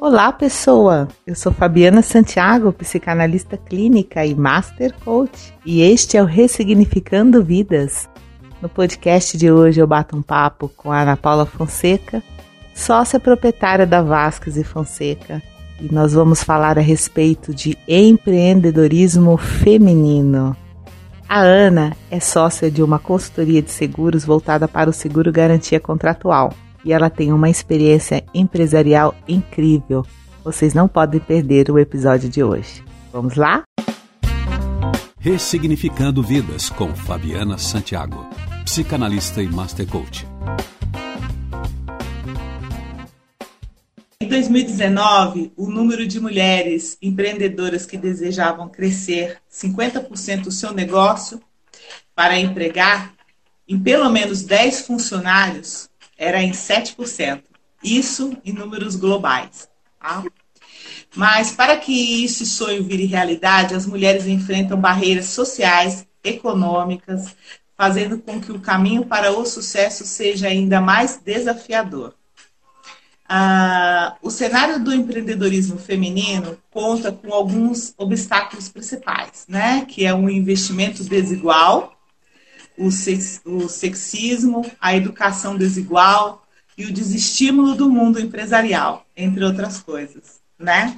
Olá, 0.00 0.30
pessoa! 0.30 1.08
Eu 1.26 1.34
sou 1.34 1.50
Fabiana 1.50 2.02
Santiago, 2.02 2.72
psicanalista 2.72 3.56
clínica 3.56 4.24
e 4.24 4.32
Master 4.32 4.94
Coach, 5.04 5.52
e 5.66 5.82
este 5.82 6.16
é 6.16 6.22
o 6.22 6.24
Ressignificando 6.24 7.42
Vidas. 7.42 8.08
No 8.62 8.68
podcast 8.68 9.36
de 9.36 9.50
hoje 9.50 9.80
eu 9.80 9.88
bato 9.88 10.16
um 10.16 10.22
papo 10.22 10.68
com 10.68 10.92
a 10.92 11.00
Ana 11.00 11.16
Paula 11.16 11.44
Fonseca, 11.44 12.22
sócia 12.72 13.18
proprietária 13.18 13.84
da 13.84 14.00
Vasques 14.00 14.56
e 14.56 14.62
Fonseca, 14.62 15.42
e 15.80 15.92
nós 15.92 16.12
vamos 16.12 16.44
falar 16.44 16.78
a 16.78 16.82
respeito 16.82 17.52
de 17.52 17.76
empreendedorismo 17.88 19.36
feminino. 19.36 20.56
A 21.28 21.40
Ana 21.40 21.96
é 22.08 22.20
sócia 22.20 22.70
de 22.70 22.84
uma 22.84 23.00
consultoria 23.00 23.60
de 23.60 23.72
seguros 23.72 24.24
voltada 24.24 24.68
para 24.68 24.88
o 24.88 24.92
seguro 24.92 25.32
garantia 25.32 25.80
contratual 25.80 26.52
e 26.88 26.92
ela 26.94 27.10
tem 27.10 27.34
uma 27.34 27.50
experiência 27.50 28.24
empresarial 28.32 29.14
incrível. 29.28 30.06
Vocês 30.42 30.72
não 30.72 30.88
podem 30.88 31.20
perder 31.20 31.70
o 31.70 31.78
episódio 31.78 32.30
de 32.30 32.42
hoje. 32.42 32.82
Vamos 33.12 33.36
lá? 33.36 33.62
Ressignificando 35.20 36.22
Vidas 36.22 36.70
com 36.70 36.96
Fabiana 36.96 37.58
Santiago, 37.58 38.26
psicanalista 38.64 39.42
e 39.42 39.48
master 39.48 39.86
coach. 39.86 40.26
Em 44.18 44.26
2019, 44.26 45.52
o 45.58 45.68
número 45.68 46.06
de 46.06 46.18
mulheres 46.18 46.96
empreendedoras 47.02 47.84
que 47.84 47.98
desejavam 47.98 48.66
crescer 48.66 49.36
50% 49.52 50.44
do 50.44 50.50
seu 50.50 50.72
negócio 50.72 51.38
para 52.14 52.40
empregar 52.40 53.12
em 53.68 53.78
pelo 53.78 54.08
menos 54.08 54.42
10 54.42 54.86
funcionários 54.86 55.87
era 56.18 56.42
em 56.42 56.50
7%. 56.50 57.42
Isso 57.82 58.36
em 58.44 58.52
números 58.52 58.96
globais. 58.96 59.68
Tá? 60.00 60.24
Mas 61.14 61.52
para 61.52 61.76
que 61.76 62.24
esse 62.24 62.44
sonho 62.44 62.82
vire 62.82 63.06
realidade, 63.06 63.74
as 63.74 63.86
mulheres 63.86 64.26
enfrentam 64.26 64.78
barreiras 64.78 65.26
sociais, 65.26 66.06
econômicas, 66.22 67.34
fazendo 67.76 68.18
com 68.18 68.40
que 68.40 68.50
o 68.50 68.60
caminho 68.60 69.06
para 69.06 69.30
o 69.30 69.46
sucesso 69.46 70.04
seja 70.04 70.48
ainda 70.48 70.80
mais 70.80 71.16
desafiador. 71.24 72.14
Ah, 73.28 74.16
o 74.22 74.30
cenário 74.30 74.82
do 74.82 74.92
empreendedorismo 74.92 75.78
feminino 75.78 76.58
conta 76.70 77.12
com 77.12 77.32
alguns 77.32 77.92
obstáculos 77.98 78.70
principais, 78.70 79.44
né? 79.46 79.84
Que 79.84 80.06
é 80.06 80.14
um 80.14 80.30
investimento 80.30 81.04
desigual, 81.04 81.97
o, 82.78 82.90
sex, 82.90 83.40
o 83.44 83.68
sexismo, 83.68 84.64
a 84.80 84.94
educação 84.94 85.56
desigual 85.56 86.46
e 86.76 86.84
o 86.86 86.92
desestímulo 86.92 87.74
do 87.74 87.88
mundo 87.88 88.20
empresarial, 88.20 89.04
entre 89.16 89.44
outras 89.44 89.80
coisas, 89.80 90.40
né? 90.58 90.96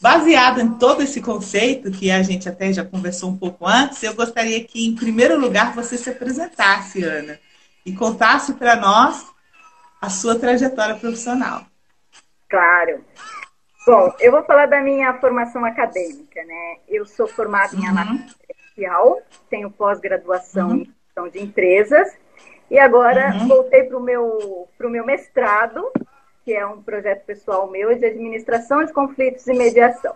Baseado 0.00 0.60
em 0.60 0.74
todo 0.74 1.02
esse 1.02 1.20
conceito, 1.20 1.90
que 1.90 2.10
a 2.10 2.22
gente 2.22 2.48
até 2.48 2.72
já 2.72 2.84
conversou 2.84 3.30
um 3.30 3.36
pouco 3.36 3.66
antes, 3.66 4.02
eu 4.02 4.14
gostaria 4.14 4.62
que, 4.62 4.86
em 4.86 4.94
primeiro 4.94 5.40
lugar, 5.40 5.74
você 5.74 5.98
se 5.98 6.10
apresentasse, 6.10 7.02
Ana, 7.02 7.38
e 7.84 7.92
contasse 7.92 8.54
para 8.54 8.76
nós 8.76 9.26
a 10.00 10.08
sua 10.08 10.38
trajetória 10.38 10.94
profissional. 10.94 11.66
Claro. 12.48 13.04
Bom, 13.86 14.12
eu 14.20 14.32
vou 14.32 14.44
falar 14.44 14.66
da 14.66 14.80
minha 14.80 15.14
formação 15.14 15.64
acadêmica, 15.64 16.44
né? 16.44 16.76
Eu 16.88 17.06
sou 17.06 17.26
formada 17.26 17.74
em 17.74 17.78
uhum. 17.78 18.26
Comercial, 18.76 19.22
tenho 19.48 19.70
pós-graduação 19.70 20.68
uhum. 20.68 20.76
em 20.76 20.84
gestão 20.84 21.28
de 21.28 21.42
empresas 21.42 22.14
e 22.70 22.78
agora 22.78 23.32
uhum. 23.32 23.48
voltei 23.48 23.84
para 23.84 23.96
o 23.96 24.02
meu, 24.02 24.68
meu 24.80 25.06
mestrado, 25.06 25.90
que 26.44 26.52
é 26.52 26.66
um 26.66 26.82
projeto 26.82 27.24
pessoal 27.24 27.68
meu 27.70 27.96
de 27.98 28.04
administração 28.04 28.84
de 28.84 28.92
conflitos 28.92 29.46
e 29.46 29.54
mediação. 29.54 30.14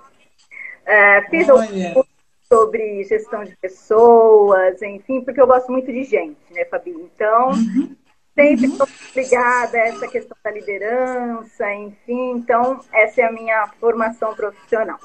É, 0.84 1.22
fiz 1.30 1.48
um 1.48 1.94
curso 1.94 2.10
sobre 2.52 3.04
gestão 3.04 3.44
de 3.44 3.56
pessoas, 3.56 4.82
enfim, 4.82 5.22
porque 5.22 5.40
eu 5.40 5.46
gosto 5.46 5.70
muito 5.70 5.90
de 5.92 6.02
gente, 6.04 6.38
né, 6.50 6.64
Fabi? 6.64 6.90
Então, 6.90 7.50
uhum. 7.50 7.96
sempre 8.34 8.66
estou 8.66 8.88
ligada 9.14 9.78
a 9.78 9.86
essa 9.86 10.08
questão 10.08 10.36
da 10.42 10.50
liderança, 10.50 11.72
enfim, 11.74 12.32
então, 12.32 12.80
essa 12.92 13.20
é 13.20 13.24
a 13.24 13.32
minha 13.32 13.68
formação 13.78 14.34
profissional. 14.34 14.98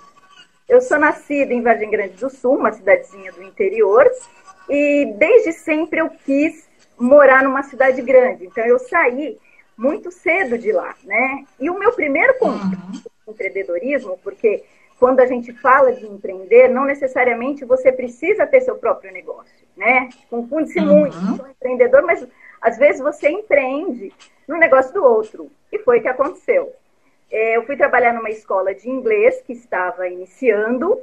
Eu 0.67 0.81
sou 0.81 0.97
nascida 0.97 1.53
em 1.53 1.61
Vargem 1.61 1.91
Grande 1.91 2.15
do 2.15 2.29
Sul, 2.29 2.57
uma 2.57 2.71
cidadezinha 2.71 3.31
do 3.31 3.43
interior, 3.43 4.09
e 4.67 5.13
desde 5.17 5.53
sempre 5.53 6.01
eu 6.01 6.09
quis 6.09 6.67
morar 6.97 7.43
numa 7.43 7.61
cidade 7.63 8.01
grande. 8.01 8.45
Então 8.45 8.65
eu 8.65 8.79
saí 8.79 9.37
muito 9.77 10.11
cedo 10.11 10.57
de 10.57 10.71
lá, 10.71 10.95
né? 11.03 11.45
E 11.59 11.69
o 11.69 11.77
meu 11.77 11.91
primeiro 11.93 12.33
contato 12.39 12.65
uhum. 12.65 13.01
com 13.25 13.31
empreendedorismo, 13.31 14.17
porque 14.23 14.63
quando 14.99 15.19
a 15.19 15.25
gente 15.25 15.53
fala 15.53 15.91
de 15.91 16.07
empreender, 16.07 16.69
não 16.69 16.85
necessariamente 16.85 17.65
você 17.65 17.91
precisa 17.91 18.47
ter 18.47 18.61
seu 18.61 18.75
próprio 18.75 19.11
negócio, 19.11 19.67
né? 19.75 20.09
Confunde-se 20.29 20.79
uhum. 20.79 20.99
muito, 20.99 21.15
sou 21.35 21.47
empreendedor, 21.47 22.01
mas 22.03 22.25
às 22.61 22.77
vezes 22.77 23.01
você 23.01 23.29
empreende 23.29 24.11
no 24.47 24.57
negócio 24.57 24.93
do 24.93 25.03
outro. 25.03 25.51
E 25.71 25.77
foi 25.79 25.99
o 25.99 26.01
que 26.01 26.07
aconteceu. 26.07 26.73
É, 27.38 27.57
eu 27.57 27.66
fui 27.66 27.75
trabalhar 27.75 28.13
numa 28.13 28.29
escola 28.29 28.73
de 28.73 28.90
inglês 28.90 29.41
que 29.41 29.51
estava 29.51 30.07
iniciando 30.07 30.97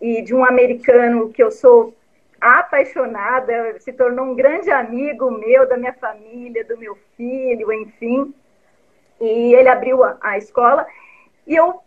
e 0.00 0.22
de 0.22 0.34
um 0.34 0.42
americano 0.42 1.28
que 1.28 1.42
eu 1.42 1.50
sou 1.50 1.94
apaixonada, 2.40 3.78
se 3.78 3.92
tornou 3.92 4.24
um 4.24 4.34
grande 4.34 4.70
amigo 4.70 5.30
meu, 5.30 5.68
da 5.68 5.76
minha 5.76 5.92
família, 5.92 6.64
do 6.64 6.78
meu 6.78 6.96
filho, 7.14 7.70
enfim. 7.70 8.32
E 9.20 9.54
ele 9.54 9.68
abriu 9.68 10.02
a, 10.02 10.16
a 10.22 10.38
escola 10.38 10.86
e 11.46 11.54
eu 11.54 11.82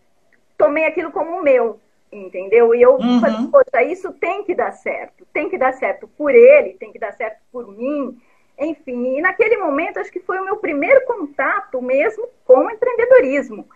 tomei 0.56 0.86
aquilo 0.86 1.12
como 1.12 1.42
meu, 1.42 1.80
entendeu? 2.12 2.76
E 2.76 2.82
eu 2.84 2.94
uhum. 2.94 3.20
falei, 3.20 3.48
poxa, 3.52 3.82
isso 3.82 4.14
tem 4.14 4.44
que 4.44 4.54
dar 4.54 4.72
certo, 4.72 5.26
tem 5.34 5.50
que 5.50 5.58
dar 5.58 5.74
certo 5.74 6.08
por 6.16 6.30
ele, 6.30 6.74
tem 6.74 6.92
que 6.92 7.00
dar 7.00 7.14
certo 7.14 7.40
por 7.52 7.68
mim, 7.76 8.16
enfim, 8.60 9.18
e 9.18 9.22
naquele 9.22 9.58
momento 9.58 10.00
acho 10.00 10.12
que 10.12 10.20
foi 10.20 10.40
o 10.40 10.46
meu 10.46 10.58
primeiro 10.58 11.06
contato 11.06 11.82
mesmo 11.82 12.28
com 12.46 12.66
o 12.66 12.72
empreendedorismo, 12.72 13.68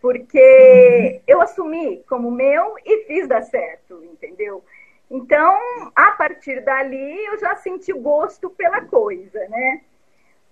porque 0.00 0.38
uhum. 0.38 1.20
eu 1.26 1.40
assumi 1.40 2.02
como 2.08 2.30
meu 2.30 2.74
e 2.84 3.04
fiz 3.04 3.28
dar 3.28 3.42
certo, 3.42 4.02
entendeu? 4.04 4.64
Então, 5.10 5.58
a 5.94 6.10
partir 6.12 6.60
dali, 6.62 7.24
eu 7.26 7.38
já 7.38 7.54
senti 7.56 7.92
gosto 7.92 8.50
pela 8.50 8.80
coisa, 8.80 9.38
né? 9.48 9.82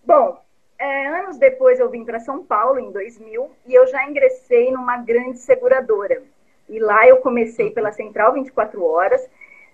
Bom, 0.05 0.41
é, 0.79 1.07
anos 1.07 1.39
depois 1.39 1.81
eu 1.81 1.91
vim 1.91 2.05
para 2.05 2.21
São 2.21 2.45
Paulo, 2.45 2.79
em 2.79 2.93
2000, 2.93 3.51
e 3.67 3.75
eu 3.75 3.87
já 3.87 4.05
ingressei 4.09 4.71
numa 4.71 4.99
grande 4.99 5.39
seguradora. 5.39 6.23
E 6.69 6.79
lá 6.79 7.07
eu 7.07 7.19
comecei 7.19 7.71
pela 7.71 7.93
Central 7.93 8.35
24 8.35 8.85
Horas, 8.85 9.29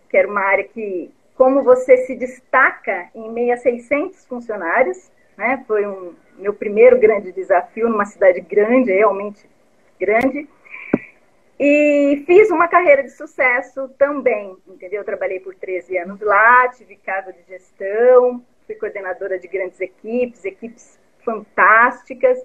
que 0.09 0.17
era 0.17 0.29
uma 0.29 0.41
área 0.41 0.65
que 0.65 1.11
como 1.39 1.63
você 1.63 1.99
se 1.99 2.17
destaca 2.17 3.09
em 3.15 3.31
meio 3.31 3.55
a 3.55 3.57
600 3.57 4.27
funcionários, 4.27 5.09
né? 5.37 5.65
Foi 5.69 5.87
um 5.87 6.13
meu 6.37 6.53
primeiro 6.53 6.99
grande 6.99 7.31
desafio 7.31 7.89
numa 7.89 8.05
cidade 8.05 8.41
grande, 8.41 8.91
realmente 8.91 9.49
grande. 10.01 10.49
E 11.59 12.25
fiz 12.27 12.51
uma 12.51 12.67
carreira 12.67 13.05
de 13.05 13.11
sucesso 13.11 13.89
também, 13.97 14.57
entendeu? 14.67 15.05
Trabalhei 15.05 15.39
por 15.39 15.55
13 15.55 15.97
anos 15.99 16.21
lá, 16.21 16.69
tive 16.71 16.97
cargo 16.97 17.33
de 17.33 17.43
gestão, 17.45 18.45
fui 18.67 18.75
coordenadora 18.75 19.39
de 19.39 19.47
grandes 19.47 19.81
equipes, 19.81 20.45
equipes 20.45 20.99
fantásticas. 21.25 22.45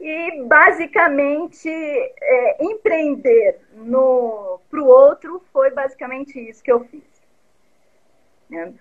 E 0.00 0.42
basicamente 0.44 1.68
é, 1.68 2.64
empreender 2.64 3.60
para 4.70 4.80
o 4.80 4.86
outro 4.86 5.42
foi 5.52 5.70
basicamente 5.70 6.38
isso 6.38 6.62
que 6.62 6.72
eu 6.72 6.80
fiz. 6.84 7.17
Né? 8.48 8.72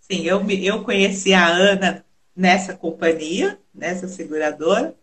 Sim, 0.00 0.22
eu, 0.22 0.48
eu 0.50 0.84
conheci 0.84 1.34
a 1.34 1.46
Ana 1.46 2.04
nessa 2.34 2.74
companhia, 2.74 3.58
nessa 3.74 4.06
seguradora. 4.06 4.94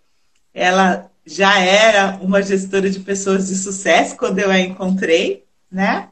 Ela 0.53 1.11
já 1.25 1.59
era 1.59 2.17
uma 2.21 2.41
gestora 2.41 2.89
de 2.89 2.99
pessoas 2.99 3.47
de 3.47 3.55
sucesso 3.55 4.15
quando 4.15 4.39
eu 4.39 4.49
a 4.49 4.59
encontrei, 4.59 5.45
né? 5.71 6.09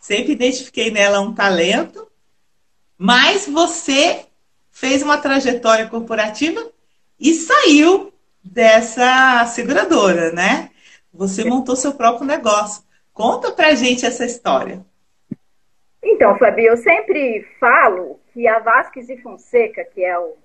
Sempre 0.00 0.32
identifiquei 0.32 0.90
nela 0.90 1.20
um 1.20 1.34
talento, 1.34 2.06
mas 2.96 3.46
você 3.46 4.26
fez 4.70 5.02
uma 5.02 5.18
trajetória 5.18 5.88
corporativa 5.88 6.70
e 7.18 7.34
saiu 7.34 8.12
dessa 8.42 9.46
seguradora, 9.46 10.32
né? 10.32 10.70
Você 11.12 11.44
montou 11.44 11.74
seu 11.74 11.94
próprio 11.94 12.26
negócio. 12.26 12.82
Conta 13.12 13.50
pra 13.50 13.74
gente 13.74 14.04
essa 14.04 14.24
história. 14.24 14.84
Então, 16.08 16.38
Fabi, 16.38 16.64
eu 16.64 16.76
sempre 16.76 17.42
falo 17.58 18.20
que 18.32 18.46
a 18.46 18.60
Vasques 18.60 19.08
e 19.08 19.16
Fonseca, 19.16 19.84
que 19.84 20.04
é 20.04 20.16
o, 20.16 20.36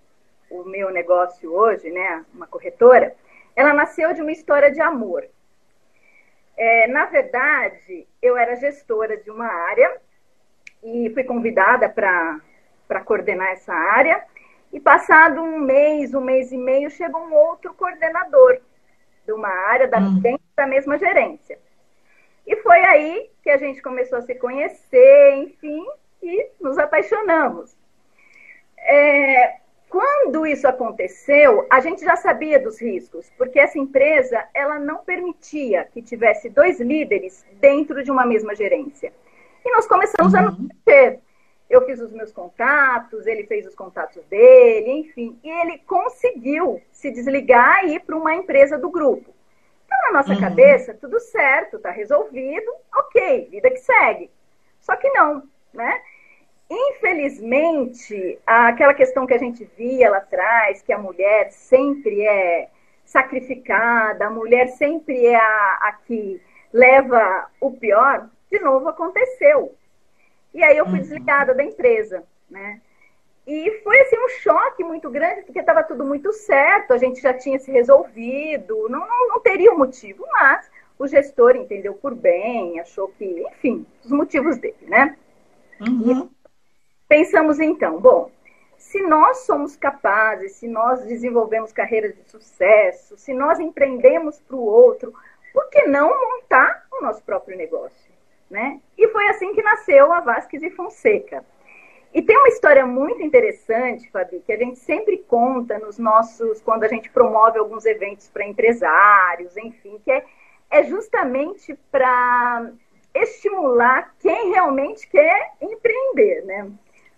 o 0.50 0.64
meu 0.64 0.90
negócio 0.90 1.54
hoje, 1.54 1.92
né, 1.92 2.26
uma 2.34 2.48
corretora, 2.48 3.16
ela 3.56 3.72
nasceu 3.72 4.12
de 4.12 4.24
uma 4.24 4.32
história 4.32 4.72
de 4.72 4.82
amor. 4.82 5.24
É, 6.58 6.88
na 6.88 7.06
verdade, 7.06 8.08
eu 8.20 8.36
era 8.36 8.56
gestora 8.56 9.18
de 9.18 9.30
uma 9.30 9.46
área 9.46 10.02
e 10.84 11.12
fui 11.14 11.24
convidada 11.24 11.88
para 11.88 13.02
coordenar 13.06 13.50
essa 13.50 13.72
área. 13.72 14.24
E 14.74 14.80
passado 14.80 15.44
um 15.44 15.60
mês, 15.60 16.16
um 16.16 16.22
mês 16.22 16.52
e 16.52 16.58
meio, 16.58 16.90
chega 16.90 17.16
um 17.16 17.36
outro 17.36 17.72
coordenador 17.76 18.60
de 19.28 19.32
uma 19.32 19.50
área 19.50 19.88
da, 19.88 20.00
hum. 20.00 20.20
dentro 20.22 20.44
da 20.56 20.66
mesma 20.66 20.98
gerência. 20.98 21.60
E 22.46 22.56
foi 22.58 22.80
aí 22.80 23.30
que 23.44 23.50
a 23.50 23.58
gente 23.58 23.82
começou 23.82 24.18
a 24.18 24.22
se 24.22 24.36
conhecer, 24.36 25.34
enfim, 25.36 25.86
e 26.22 26.50
nos 26.60 26.78
apaixonamos. 26.78 27.76
É, 28.78 29.62
quando 29.92 30.48
isso 30.48 30.68
aconteceu, 30.68 31.68
a 31.70 31.82
gente 31.82 32.04
já 32.04 32.16
sabia 32.16 32.58
dos 32.58 32.82
riscos, 32.82 33.30
porque 33.38 33.60
essa 33.60 33.78
empresa 33.78 34.42
ela 34.54 34.80
não 34.80 35.00
permitia 35.00 35.84
que 35.84 36.02
tivesse 36.02 36.50
dois 36.50 36.80
líderes 36.80 37.46
dentro 37.60 38.02
de 38.02 38.10
uma 38.10 38.26
mesma 38.26 38.56
gerência. 38.56 39.12
E 39.66 39.72
nós 39.72 39.86
começamos 39.86 40.34
uhum. 40.34 40.40
a 40.40 40.42
nos 40.44 40.56
conhecer. 40.56 41.20
Eu 41.70 41.86
fiz 41.86 42.00
os 42.00 42.12
meus 42.12 42.32
contatos, 42.32 43.28
ele 43.28 43.46
fez 43.46 43.66
os 43.68 43.76
contatos 43.76 44.24
dele, 44.26 44.92
enfim. 44.92 45.38
E 45.44 45.50
ele 45.50 45.78
conseguiu 45.80 46.82
se 46.92 47.12
desligar 47.12 47.86
e 47.86 47.96
ir 47.96 48.00
para 48.00 48.16
uma 48.16 48.34
empresa 48.34 48.78
do 48.78 48.90
grupo. 48.90 49.34
Na 50.02 50.12
nossa 50.12 50.34
uhum. 50.34 50.40
cabeça, 50.40 50.98
tudo 51.00 51.20
certo, 51.20 51.78
está 51.78 51.92
resolvido, 51.92 52.72
ok, 52.96 53.48
vida 53.50 53.70
que 53.70 53.78
segue. 53.78 54.30
Só 54.80 54.96
que 54.96 55.10
não, 55.10 55.44
né? 55.74 56.02
Infelizmente, 56.70 58.40
aquela 58.46 58.94
questão 58.94 59.28
que 59.28 59.34
a 59.34 59.38
gente 59.38 59.70
via 59.78 60.10
lá 60.10 60.18
atrás, 60.18 60.82
que 60.82 60.94
a 60.94 60.98
mulher 60.98 61.52
sempre 61.52 62.22
é 62.26 62.70
sacrificada, 63.04 64.28
a 64.28 64.30
mulher 64.30 64.70
sempre 64.70 65.26
é 65.26 65.36
a, 65.36 65.80
a 65.82 65.98
que 66.06 66.42
leva 66.72 67.48
o 67.60 67.72
pior, 67.72 68.30
de 68.50 68.60
novo 68.60 68.88
aconteceu. 68.88 69.76
E 70.54 70.64
aí 70.64 70.78
eu 70.78 70.86
fui 70.86 70.96
uhum. 70.96 71.02
desligada 71.02 71.54
da 71.54 71.64
empresa, 71.64 72.24
né? 72.50 72.82
E 73.46 73.82
foi 73.84 74.00
assim 74.02 74.18
um 74.18 74.30
choque 74.30 74.84
muito 74.84 75.10
grande, 75.10 75.42
porque 75.42 75.60
estava 75.60 75.84
tudo 75.84 76.06
muito 76.06 76.32
certo, 76.32 76.94
a 76.94 76.98
gente 76.98 77.20
já 77.20 77.34
tinha 77.34 77.58
se 77.58 77.72
resolvido, 77.72 78.88
não, 78.88 79.00
não, 79.00 79.28
não 79.30 79.40
teria 79.40 79.74
um 79.74 79.78
motivo, 79.78 80.26
mas 80.32 80.70
o 80.98 81.08
gestor 81.08 81.56
entendeu 81.56 81.96
por 81.96 82.14
bem, 82.14 82.80
achou 82.80 83.08
que, 83.10 83.26
enfim, 83.26 83.86
os 84.04 84.12
motivos 84.12 84.58
dele, 84.58 84.78
né? 84.82 85.18
Uhum. 85.80 86.30
Pensamos 87.08 87.60
então, 87.60 88.00
bom, 88.00 88.32
se 88.78 89.02
nós 89.02 89.40
somos 89.40 89.76
capazes, 89.76 90.54
se 90.54 90.68
nós 90.68 91.04
desenvolvemos 91.06 91.72
carreiras 91.72 92.16
de 92.16 92.30
sucesso, 92.30 93.18
se 93.18 93.34
nós 93.34 93.60
empreendemos 93.60 94.40
para 94.40 94.56
o 94.56 94.64
outro, 94.64 95.14
por 95.54 95.70
que 95.70 95.84
não 95.84 96.10
montar 96.10 96.86
o 96.92 97.02
nosso 97.02 97.24
próprio 97.24 97.58
negócio? 97.58 98.12
Né? 98.50 98.82
E 98.98 99.08
foi 99.08 99.28
assim 99.28 99.54
que 99.54 99.62
nasceu 99.62 100.12
a 100.12 100.20
Vasques 100.20 100.62
e 100.62 100.70
Fonseca. 100.70 101.44
E 102.14 102.22
tem 102.22 102.38
uma 102.38 102.50
história 102.50 102.86
muito 102.86 103.22
interessante, 103.22 104.10
Fabi, 104.12 104.42
que 104.46 104.52
a 104.52 104.58
gente 104.58 104.80
sempre 104.80 105.18
conta 105.20 105.80
nos 105.80 105.98
nossos, 105.98 106.62
quando 106.62 106.84
a 106.84 106.88
gente 106.88 107.10
promove 107.10 107.58
alguns 107.58 107.86
eventos 107.86 108.30
para 108.30 108.46
empresários, 108.46 109.56
enfim, 109.56 109.98
que 110.04 110.12
é, 110.12 110.26
é 110.70 110.84
justamente 110.84 111.78
para 111.90 112.70
estimular 113.14 114.14
quem 114.20 114.52
realmente 114.52 115.08
quer 115.08 115.54
empreender, 115.62 116.44
né? 116.46 116.70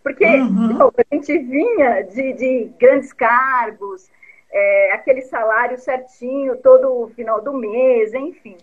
Porque 0.03 0.25
uhum. 0.25 0.91
a 0.97 1.15
gente 1.15 1.39
vinha 1.39 2.01
de, 2.01 2.33
de 2.33 2.71
grandes 2.79 3.13
cargos, 3.13 4.11
é, 4.51 4.91
aquele 4.91 5.21
salário 5.23 5.77
certinho 5.79 6.57
todo 6.57 7.09
final 7.15 7.41
do 7.41 7.53
mês, 7.53 8.13
enfim. 8.13 8.57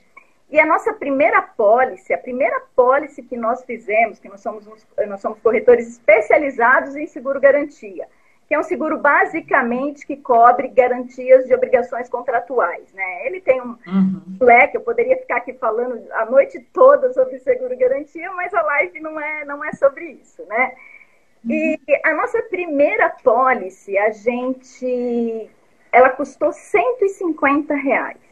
E 0.51 0.59
a 0.59 0.67
nossa 0.67 0.93
primeira 0.93 1.41
pólice, 1.41 2.13
a 2.13 2.19
primeira 2.19 2.61
pólice 2.75 3.23
que 3.23 3.37
nós 3.37 3.65
fizemos, 3.65 4.19
que 4.19 4.29
nós 4.29 4.41
somos, 4.41 4.67
nós 5.07 5.21
somos 5.21 5.39
corretores 5.39 5.87
especializados 5.89 6.97
em 6.97 7.07
seguro 7.07 7.41
garantia, 7.41 8.09
que 8.49 8.55
é 8.55 8.59
um 8.59 8.65
seguro 8.65 8.99
basicamente 8.99 10.05
que 10.05 10.17
cobre 10.17 10.67
garantias 10.67 11.47
de 11.47 11.55
obrigações 11.55 12.09
contratuais. 12.09 12.93
Né? 12.93 13.27
Ele 13.27 13.41
tem 13.41 13.61
um 13.61 13.79
uhum. 13.87 14.23
leque, 14.41 14.77
eu 14.77 14.81
poderia 14.81 15.17
ficar 15.19 15.37
aqui 15.37 15.53
falando 15.53 16.03
a 16.13 16.27
noite 16.27 16.59
toda 16.73 17.13
sobre 17.13 17.39
seguro 17.39 17.79
garantia, 17.79 18.33
mas 18.33 18.53
a 18.53 18.61
live 18.61 18.99
não 18.99 19.21
é, 19.21 19.45
não 19.45 19.65
é 19.65 19.73
sobre 19.75 20.05
isso. 20.07 20.45
Né? 20.47 20.73
E 21.49 21.79
a 22.05 22.13
nossa 22.13 22.43
primeira 22.43 23.09
pólice, 23.23 23.97
a 23.97 24.11
gente, 24.11 25.49
ela 25.93 26.11
custou 26.11 26.53
150 26.53 27.73
reais. 27.77 28.30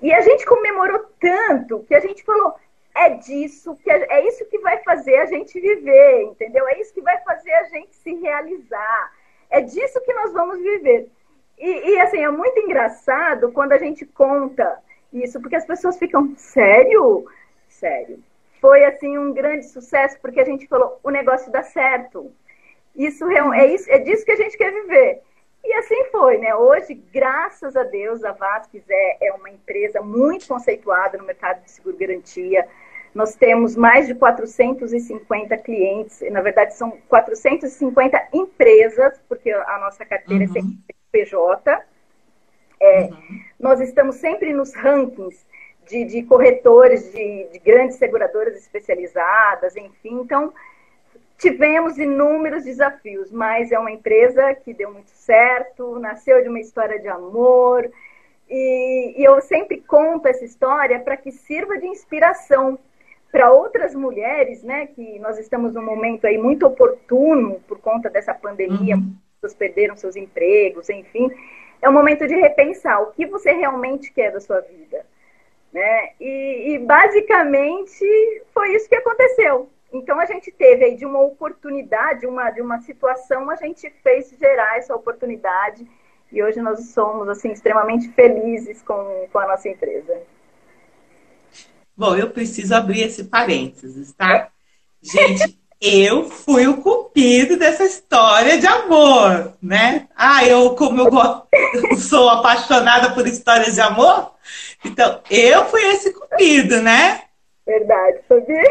E 0.00 0.12
a 0.12 0.20
gente 0.20 0.46
comemorou 0.46 1.06
tanto 1.20 1.84
que 1.84 1.94
a 1.94 2.00
gente 2.00 2.22
falou: 2.22 2.54
é 2.94 3.10
disso 3.10 3.76
que 3.76 3.90
é 3.90 4.26
isso 4.26 4.44
que 4.46 4.58
vai 4.58 4.82
fazer 4.82 5.16
a 5.16 5.26
gente 5.26 5.58
viver, 5.60 6.22
entendeu? 6.22 6.66
É 6.68 6.80
isso 6.80 6.94
que 6.94 7.00
vai 7.00 7.18
fazer 7.22 7.52
a 7.52 7.64
gente 7.64 7.94
se 7.96 8.14
realizar. 8.14 9.12
É 9.50 9.60
disso 9.60 10.00
que 10.02 10.12
nós 10.12 10.32
vamos 10.32 10.58
viver. 10.58 11.10
E, 11.58 11.90
e 11.90 12.00
assim, 12.00 12.22
é 12.22 12.30
muito 12.30 12.58
engraçado 12.60 13.50
quando 13.52 13.72
a 13.72 13.78
gente 13.78 14.04
conta 14.06 14.80
isso, 15.12 15.40
porque 15.40 15.56
as 15.56 15.64
pessoas 15.64 15.98
ficam, 15.98 16.34
sério? 16.36 17.26
Sério. 17.68 18.22
Foi 18.60 18.84
assim 18.84 19.16
um 19.16 19.32
grande 19.32 19.66
sucesso, 19.66 20.18
porque 20.20 20.40
a 20.40 20.44
gente 20.44 20.66
falou, 20.66 20.98
o 21.02 21.10
negócio 21.10 21.50
dá 21.50 21.62
certo. 21.62 22.32
Isso 22.94 23.24
é, 23.30 23.66
isso, 23.66 23.90
é 23.90 23.98
disso 23.98 24.24
que 24.24 24.32
a 24.32 24.36
gente 24.36 24.56
quer 24.56 24.72
viver. 24.72 25.22
E 25.64 25.72
assim 25.74 26.04
foi, 26.10 26.38
né? 26.38 26.54
Hoje, 26.54 26.94
graças 26.94 27.76
a 27.76 27.82
Deus, 27.82 28.24
a 28.24 28.32
Vasques 28.32 28.82
é, 28.88 29.28
é 29.28 29.32
uma 29.32 29.50
empresa 29.50 30.00
muito 30.00 30.46
conceituada 30.46 31.18
no 31.18 31.24
mercado 31.24 31.62
de 31.62 31.70
seguro 31.70 31.96
garantia. 31.96 32.66
Nós 33.14 33.34
temos 33.34 33.76
mais 33.76 34.06
de 34.06 34.14
450 34.14 35.56
clientes, 35.58 36.20
na 36.30 36.40
verdade 36.40 36.74
são 36.74 36.90
450 37.08 38.28
empresas, 38.32 39.20
porque 39.28 39.50
a 39.50 39.78
nossa 39.78 40.04
carteira 40.04 40.44
uhum. 40.44 40.50
é 40.50 40.52
sempre 40.52 40.96
PJ. 41.10 41.84
É, 42.80 43.00
uhum. 43.02 43.40
Nós 43.58 43.80
estamos 43.80 44.16
sempre 44.16 44.52
nos 44.52 44.74
rankings 44.74 45.44
de, 45.88 46.04
de 46.04 46.22
corretores 46.22 47.10
de, 47.12 47.48
de 47.50 47.58
grandes 47.58 47.96
seguradoras 47.96 48.56
especializadas, 48.56 49.74
enfim. 49.74 50.20
Então, 50.20 50.52
Tivemos 51.38 51.96
inúmeros 51.98 52.64
desafios, 52.64 53.30
mas 53.30 53.70
é 53.70 53.78
uma 53.78 53.92
empresa 53.92 54.54
que 54.56 54.74
deu 54.74 54.92
muito 54.92 55.10
certo, 55.10 55.96
nasceu 56.00 56.42
de 56.42 56.48
uma 56.48 56.58
história 56.58 56.98
de 56.98 57.06
amor. 57.06 57.88
E, 58.50 59.14
e 59.16 59.24
eu 59.24 59.40
sempre 59.40 59.80
conto 59.80 60.26
essa 60.26 60.44
história 60.44 60.98
para 60.98 61.16
que 61.16 61.30
sirva 61.30 61.78
de 61.78 61.86
inspiração 61.86 62.76
para 63.30 63.52
outras 63.52 63.94
mulheres, 63.94 64.64
né? 64.64 64.86
Que 64.86 65.20
nós 65.20 65.38
estamos 65.38 65.74
num 65.74 65.84
momento 65.84 66.26
aí 66.26 66.36
muito 66.36 66.66
oportuno 66.66 67.60
por 67.68 67.78
conta 67.78 68.10
dessa 68.10 68.34
pandemia, 68.34 68.96
uhum. 68.96 69.14
pessoas 69.34 69.54
perderam 69.54 69.94
seus 69.94 70.16
empregos, 70.16 70.90
enfim. 70.90 71.30
É 71.80 71.88
um 71.88 71.92
momento 71.92 72.26
de 72.26 72.34
repensar 72.34 73.00
o 73.00 73.12
que 73.12 73.26
você 73.26 73.52
realmente 73.52 74.12
quer 74.12 74.32
da 74.32 74.40
sua 74.40 74.60
vida. 74.60 75.06
Né? 75.72 76.10
E, 76.18 76.72
e 76.72 76.78
basicamente 76.78 78.04
foi 78.52 78.74
isso 78.74 78.88
que 78.88 78.96
aconteceu. 78.96 79.68
Então 79.92 80.20
a 80.20 80.26
gente 80.26 80.50
teve 80.52 80.84
aí 80.84 80.96
de 80.96 81.06
uma 81.06 81.20
oportunidade, 81.20 82.26
uma, 82.26 82.50
de 82.50 82.60
uma 82.60 82.80
situação, 82.80 83.48
a 83.50 83.56
gente 83.56 83.90
fez 84.02 84.34
gerar 84.38 84.76
essa 84.76 84.94
oportunidade 84.94 85.86
e 86.30 86.42
hoje 86.42 86.60
nós 86.60 86.90
somos 86.90 87.28
assim 87.28 87.50
extremamente 87.50 88.08
felizes 88.10 88.82
com, 88.82 89.26
com 89.32 89.38
a 89.38 89.46
nossa 89.46 89.68
empresa. 89.68 90.20
Bom, 91.96 92.14
eu 92.14 92.30
preciso 92.30 92.74
abrir 92.74 93.02
esse 93.02 93.24
parênteses, 93.24 94.12
tá? 94.12 94.50
Gente, 95.02 95.58
eu 95.80 96.28
fui 96.28 96.66
o 96.66 96.82
cupido 96.82 97.56
dessa 97.56 97.84
história 97.84 98.58
de 98.58 98.66
amor, 98.66 99.56
né? 99.62 100.06
Ah, 100.14 100.44
eu, 100.44 100.74
como 100.76 101.00
eu, 101.00 101.10
eu 101.74 101.96
sou 101.96 102.28
apaixonada 102.28 103.14
por 103.14 103.26
histórias 103.26 103.74
de 103.74 103.80
amor, 103.80 104.34
então 104.84 105.20
eu 105.30 105.64
fui 105.66 105.82
esse 105.86 106.12
cupido, 106.12 106.82
né? 106.82 107.22
Verdade, 107.66 108.20
sabia? 108.28 108.62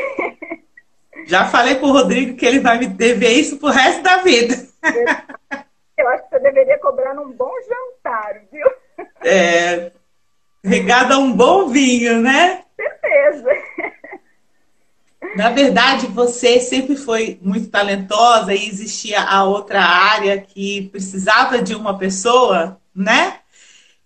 Já 1.27 1.45
falei 1.45 1.75
pro 1.75 1.91
Rodrigo 1.91 2.37
que 2.37 2.45
ele 2.45 2.59
vai 2.59 2.79
me 2.79 2.87
dever 2.87 3.31
isso 3.31 3.57
pro 3.57 3.69
resto 3.69 4.01
da 4.01 4.17
vida. 4.17 4.55
Eu 5.97 6.07
acho 6.09 6.23
que 6.23 6.29
você 6.29 6.39
deveria 6.39 6.79
cobrar 6.79 7.13
num 7.13 7.31
bom 7.33 7.51
jantar, 7.67 8.41
viu? 8.51 8.67
É. 9.23 9.91
Regado 10.63 11.13
a 11.13 11.17
um 11.17 11.33
bom 11.33 11.67
vinho, 11.67 12.21
né? 12.21 12.63
Certeza. 12.75 13.49
Na 15.35 15.49
verdade, 15.49 16.07
você 16.07 16.59
sempre 16.59 16.95
foi 16.95 17.37
muito 17.41 17.69
talentosa 17.69 18.53
e 18.53 18.67
existia 18.67 19.21
a 19.21 19.43
outra 19.43 19.81
área 19.81 20.39
que 20.39 20.87
precisava 20.89 21.61
de 21.61 21.75
uma 21.75 21.97
pessoa, 21.97 22.79
né? 22.95 23.39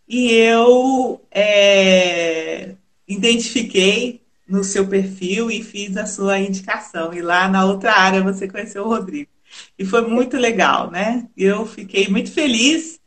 E 0.07 0.33
eu 0.33 1.21
é, 1.31 2.71
identifiquei 3.07 4.20
no 4.51 4.63
seu 4.63 4.87
perfil 4.87 5.49
e 5.49 5.63
fiz 5.63 5.97
a 5.97 6.05
sua 6.05 6.39
indicação. 6.39 7.13
E 7.13 7.21
lá 7.21 7.47
na 7.47 7.65
outra 7.65 7.93
área 7.93 8.21
você 8.21 8.47
conheceu 8.47 8.83
o 8.83 8.89
Rodrigo. 8.89 9.29
E 9.77 9.85
foi 9.85 10.01
muito 10.07 10.37
legal, 10.37 10.91
né? 10.91 11.27
Eu 11.35 11.65
fiquei 11.65 12.07
muito 12.07 12.31
feliz 12.31 12.99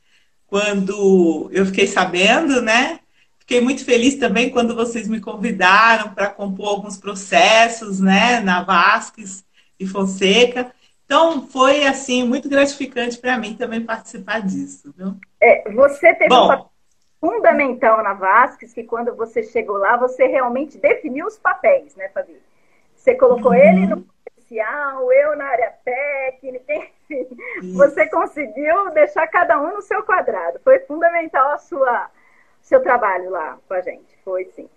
quando 0.47 1.49
eu 1.53 1.65
fiquei 1.67 1.87
sabendo, 1.87 2.61
né? 2.61 3.01
Fiquei 3.39 3.61
muito 3.61 3.85
feliz 3.85 4.17
também 4.17 4.49
quando 4.49 4.75
vocês 4.75 5.07
me 5.07 5.21
convidaram 5.21 6.15
para 6.15 6.31
compor 6.31 6.69
alguns 6.69 6.97
processos, 6.97 8.01
né, 8.01 8.41
na 8.41 8.63
Vasques 8.63 9.45
e 9.79 9.87
Fonseca. 9.87 10.73
Então, 11.05 11.47
foi, 11.47 11.87
assim, 11.87 12.25
muito 12.27 12.49
gratificante 12.49 13.19
para 13.19 13.37
mim 13.37 13.55
também 13.55 13.83
participar 13.83 14.41
disso. 14.41 14.95
Viu? 14.97 15.15
É, 15.43 15.71
você 15.73 16.15
teve 16.15 16.31
Bom, 16.31 16.47
um 16.47 16.49
papel 16.49 16.74
fundamental 17.25 18.03
na 18.03 18.13
Vasques, 18.13 18.75
que 18.75 18.85
quando 18.85 19.17
você 19.17 19.43
chegou 19.43 19.79
lá, 19.79 19.97
você 19.97 20.27
realmente 20.27 20.77
definiu 20.77 21.27
os 21.27 21.39
papéis, 21.39 21.97
né, 21.97 22.11
Fabi? 22.11 22.39
Você 22.95 23.15
colocou 23.15 23.53
uhum. 23.53 23.57
ele 23.57 23.87
no 23.87 24.05
comercial, 24.05 25.11
eu 25.11 25.35
na 25.35 25.47
área 25.47 25.73
técnica, 25.83 26.75
enfim. 27.09 27.27
Isso. 27.63 27.79
Você 27.79 28.07
conseguiu 28.09 28.91
deixar 28.91 29.27
cada 29.29 29.59
um 29.59 29.77
no 29.77 29.81
seu 29.81 30.03
quadrado. 30.03 30.61
Foi 30.63 30.81
fundamental 30.81 31.53
a 31.53 31.57
sua 31.57 32.11
seu 32.61 32.83
trabalho 32.83 33.31
lá 33.31 33.59
com 33.67 33.73
a 33.73 33.81
gente. 33.81 34.19
Foi 34.23 34.45
sim. 34.55 34.69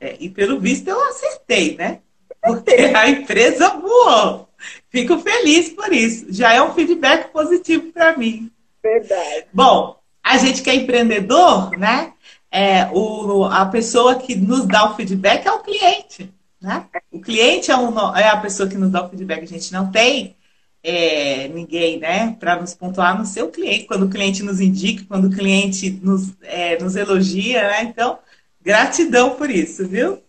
É, 0.00 0.16
e 0.18 0.30
pelo 0.30 0.58
visto 0.58 0.88
eu 0.88 1.02
acertei, 1.04 1.76
né? 1.76 2.00
Porque 2.42 2.72
a 2.96 3.10
empresa 3.10 3.68
voou. 3.76 4.48
Fico 4.88 5.18
feliz 5.18 5.68
por 5.68 5.92
isso. 5.92 6.32
Já 6.32 6.54
é 6.54 6.62
um 6.62 6.72
feedback 6.72 7.30
positivo 7.30 7.92
para 7.92 8.16
mim. 8.16 8.50
Verdade. 8.82 9.46
Bom, 9.52 9.98
a 10.24 10.38
gente 10.38 10.62
que 10.62 10.70
é 10.70 10.74
empreendedor, 10.74 11.76
né? 11.76 12.14
É, 12.50 12.88
o, 12.92 13.44
a 13.44 13.66
pessoa 13.66 14.14
que 14.14 14.34
nos 14.34 14.64
dá 14.64 14.90
o 14.90 14.94
feedback 14.94 15.46
é 15.46 15.52
o 15.52 15.60
cliente. 15.60 16.32
Né? 16.60 16.86
O 17.12 17.20
cliente 17.20 17.70
é, 17.70 17.76
um, 17.76 18.16
é 18.16 18.28
a 18.28 18.36
pessoa 18.38 18.68
que 18.68 18.76
nos 18.76 18.90
dá 18.90 19.04
o 19.04 19.10
feedback. 19.10 19.42
A 19.42 19.46
gente 19.46 19.70
não 19.72 19.90
tem 19.90 20.34
é, 20.82 21.48
ninguém 21.48 21.98
né, 21.98 22.36
para 22.40 22.58
nos 22.58 22.72
pontuar 22.72 23.18
no 23.18 23.26
seu 23.26 23.50
cliente. 23.50 23.84
Quando 23.84 24.06
o 24.06 24.08
cliente 24.08 24.42
nos 24.42 24.60
indica, 24.60 25.04
quando 25.06 25.26
o 25.26 25.30
cliente 25.30 25.90
nos, 26.02 26.32
é, 26.42 26.82
nos 26.82 26.96
elogia. 26.96 27.68
Né? 27.68 27.82
Então, 27.82 28.18
gratidão 28.62 29.34
por 29.34 29.50
isso, 29.50 29.86
viu? 29.86 30.22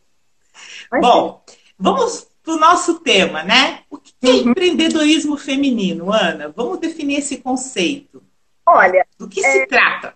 Bom, 1.00 1.42
vamos 1.78 2.28
para 2.44 2.54
o 2.54 2.60
nosso 2.60 3.00
tema, 3.00 3.44
né? 3.44 3.82
O 3.90 3.98
que 3.98 4.14
é 4.24 4.30
uhum. 4.30 4.50
empreendedorismo 4.50 5.38
feminino, 5.38 6.12
Ana? 6.12 6.52
Vamos 6.56 6.80
definir 6.80 7.20
esse 7.20 7.38
conceito. 7.38 8.22
Olha, 8.65 9.05
do 9.19 9.29
que 9.29 9.45
é... 9.45 9.51
se 9.51 9.67
trata? 9.67 10.15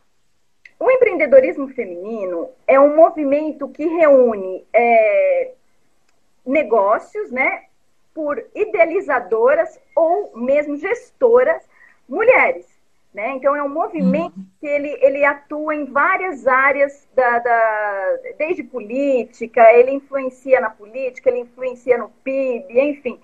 O 0.80 0.90
empreendedorismo 0.90 1.68
feminino 1.68 2.50
é 2.66 2.80
um 2.80 2.96
movimento 2.96 3.68
que 3.68 3.86
reúne 3.86 4.66
é, 4.74 5.52
negócios, 6.46 7.30
né, 7.32 7.66
por 8.14 8.42
idealizadoras 8.56 9.80
ou 9.96 10.38
mesmo 10.38 10.78
gestoras 10.78 11.62
mulheres. 12.08 12.66
Né? 13.14 13.32
Então, 13.32 13.56
é 13.56 13.64
um 13.64 13.70
movimento 13.70 14.38
uhum. 14.38 14.46
que 14.60 14.68
ele, 14.68 14.98
ele 15.02 15.26
atua 15.26 15.76
em 15.76 15.86
várias 15.86 16.46
áreas, 16.46 17.08
da, 17.16 17.40
da, 17.40 18.18
desde 18.38 18.64
política, 18.64 19.62
ele 19.74 19.92
influencia 19.92 20.62
na 20.62 20.70
política, 20.70 21.30
ele 21.30 21.40
influencia 21.40 21.98
no 21.98 22.10
PIB, 22.24 22.80
enfim. 22.80 23.20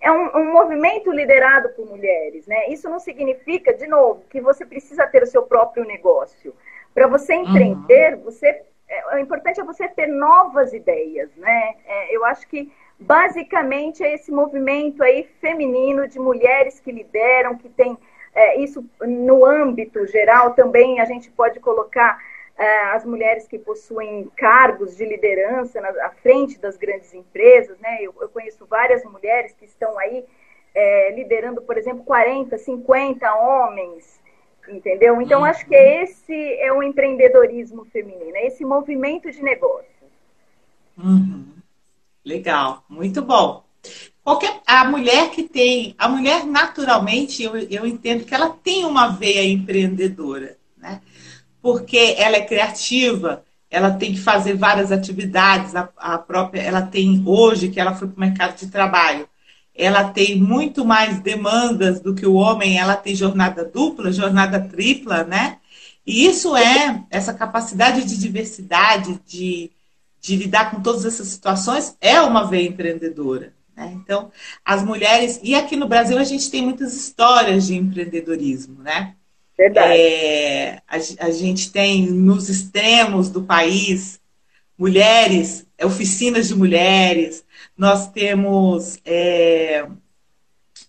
É 0.00 0.10
um, 0.10 0.36
um, 0.36 0.52
movimento 0.52 1.10
liderado 1.10 1.70
por 1.70 1.86
mulheres. 1.86 2.46
Né? 2.46 2.68
Isso 2.68 2.88
não 2.88 2.98
significa, 2.98 3.72
de 3.72 3.86
novo, 3.86 4.24
que 4.30 4.40
você 4.40 4.64
precisa 4.64 5.06
ter 5.06 5.22
o 5.22 5.26
seu 5.26 5.42
próprio 5.42 5.84
negócio. 5.84 6.54
Para 6.94 7.06
você 7.06 7.34
uhum. 7.34 7.42
empreender, 7.42 8.14
uhum. 8.14 8.22
você 8.22 8.62
é, 8.88 9.16
o 9.16 9.18
importante 9.18 9.60
é 9.60 9.64
você 9.64 9.88
ter 9.88 10.06
novas 10.06 10.72
ideias, 10.72 11.34
né? 11.36 11.74
É, 11.84 12.16
eu 12.16 12.24
acho 12.24 12.46
que 12.46 12.72
basicamente 12.98 14.02
é 14.02 14.14
esse 14.14 14.30
movimento 14.30 15.02
aí 15.02 15.28
feminino 15.40 16.06
de 16.06 16.18
mulheres 16.18 16.78
que 16.80 16.92
lideram, 16.92 17.56
que 17.56 17.68
tem 17.68 17.98
é, 18.34 18.58
isso 18.60 18.84
no 19.00 19.44
âmbito 19.44 20.06
geral 20.06 20.54
também 20.54 21.00
a 21.00 21.04
gente 21.04 21.30
pode 21.30 21.58
colocar 21.58 22.18
as 22.94 23.04
mulheres 23.04 23.46
que 23.46 23.58
possuem 23.58 24.30
cargos 24.36 24.96
de 24.96 25.04
liderança 25.04 25.80
na, 25.80 25.88
à 26.06 26.10
frente 26.10 26.58
das 26.58 26.76
grandes 26.76 27.12
empresas, 27.12 27.78
né? 27.78 27.98
Eu, 28.00 28.14
eu 28.20 28.28
conheço 28.28 28.64
várias 28.66 29.04
mulheres 29.04 29.52
que 29.52 29.64
estão 29.64 29.98
aí 29.98 30.24
é, 30.74 31.12
liderando, 31.12 31.60
por 31.62 31.76
exemplo, 31.76 32.04
40, 32.04 32.56
50 32.56 33.34
homens 33.34 34.20
entendeu? 34.68 35.20
Então, 35.20 35.44
acho 35.44 35.66
que 35.66 35.74
esse 35.74 36.34
é 36.34 36.72
o 36.72 36.82
empreendedorismo 36.82 37.84
feminino, 37.86 38.34
é 38.34 38.46
esse 38.46 38.64
movimento 38.64 39.30
de 39.30 39.42
negócio. 39.42 39.86
Uhum. 40.98 41.46
Legal, 42.24 42.84
muito 42.88 43.22
bom. 43.22 43.64
Qualquer, 44.24 44.60
a 44.66 44.84
mulher 44.84 45.30
que 45.30 45.44
tem, 45.44 45.94
a 45.96 46.08
mulher 46.08 46.44
naturalmente, 46.44 47.42
eu, 47.42 47.56
eu 47.56 47.86
entendo 47.86 48.24
que 48.24 48.34
ela 48.34 48.50
tem 48.50 48.84
uma 48.84 49.08
veia 49.08 49.44
empreendedora, 49.44 50.56
né? 50.76 51.00
Porque 51.66 52.14
ela 52.16 52.36
é 52.36 52.42
criativa, 52.42 53.42
ela 53.68 53.90
tem 53.90 54.12
que 54.12 54.20
fazer 54.20 54.54
várias 54.54 54.92
atividades, 54.92 55.74
a, 55.74 55.88
a 55.96 56.16
própria, 56.16 56.60
ela 56.60 56.80
tem 56.80 57.24
hoje 57.26 57.70
que 57.70 57.80
ela 57.80 57.92
foi 57.92 58.06
para 58.06 58.16
o 58.16 58.20
mercado 58.20 58.56
de 58.56 58.68
trabalho, 58.68 59.28
ela 59.74 60.04
tem 60.10 60.40
muito 60.40 60.84
mais 60.84 61.18
demandas 61.18 61.98
do 61.98 62.14
que 62.14 62.24
o 62.24 62.34
homem, 62.34 62.78
ela 62.78 62.94
tem 62.94 63.16
jornada 63.16 63.64
dupla, 63.64 64.12
jornada 64.12 64.60
tripla, 64.60 65.24
né? 65.24 65.58
E 66.06 66.24
isso 66.24 66.56
é, 66.56 67.02
essa 67.10 67.34
capacidade 67.34 68.04
de 68.04 68.16
diversidade, 68.16 69.20
de, 69.26 69.72
de 70.20 70.36
lidar 70.36 70.70
com 70.70 70.80
todas 70.80 71.04
essas 71.04 71.26
situações, 71.26 71.96
é 72.00 72.20
uma 72.20 72.44
veia 72.44 72.68
empreendedora. 72.68 73.52
Né? 73.76 73.92
Então, 73.92 74.30
as 74.64 74.84
mulheres, 74.84 75.40
e 75.42 75.56
aqui 75.56 75.74
no 75.74 75.88
Brasil 75.88 76.16
a 76.16 76.22
gente 76.22 76.48
tem 76.48 76.62
muitas 76.62 76.94
histórias 76.94 77.66
de 77.66 77.74
empreendedorismo, 77.74 78.84
né? 78.84 79.16
Verdade. 79.56 79.98
É, 79.98 80.82
a, 80.86 80.96
a 81.26 81.30
gente 81.30 81.72
tem 81.72 82.06
nos 82.06 82.48
extremos 82.48 83.30
do 83.30 83.42
país 83.42 84.20
mulheres, 84.78 85.66
oficinas 85.82 86.48
de 86.48 86.54
mulheres, 86.54 87.44
nós 87.76 88.08
temos 88.08 88.98
é, 89.04 89.86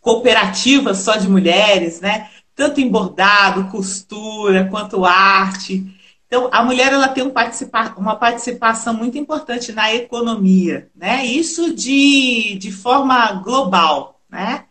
cooperativas 0.01 0.99
só 0.99 1.15
de 1.15 1.29
mulheres, 1.29 2.01
né? 2.01 2.29
Tanto 2.55 2.81
em 2.81 2.89
bordado, 2.89 3.69
costura, 3.69 4.67
quanto 4.69 5.05
arte. 5.05 5.85
Então, 6.25 6.49
a 6.51 6.63
mulher 6.63 6.91
ela 6.91 7.07
tem 7.07 7.23
um 7.23 7.29
participa 7.29 7.93
uma 7.97 8.15
participação 8.15 8.93
muito 8.93 9.17
importante 9.17 9.71
na 9.71 9.93
economia, 9.93 10.89
né? 10.95 11.25
Isso 11.25 11.73
de, 11.73 12.57
de 12.59 12.71
forma 12.71 13.31
global, 13.43 14.19
né? 14.29 14.65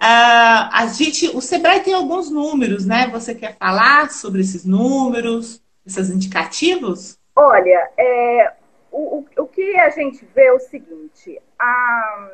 Ah, 0.00 0.70
a 0.72 0.86
gente, 0.86 1.28
o 1.36 1.40
Sebrae 1.40 1.80
tem 1.80 1.94
alguns 1.94 2.30
números, 2.30 2.86
né? 2.86 3.08
Você 3.12 3.34
quer 3.34 3.56
falar 3.56 4.10
sobre 4.10 4.40
esses 4.40 4.64
números, 4.64 5.62
esses 5.86 6.10
indicativos? 6.10 7.18
Olha, 7.36 7.90
é, 7.96 8.52
o, 8.90 9.18
o, 9.18 9.42
o 9.42 9.46
que 9.46 9.76
a 9.76 9.90
gente 9.90 10.24
vê 10.34 10.46
é 10.46 10.52
o 10.52 10.60
seguinte: 10.60 11.40
a, 11.58 12.28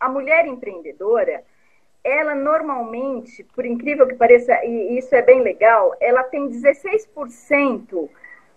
a 0.00 0.08
mulher 0.08 0.46
empreendedora, 0.46 1.44
ela 2.02 2.34
normalmente, 2.34 3.44
por 3.54 3.66
incrível 3.66 4.06
que 4.06 4.14
pareça, 4.14 4.64
e 4.64 4.98
isso 4.98 5.14
é 5.14 5.22
bem 5.22 5.42
legal, 5.42 5.94
ela 6.00 6.22
tem 6.24 6.48
16% 6.48 8.08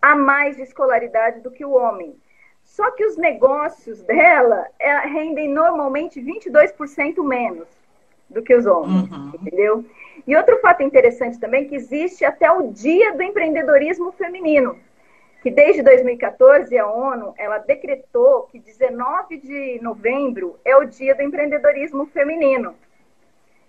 a 0.02 0.16
mais 0.16 0.56
de 0.56 0.64
escolaridade 0.64 1.42
do 1.42 1.52
que 1.52 1.66
o 1.66 1.74
homem. 1.74 2.16
Só 2.64 2.90
que 2.92 3.06
os 3.06 3.18
negócios 3.18 4.02
dela 4.04 4.66
é, 4.80 5.00
rendem 5.00 5.50
normalmente 5.50 6.22
22% 6.22 7.22
menos 7.24 7.81
do 8.32 8.42
que 8.42 8.56
os 8.56 8.66
homens, 8.66 9.10
uhum. 9.12 9.32
entendeu? 9.34 9.86
E 10.26 10.36
outro 10.36 10.60
fato 10.60 10.84
interessante 10.84 11.40
também 11.40 11.66
é 11.66 11.68
que 11.68 11.76
existe 11.76 12.24
até 12.26 12.52
o 12.52 12.72
dia 12.72 13.14
do 13.14 13.24
empreendedorismo 13.24 14.12
feminino 14.12 14.78
que 15.42 15.50
desde 15.50 15.82
2014 15.82 16.78
a 16.78 16.88
ONU 16.88 17.34
ela 17.38 17.58
decretou 17.58 18.44
que 18.44 18.60
19 18.60 19.38
de 19.38 19.80
novembro 19.82 20.60
é 20.64 20.76
o 20.78 20.86
dia 20.86 21.16
do 21.16 21.24
empreendedorismo 21.24 22.06
feminino. 22.08 22.76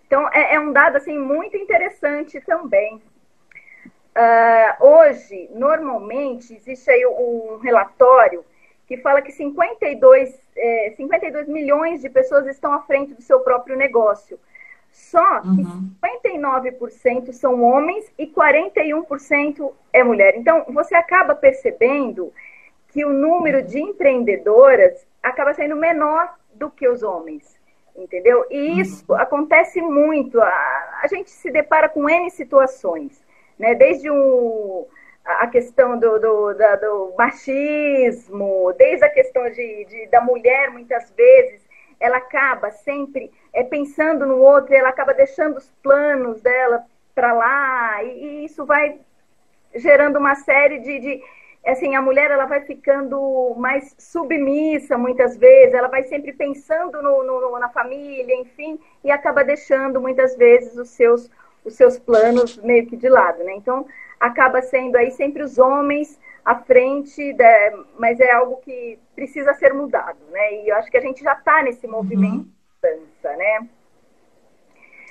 Então 0.07 0.29
é, 0.33 0.55
é 0.55 0.61
um 0.61 0.71
dado 0.71 0.97
assim 0.97 1.19
muito 1.19 1.57
interessante 1.57 2.41
também. 2.43 3.01
Uh, 4.15 4.85
hoje, 4.85 5.49
normalmente, 5.55 6.55
existe 6.55 6.91
aí 6.91 7.07
um 7.07 7.57
relatório 7.63 8.45
que 8.87 8.99
fala 8.99 9.23
que 9.23 9.33
52, 9.33 10.39
é, 10.55 10.93
52 10.95 11.49
milhões 11.49 12.03
de 12.03 12.11
pessoas 12.11 12.47
estão 12.47 12.75
à 12.75 12.83
frente 12.83 13.15
do 13.15 13.23
seu 13.23 13.41
próprio 13.41 13.75
negócio. 13.75 14.39
Só 14.93 15.41
que 15.41 15.49
uhum. 15.49 15.91
59% 16.21 17.33
são 17.33 17.63
homens 17.63 18.13
e 18.19 18.27
41% 18.27 19.73
é 19.91 20.05
mulher. 20.05 20.37
Então, 20.37 20.65
você 20.69 20.95
acaba 20.95 21.35
percebendo 21.35 22.33
que 22.89 23.05
o 23.05 23.13
número 23.13 23.63
de 23.63 23.81
empreendedoras 23.81 25.07
acaba 25.23 25.55
sendo 25.55 25.75
menor 25.77 26.35
do 26.53 26.71
que 26.71 26.87
os 26.87 27.03
homens, 27.03 27.59
entendeu? 27.97 28.45
E 28.51 28.73
uhum. 28.73 28.81
isso 28.81 29.05
uhum. 29.09 29.17
acontece 29.17 29.81
muito. 29.81 30.39
A, 30.41 31.01
a, 31.03 31.07
gente 31.09 31.31
se 31.31 31.51
depara 31.51 31.89
com 31.89 32.09
N 32.09 32.31
situações, 32.31 33.25
né? 33.59 33.75
Desde 33.75 34.11
um, 34.11 34.87
a 35.25 35.47
questão 35.47 35.99
do, 35.99 36.19
do, 36.19 36.53
da, 36.53 36.77
do 36.77 37.15
machismo, 37.17 38.75
desde 38.77 39.07
a 39.07 39.09
questão 39.09 39.49
de, 39.51 39.87
de, 39.87 40.07
da 40.09 40.21
mulher, 40.21 40.71
muitas 40.71 41.11
vezes, 41.13 41.63
ela 42.03 42.17
acaba 42.17 42.73
sempre 42.73 43.31
é, 43.53 43.63
pensando 43.63 44.27
no 44.27 44.39
outro, 44.39 44.75
ela 44.75 44.89
acaba 44.89 45.15
deixando 45.15 45.57
os 45.57 45.71
planos 45.81 46.43
dela 46.43 46.85
para 47.15 47.33
lá, 47.33 48.03
e, 48.03 48.09
e, 48.09 48.45
isso 48.45 48.67
vai 48.67 48.99
gerando 49.73 50.19
uma 50.19 50.35
série 50.35 50.81
de, 50.81 50.99
de, 50.99 51.23
assim, 51.65 51.95
a 51.95 52.03
mulher 52.03 52.29
ela 52.33 52.45
vai 52.45 52.63
ficando 52.63 53.55
mais 53.57 53.95
submissa 53.97 54.99
muitas 54.99 55.37
vezes, 55.37 55.75
ela 55.75 55.87
vai 55.87 56.03
sempre 56.03 56.33
pensando 56.33 57.01
no, 57.01 57.23
no, 57.23 57.59
na 57.61 57.69
família, 57.69 58.35
enfim, 58.35 58.81
e 59.05 59.11
acaba 59.11 59.45
deixando 59.45 60.01
muitas 60.01 60.37
vezes 60.37 60.77
os 60.77 60.91
seus, 60.91 61.31
os 61.65 61.75
seus 61.75 62.01
planos 62.01 62.57
meio 62.59 62.85
que 62.87 62.97
de 62.97 63.09
lado, 63.09 63.45
né? 63.45 63.55
Então, 63.55 63.87
acaba 64.19 64.61
sendo 64.61 64.97
aí 64.97 65.13
sempre 65.13 65.43
os 65.43 65.57
homens 65.57 66.19
à 66.45 66.57
frente, 66.57 67.33
de, 67.33 67.71
mas 67.99 68.19
é 68.19 68.33
algo 68.33 68.57
que 68.65 68.99
precisa 69.15 69.55
ser 69.55 69.73
mudado, 69.73 70.19
né? 70.31 70.63
E 70.63 70.69
eu 70.69 70.77
acho 70.77 70.91
que 70.91 70.97
a 70.97 71.01
gente 71.01 71.23
já 71.23 71.35
está 71.35 71.63
nesse 71.63 71.87
movimento 71.87 72.47
uhum. 72.47 72.53
dança, 72.83 73.37
né? 73.37 73.69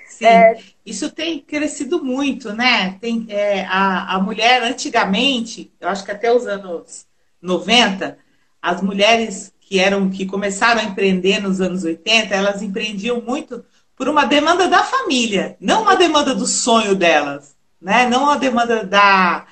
Sim, 0.07 0.25
é... 0.25 0.57
isso 0.85 1.09
tem 1.09 1.39
crescido 1.39 2.03
muito, 2.03 2.53
né? 2.53 2.97
Tem, 2.99 3.25
é, 3.29 3.65
a, 3.65 4.15
a 4.15 4.19
mulher, 4.19 4.61
antigamente, 4.61 5.73
eu 5.79 5.87
acho 5.87 6.03
que 6.03 6.11
até 6.11 6.33
os 6.33 6.45
anos 6.45 7.07
90, 7.41 8.17
as 8.61 8.81
mulheres 8.81 9.53
que 9.61 9.79
eram 9.79 10.09
que 10.09 10.25
começaram 10.25 10.81
a 10.81 10.83
empreender 10.83 11.41
nos 11.41 11.61
anos 11.61 11.85
80, 11.85 12.35
elas 12.35 12.61
empreendiam 12.61 13.21
muito 13.21 13.63
por 13.95 14.09
uma 14.09 14.25
demanda 14.25 14.67
da 14.67 14.83
família, 14.83 15.55
não 15.61 15.83
uma 15.83 15.95
demanda 15.95 16.35
do 16.35 16.45
sonho 16.45 16.93
delas, 16.93 17.55
né? 17.81 18.05
Não 18.09 18.23
uma 18.23 18.37
demanda 18.37 18.83
da, 18.83 19.45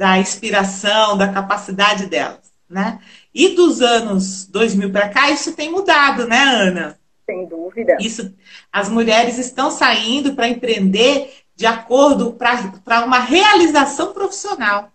da 0.00 0.18
inspiração, 0.18 1.14
da 1.14 1.28
capacidade 1.28 2.06
delas, 2.06 2.50
né? 2.66 3.00
E 3.34 3.50
dos 3.50 3.82
anos 3.82 4.46
2000 4.46 4.90
para 4.90 5.10
cá, 5.10 5.30
isso 5.30 5.52
tem 5.52 5.70
mudado, 5.70 6.26
né, 6.26 6.38
Ana? 6.38 6.98
Sem 7.26 7.46
dúvida. 7.46 7.98
Isso, 8.00 8.34
as 8.72 8.88
mulheres 8.88 9.36
estão 9.36 9.70
saindo 9.70 10.32
para 10.32 10.48
empreender 10.48 11.30
de 11.54 11.66
acordo 11.66 12.32
para 12.32 13.04
uma 13.04 13.18
realização 13.18 14.14
profissional. 14.14 14.90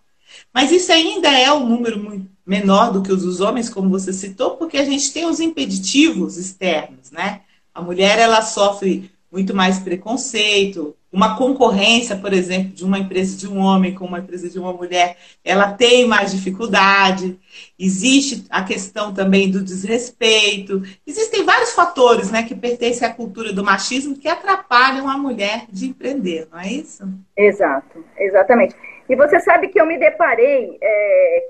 Mas 0.51 0.71
isso 0.71 0.91
ainda 0.91 1.29
é 1.29 1.53
um 1.53 1.69
número 1.69 2.00
muito 2.00 2.27
menor 2.43 2.91
do 2.91 3.03
que 3.03 3.13
os 3.13 3.21
dos 3.21 3.41
homens, 3.41 3.69
como 3.69 3.91
você 3.91 4.12
citou, 4.12 4.57
porque 4.57 4.79
a 4.79 4.85
gente 4.85 5.13
tem 5.13 5.27
os 5.27 5.39
impeditivos 5.39 6.35
externos, 6.35 7.12
né? 7.12 7.41
A 7.71 7.79
mulher 7.79 8.17
ela 8.17 8.41
sofre 8.41 9.12
muito 9.36 9.54
mais 9.54 9.80
preconceito, 9.80 10.96
uma 11.12 11.38
concorrência, 11.38 12.15
por 12.15 12.32
exemplo, 12.32 12.70
de 12.70 12.86
uma 12.86 12.98
empresa 12.98 13.36
de 13.36 13.48
um 13.50 13.60
homem 13.60 13.94
com 13.94 14.06
uma 14.06 14.20
empresa 14.20 14.50
de 14.50 14.58
uma 14.58 14.72
mulher, 14.72 15.18
ela 15.44 15.74
tem 15.74 16.08
mais 16.08 16.32
dificuldade. 16.32 17.38
Existe 17.77 18.46
a 18.50 18.63
questão 18.63 19.13
também 19.13 19.51
do 19.51 19.62
desrespeito. 19.62 20.82
Existem 21.06 21.44
vários 21.44 21.74
fatores 21.74 22.32
né, 22.32 22.44
que 22.44 22.56
pertencem 22.56 23.06
à 23.06 23.13
cultura 23.13 23.51
do 23.51 23.63
machismo 23.63 24.18
que 24.18 24.30
atrapalham 24.30 25.10
a 25.10 25.18
mulher 25.18 25.65
de 25.70 25.88
empreender, 25.88 26.48
não 26.50 26.60
é 26.60 26.68
isso? 26.68 27.04
Exato, 27.36 28.06
exatamente. 28.18 28.74
E 29.10 29.18
você 29.18 29.38
sabe 29.42 29.68
que 29.68 29.80
eu 29.80 29.86
me 29.86 30.00
deparei 30.00 30.77
é, 30.82 31.48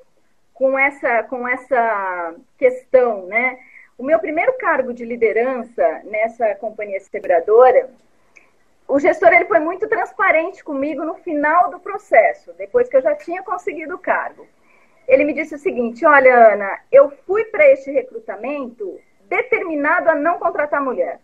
com, 0.55 0.77
essa, 0.77 1.21
com 1.23 1.47
essa 1.47 2.33
questão, 2.57 3.27
né? 3.27 3.57
O 3.97 4.03
meu 4.03 4.19
primeiro 4.19 4.57
cargo 4.57 4.93
de 4.93 5.05
liderança 5.05 6.01
nessa 6.03 6.53
companhia 6.55 6.99
seguradora, 6.99 7.89
o 8.87 8.99
gestor 8.99 9.33
ele 9.33 9.45
foi 9.45 9.59
muito 9.59 9.87
transparente 9.87 10.63
comigo 10.63 11.05
no 11.05 11.15
final 11.15 11.69
do 11.69 11.79
processo, 11.79 12.51
depois 12.53 12.89
que 12.89 12.97
eu 12.97 13.01
já 13.01 13.15
tinha 13.15 13.41
conseguido 13.41 13.95
o 13.95 13.99
cargo. 13.99 14.45
Ele 15.07 15.23
me 15.23 15.33
disse 15.33 15.55
o 15.55 15.59
seguinte: 15.59 16.05
Olha, 16.05 16.53
Ana, 16.53 16.79
eu 16.91 17.09
fui 17.25 17.45
para 17.45 17.71
este 17.71 17.89
recrutamento 17.89 18.99
determinado 19.29 20.09
a 20.09 20.15
não 20.15 20.39
contratar 20.39 20.81
mulher. 20.81 21.19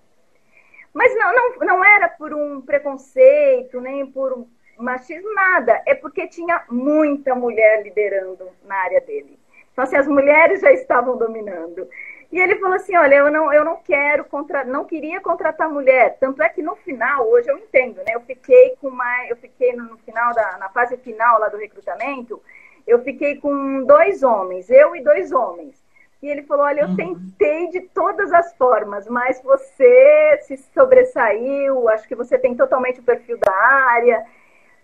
Mas 0.93 1.13
não, 1.15 1.33
não, 1.33 1.57
não 1.59 1.85
era 1.85 2.07
por 2.07 2.33
um 2.33 2.61
preconceito, 2.61 3.81
nem 3.81 4.05
por 4.05 4.33
um 4.33 4.47
machismo, 4.77 5.33
nada. 5.33 5.81
É 5.85 5.93
porque 5.93 6.27
tinha 6.27 6.63
muita 6.69 7.35
mulher 7.35 7.83
liderando 7.83 8.49
na 8.65 8.75
área 8.75 9.01
dele. 9.01 9.39
Então, 9.71 9.83
assim, 9.83 9.95
as 9.95 10.07
mulheres 10.07 10.61
já 10.61 10.71
estavam 10.71 11.17
dominando. 11.17 11.87
E 12.31 12.39
ele 12.39 12.55
falou 12.55 12.75
assim: 12.75 12.95
olha, 12.95 13.15
eu 13.15 13.31
não, 13.31 13.53
eu 13.53 13.65
não 13.65 13.77
quero 13.77 14.23
contra, 14.25 14.63
não 14.63 14.85
queria 14.85 15.19
contratar 15.19 15.69
mulher. 15.69 16.17
Tanto 16.19 16.41
é 16.41 16.50
que 16.50 16.61
no 16.61 16.75
final, 16.77 17.27
hoje 17.27 17.50
eu 17.50 17.57
entendo, 17.57 17.97
né? 17.97 18.13
Eu 18.13 18.21
fiquei 18.21 18.75
com 18.79 18.89
mais, 18.89 19.29
eu 19.29 19.35
fiquei 19.35 19.73
no, 19.73 19.83
no 19.83 19.97
final 19.97 20.33
da, 20.33 20.58
na 20.58 20.69
fase 20.69 20.95
final 20.97 21.39
lá 21.39 21.49
do 21.49 21.58
recrutamento, 21.58 22.41
eu 22.88 23.03
fiquei 23.03 23.36
com 23.36 23.84
dois 23.84 24.23
homens, 24.23 24.69
eu 24.69 24.95
e 24.95 25.03
dois 25.03 25.32
homens. 25.32 25.82
E 26.21 26.27
ele 26.27 26.43
falou: 26.43 26.65
olha, 26.65 26.82
eu 26.82 26.88
uhum. 26.89 26.95
tentei 26.95 27.69
de 27.69 27.82
todas 27.82 28.32
as 28.32 28.56
formas, 28.56 29.08
mas 29.08 29.41
você 29.41 30.39
se 30.43 30.56
sobressaiu, 30.73 31.89
acho 31.89 32.08
que 32.08 32.15
você 32.15 32.38
tem 32.38 32.56
totalmente 32.56 32.99
o 32.99 33.03
perfil 33.03 33.38
da 33.39 33.53
área. 33.53 34.25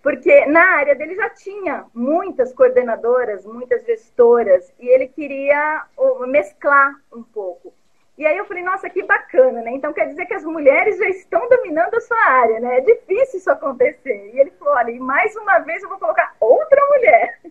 Porque 0.07 0.45
na 0.45 0.77
área 0.77 0.95
dele 0.95 1.15
já 1.15 1.29
tinha 1.31 1.83
muitas 1.93 2.53
coordenadoras, 2.53 3.45
muitas 3.45 3.83
gestoras, 3.83 4.73
e 4.79 4.87
ele 4.87 5.09
queria 5.09 5.85
mesclar 6.29 6.95
um 7.13 7.21
pouco. 7.21 7.73
E 8.17 8.25
aí 8.25 8.37
eu 8.37 8.45
falei, 8.45 8.63
nossa, 8.63 8.89
que 8.89 9.03
bacana, 9.03 9.61
né? 9.61 9.71
Então 9.71 9.91
quer 9.91 10.07
dizer 10.07 10.25
que 10.25 10.33
as 10.33 10.45
mulheres 10.45 10.97
já 10.97 11.09
estão 11.09 11.49
dominando 11.49 11.93
a 11.93 11.99
sua 11.99 12.25
área, 12.25 12.57
né? 12.61 12.77
É 12.77 12.79
difícil 12.79 13.39
isso 13.39 13.51
acontecer. 13.51 14.31
E 14.33 14.39
ele 14.39 14.51
falou, 14.51 14.75
olha, 14.75 14.91
e 14.91 14.97
mais 14.97 15.35
uma 15.35 15.59
vez 15.59 15.83
eu 15.83 15.89
vou 15.89 15.99
colocar 15.99 16.37
outra 16.39 16.81
mulher. 16.87 17.41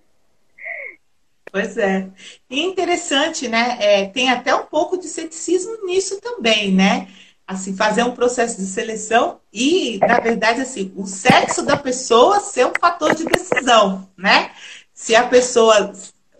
Pois 1.52 1.76
é. 1.76 2.08
E 2.48 2.62
interessante, 2.62 3.48
né? 3.48 3.76
É, 3.78 4.08
tem 4.08 4.30
até 4.30 4.54
um 4.54 4.64
pouco 4.64 4.96
de 4.96 5.08
ceticismo 5.08 5.84
nisso 5.84 6.22
também, 6.22 6.74
né? 6.74 7.06
Assim, 7.46 7.76
fazer 7.76 8.02
um 8.02 8.10
processo 8.10 8.56
de 8.56 8.66
seleção 8.66 9.38
e, 9.52 9.98
na 9.98 10.18
verdade, 10.18 10.62
assim, 10.62 10.92
o 10.96 11.06
sexo 11.06 11.62
da 11.62 11.76
pessoa 11.76 12.40
ser 12.40 12.66
um 12.66 12.72
fator 12.80 13.14
de 13.14 13.24
decisão, 13.24 14.08
né? 14.16 14.50
Se 14.92 15.14
a 15.14 15.26
pessoa, 15.26 15.92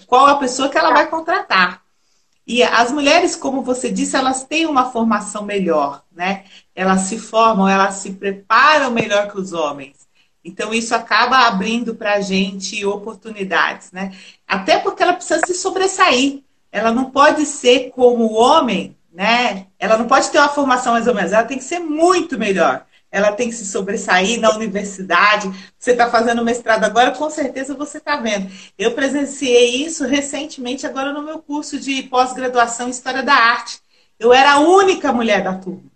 qual 0.06 0.26
a 0.26 0.36
pessoa 0.36 0.68
que 0.68 0.76
ela 0.76 0.92
vai 0.92 1.08
contratar. 1.08 1.82
E 2.46 2.62
as 2.62 2.92
mulheres, 2.92 3.36
como 3.36 3.62
você 3.62 3.90
disse, 3.90 4.16
elas 4.16 4.44
têm 4.44 4.66
uma 4.66 4.90
formação 4.90 5.42
melhor, 5.42 6.02
né? 6.12 6.44
Elas 6.74 7.02
se 7.02 7.18
formam, 7.18 7.68
elas 7.68 7.94
se 7.96 8.12
preparam 8.12 8.90
melhor 8.90 9.30
que 9.30 9.38
os 9.38 9.52
homens. 9.52 10.06
Então, 10.44 10.72
isso 10.72 10.94
acaba 10.94 11.38
abrindo 11.46 11.96
para 11.96 12.14
a 12.14 12.20
gente 12.20 12.84
oportunidades, 12.84 13.90
né? 13.90 14.16
Até 14.46 14.78
porque 14.78 15.02
ela 15.02 15.12
precisa 15.12 15.40
se 15.44 15.54
sobressair. 15.54 16.42
Ela 16.70 16.92
não 16.92 17.10
pode 17.10 17.44
ser 17.46 17.90
como 17.90 18.24
o 18.24 18.34
homem, 18.34 18.95
né? 19.16 19.68
Ela 19.78 19.96
não 19.96 20.06
pode 20.06 20.30
ter 20.30 20.38
uma 20.38 20.50
formação 20.50 20.92
mais 20.92 21.06
ou 21.06 21.14
menos, 21.14 21.32
ela 21.32 21.42
tem 21.42 21.56
que 21.56 21.64
ser 21.64 21.78
muito 21.78 22.38
melhor. 22.38 22.84
Ela 23.10 23.32
tem 23.32 23.48
que 23.48 23.54
se 23.54 23.64
sobressair 23.64 24.38
na 24.38 24.54
universidade. 24.54 25.50
Você 25.78 25.92
está 25.92 26.10
fazendo 26.10 26.44
mestrado 26.44 26.84
agora, 26.84 27.12
com 27.12 27.30
certeza 27.30 27.72
você 27.72 27.96
está 27.96 28.16
vendo. 28.16 28.50
Eu 28.76 28.92
presenciei 28.92 29.86
isso 29.86 30.04
recentemente, 30.04 30.86
agora 30.86 31.14
no 31.14 31.22
meu 31.22 31.38
curso 31.38 31.80
de 31.80 32.02
pós-graduação 32.02 32.88
em 32.88 32.90
História 32.90 33.22
da 33.22 33.32
Arte. 33.32 33.80
Eu 34.18 34.34
era 34.34 34.52
a 34.52 34.58
única 34.58 35.10
mulher 35.14 35.42
da 35.42 35.54
turma. 35.54 35.90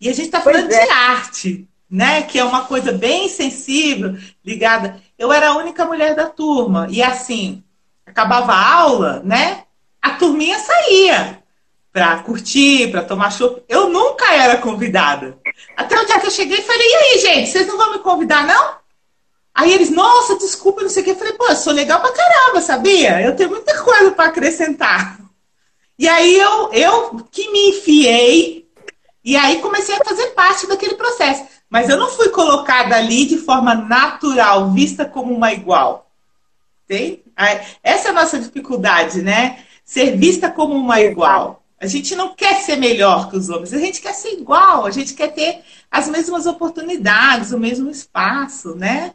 E 0.00 0.08
a 0.08 0.12
gente 0.12 0.26
está 0.26 0.40
falando 0.40 0.70
é. 0.70 0.84
de 0.84 0.90
arte, 0.92 1.68
né? 1.90 2.22
Que 2.22 2.38
é 2.38 2.44
uma 2.44 2.66
coisa 2.66 2.92
bem 2.92 3.28
sensível, 3.28 4.16
ligada. 4.44 5.00
Eu 5.18 5.32
era 5.32 5.48
a 5.48 5.56
única 5.56 5.84
mulher 5.84 6.14
da 6.14 6.26
turma. 6.26 6.86
E 6.88 7.02
assim, 7.02 7.64
acabava 8.06 8.52
a 8.52 8.74
aula, 8.74 9.22
né? 9.24 9.64
A 10.00 10.10
turminha 10.10 10.58
saía 10.60 11.41
para 11.92 12.22
curtir, 12.22 12.90
para 12.90 13.04
tomar 13.04 13.30
chopp. 13.30 13.62
Eu 13.68 13.90
nunca 13.90 14.32
era 14.34 14.56
convidada. 14.56 15.38
Até 15.76 16.00
o 16.00 16.06
dia 16.06 16.18
que 16.18 16.26
eu 16.26 16.30
cheguei 16.30 16.58
e 16.58 16.62
falei, 16.62 16.86
e 16.86 16.94
aí, 16.94 17.18
gente, 17.18 17.50
vocês 17.50 17.66
não 17.66 17.76
vão 17.76 17.92
me 17.92 17.98
convidar, 17.98 18.46
não? 18.46 18.76
Aí 19.54 19.72
eles, 19.72 19.90
nossa, 19.90 20.38
desculpa, 20.38 20.80
não 20.80 20.88
sei 20.88 21.02
o 21.02 21.04
que. 21.04 21.10
Eu 21.10 21.16
falei, 21.16 21.34
pô, 21.34 21.46
eu 21.46 21.56
sou 21.56 21.72
legal 21.72 22.00
pra 22.00 22.12
caramba, 22.12 22.62
sabia? 22.62 23.20
Eu 23.20 23.36
tenho 23.36 23.50
muita 23.50 23.82
coisa 23.82 24.10
para 24.12 24.30
acrescentar. 24.30 25.20
E 25.98 26.08
aí 26.08 26.38
eu, 26.38 26.72
eu 26.72 27.28
que 27.30 27.50
me 27.52 27.70
enfiei, 27.70 28.66
e 29.22 29.36
aí 29.36 29.60
comecei 29.60 29.94
a 29.94 30.04
fazer 30.04 30.28
parte 30.28 30.66
daquele 30.66 30.94
processo. 30.94 31.44
Mas 31.68 31.88
eu 31.88 31.98
não 31.98 32.10
fui 32.10 32.30
colocada 32.30 32.96
ali 32.96 33.26
de 33.26 33.36
forma 33.36 33.74
natural, 33.74 34.70
vista 34.72 35.04
como 35.04 35.34
uma 35.34 35.52
igual. 35.52 36.10
Tem? 36.86 37.22
Essa 37.82 38.08
é 38.08 38.10
a 38.10 38.14
nossa 38.14 38.38
dificuldade, 38.38 39.22
né? 39.22 39.64
Ser 39.84 40.16
vista 40.16 40.50
como 40.50 40.74
uma 40.74 41.00
igual. 41.00 41.61
A 41.82 41.86
gente 41.88 42.14
não 42.14 42.32
quer 42.32 42.60
ser 42.60 42.76
melhor 42.76 43.28
que 43.28 43.36
os 43.36 43.50
homens, 43.50 43.74
a 43.74 43.78
gente 43.78 44.00
quer 44.00 44.12
ser 44.12 44.34
igual, 44.34 44.86
a 44.86 44.90
gente 44.92 45.14
quer 45.14 45.34
ter 45.34 45.64
as 45.90 46.08
mesmas 46.08 46.46
oportunidades, 46.46 47.50
o 47.50 47.58
mesmo 47.58 47.90
espaço, 47.90 48.76
né? 48.76 49.12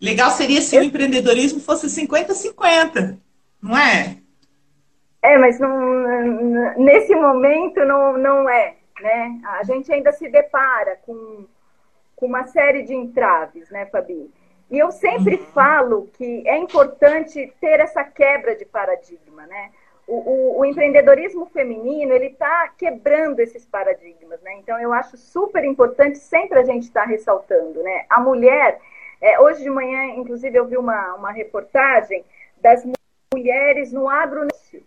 Legal 0.00 0.28
seria 0.32 0.60
se 0.60 0.76
o 0.76 0.82
empreendedorismo 0.82 1.60
fosse 1.60 1.86
50-50, 1.86 3.16
não 3.62 3.78
é? 3.78 4.16
É, 5.22 5.38
mas 5.38 5.60
não, 5.60 6.74
nesse 6.78 7.14
momento 7.14 7.84
não, 7.84 8.18
não 8.18 8.48
é, 8.48 8.74
né? 9.00 9.40
A 9.44 9.62
gente 9.62 9.92
ainda 9.92 10.10
se 10.10 10.28
depara 10.28 10.98
com, 11.06 11.46
com 12.16 12.26
uma 12.26 12.44
série 12.48 12.82
de 12.82 12.92
entraves, 12.92 13.70
né, 13.70 13.86
Fabi? 13.86 14.28
E 14.68 14.76
eu 14.80 14.90
sempre 14.90 15.36
uhum. 15.36 15.46
falo 15.54 16.10
que 16.14 16.42
é 16.44 16.58
importante 16.58 17.52
ter 17.60 17.78
essa 17.78 18.02
quebra 18.02 18.56
de 18.56 18.64
paradigma, 18.64 19.46
né? 19.46 19.70
O, 20.06 20.14
o, 20.14 20.58
o 20.60 20.64
empreendedorismo 20.64 21.46
feminino 21.46 22.12
ele 22.12 22.26
está 22.26 22.68
quebrando 22.76 23.40
esses 23.40 23.64
paradigmas, 23.64 24.40
né? 24.42 24.54
Então 24.58 24.78
eu 24.80 24.92
acho 24.92 25.16
super 25.16 25.64
importante 25.64 26.18
sempre 26.18 26.58
a 26.58 26.64
gente 26.64 26.84
estar 26.84 27.02
tá 27.02 27.08
ressaltando, 27.08 27.82
né? 27.82 28.04
A 28.08 28.20
mulher, 28.20 28.78
é, 29.20 29.40
hoje 29.40 29.62
de 29.62 29.70
manhã, 29.70 30.04
inclusive, 30.16 30.56
eu 30.56 30.66
vi 30.66 30.76
uma, 30.76 31.14
uma 31.14 31.32
reportagem 31.32 32.24
das 32.60 32.84
mulheres 33.32 33.92
no 33.92 34.08
agronegócio. 34.08 34.82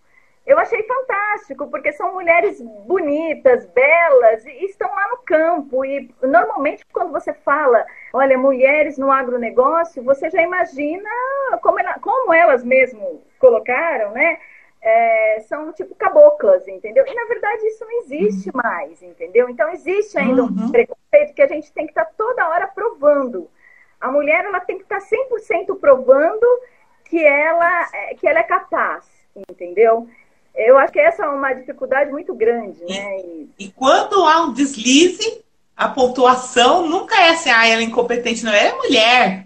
Eu 0.45 0.57
achei 0.57 0.81
fantástico, 0.83 1.67
porque 1.67 1.91
são 1.91 2.13
mulheres 2.13 2.61
bonitas, 2.61 3.65
belas, 3.65 4.45
e 4.45 4.63
estão 4.63 4.89
lá 4.89 5.09
no 5.09 5.17
campo. 5.17 5.83
E 5.83 6.09
normalmente, 6.21 6.85
quando 6.93 7.11
você 7.11 7.33
fala, 7.33 7.85
olha, 8.13 8.37
mulheres 8.37 8.97
no 8.97 9.11
agronegócio, 9.11 10.01
você 10.01 10.29
já 10.29 10.41
imagina 10.41 11.09
como, 11.61 11.77
ela, 11.77 11.99
como 11.99 12.33
elas 12.33 12.63
mesmo 12.63 13.21
colocaram, 13.39 14.11
né? 14.11 14.39
É, 14.81 15.43
são 15.49 15.73
tipo 15.73 15.95
caboclas, 15.95 16.67
entendeu? 16.67 17.03
E 17.05 17.13
na 17.13 17.25
verdade 17.25 17.65
isso 17.67 17.83
não 17.83 17.99
existe 18.01 18.49
uhum. 18.49 18.61
mais, 18.63 19.01
entendeu? 19.01 19.49
Então 19.49 19.69
existe 19.69 20.17
ainda 20.17 20.43
uhum. 20.43 20.49
um 20.49 20.71
preconceito 20.71 21.33
que 21.33 21.41
a 21.41 21.47
gente 21.47 21.71
tem 21.71 21.85
que 21.85 21.91
estar 21.91 22.05
tá 22.05 22.11
toda 22.17 22.47
hora 22.47 22.67
provando. 22.67 23.49
A 23.99 24.11
mulher 24.11 24.45
ela 24.45 24.59
tem 24.59 24.77
que 24.77 24.83
estar 24.83 24.99
tá 24.99 25.05
100% 25.05 25.79
provando 25.79 26.45
que 27.05 27.23
ela, 27.23 27.89
é, 27.93 28.15
que 28.15 28.27
ela 28.27 28.39
é 28.39 28.43
capaz, 28.43 29.05
entendeu? 29.49 30.07
Eu 30.55 30.77
acho 30.77 30.93
que 30.93 30.99
essa 30.99 31.25
é 31.25 31.27
uma 31.27 31.53
dificuldade 31.53 32.11
muito 32.11 32.33
grande, 32.33 32.83
né? 32.83 33.19
E, 33.19 33.49
e 33.59 33.71
quando 33.71 34.23
há 34.23 34.43
um 34.43 34.53
deslize, 34.53 35.43
a 35.75 35.87
pontuação 35.87 36.87
nunca 36.87 37.15
é 37.15 37.29
assim, 37.29 37.51
ah, 37.51 37.67
ela 37.67 37.81
é 37.81 37.85
incompetente, 37.85 38.43
não, 38.43 38.51
ela 38.51 38.69
é 38.69 38.75
mulher. 38.75 39.43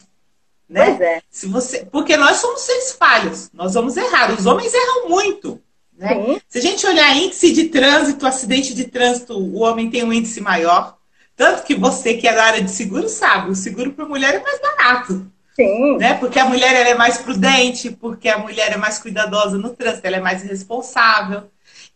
Né? 0.71 0.85
Pois 0.85 1.01
é. 1.01 1.21
Se 1.29 1.47
você, 1.47 1.85
porque 1.91 2.15
nós 2.15 2.37
somos 2.37 2.61
seres 2.61 2.93
falhos, 2.93 3.49
nós 3.53 3.73
vamos 3.73 3.97
errar. 3.97 4.31
Os 4.31 4.45
homens 4.45 4.73
erram 4.73 5.09
muito. 5.09 5.61
Né? 5.97 6.39
Se 6.47 6.59
a 6.59 6.61
gente 6.61 6.87
olhar 6.87 7.13
índice 7.13 7.51
de 7.51 7.65
trânsito, 7.65 8.25
acidente 8.25 8.73
de 8.73 8.85
trânsito, 8.85 9.37
o 9.37 9.59
homem 9.59 9.89
tem 9.89 10.01
um 10.05 10.13
índice 10.13 10.39
maior. 10.39 10.97
Tanto 11.35 11.63
que 11.63 11.75
você 11.75 12.13
que 12.13 12.25
é 12.25 12.33
da 12.33 12.45
área 12.45 12.61
de 12.61 12.71
seguro 12.71 13.09
sabe, 13.09 13.51
o 13.51 13.55
seguro 13.55 13.91
para 13.91 14.05
mulher 14.05 14.33
é 14.33 14.39
mais 14.39 14.61
barato. 14.61 15.29
Sim. 15.57 15.97
Né? 15.97 16.13
Porque 16.13 16.39
a 16.39 16.45
mulher 16.45 16.73
ela 16.73 16.89
é 16.89 16.95
mais 16.95 17.17
prudente, 17.17 17.91
porque 17.91 18.29
a 18.29 18.37
mulher 18.37 18.71
é 18.71 18.77
mais 18.77 18.97
cuidadosa 18.97 19.57
no 19.57 19.71
trânsito, 19.71 20.07
ela 20.07 20.17
é 20.17 20.21
mais 20.21 20.41
responsável. 20.41 21.51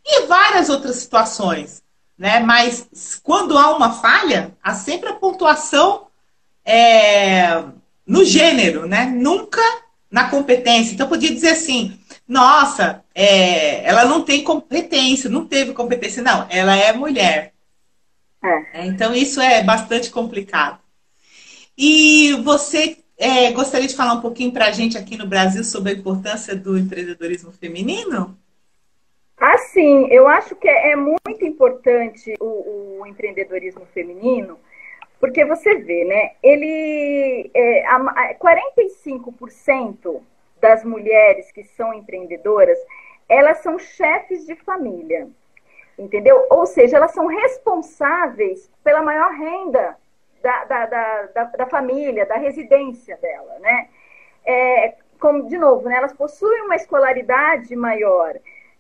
E 0.06 0.26
várias 0.26 0.68
outras 0.68 0.98
situações. 0.98 1.82
Né? 2.18 2.42
Mas 2.42 2.90
quando 3.24 3.58
há 3.58 3.74
uma 3.74 3.94
falha, 3.94 4.54
há 4.62 4.74
sempre 4.74 5.10
a 5.10 5.14
pontuação 5.14 6.08
é, 6.66 7.64
no 8.06 8.24
gênero, 8.24 8.88
né? 8.88 9.06
Nunca 9.06 9.62
na 10.12 10.30
competência. 10.30 10.94
Então, 10.94 11.08
podia 11.08 11.34
dizer 11.34 11.50
assim: 11.50 12.00
nossa, 12.28 13.04
é, 13.14 13.84
ela 13.88 14.06
não 14.06 14.24
tem 14.24 14.44
competência, 14.44 15.30
não 15.30 15.46
teve 15.46 15.74
competência. 15.74 16.24
Não, 16.24 16.48
ela 16.50 16.76
é 16.76 16.94
mulher. 16.94 17.54
É. 18.44 18.82
é 18.82 18.86
então, 18.86 19.14
isso 19.14 19.42
é 19.42 19.64
bastante 19.64 20.10
complicado. 20.10 20.80
E 21.78 22.34
você 22.44 22.98
é, 23.18 23.52
gostaria 23.52 23.88
de 23.88 23.96
falar 23.96 24.14
um 24.14 24.22
pouquinho 24.22 24.52
para 24.52 24.68
a 24.68 24.72
gente 24.72 24.98
aqui 24.98 25.18
no 25.18 25.28
Brasil 25.28 25.64
sobre 25.64 25.92
a 25.92 25.96
importância 25.96 26.56
do 26.56 26.78
empreendedorismo 26.78 27.52
feminino? 27.52 28.38
Ah, 29.38 29.58
sim. 29.58 30.08
Eu 30.10 30.28
acho 30.28 30.56
que 30.56 30.68
é, 30.68 30.92
é 30.92 30.96
muito 30.96 31.44
importante 31.44 32.34
o, 32.40 33.00
o 33.02 33.06
empreendedorismo 33.06 33.86
feminino, 33.94 34.58
porque 35.20 35.46
você 35.46 35.76
vê, 35.76 36.06
né? 36.06 36.32
Ele. 36.44 37.50
É, 37.54 37.86
a, 37.88 38.36
45% 38.36 40.22
das 40.60 40.84
mulheres 40.84 41.52
que 41.52 41.64
são 41.64 41.94
empreendedoras, 41.94 42.78
elas 43.28 43.60
são 43.60 43.78
chefes 43.78 44.46
de 44.46 44.56
família. 44.56 45.28
Entendeu? 45.98 46.46
Ou 46.50 46.66
seja, 46.66 46.98
elas 46.98 47.12
são 47.12 47.28
responsáveis 47.28 48.70
pela 48.84 49.02
maior 49.02 49.32
renda 49.32 49.98
da, 50.42 50.66
da, 50.66 50.86
da, 50.86 51.44
da, 51.44 51.66
família, 51.66 52.26
da 52.26 52.36
residência 52.36 53.18
dela, 53.18 53.58
né? 53.60 53.88
É, 54.46 54.96
como, 55.20 55.48
de 55.48 55.58
novo, 55.58 55.88
né, 55.90 55.96
elas 55.98 56.14
possuem 56.14 56.64
uma 56.64 56.76
escolaridade 56.76 57.76
maior. 57.76 58.36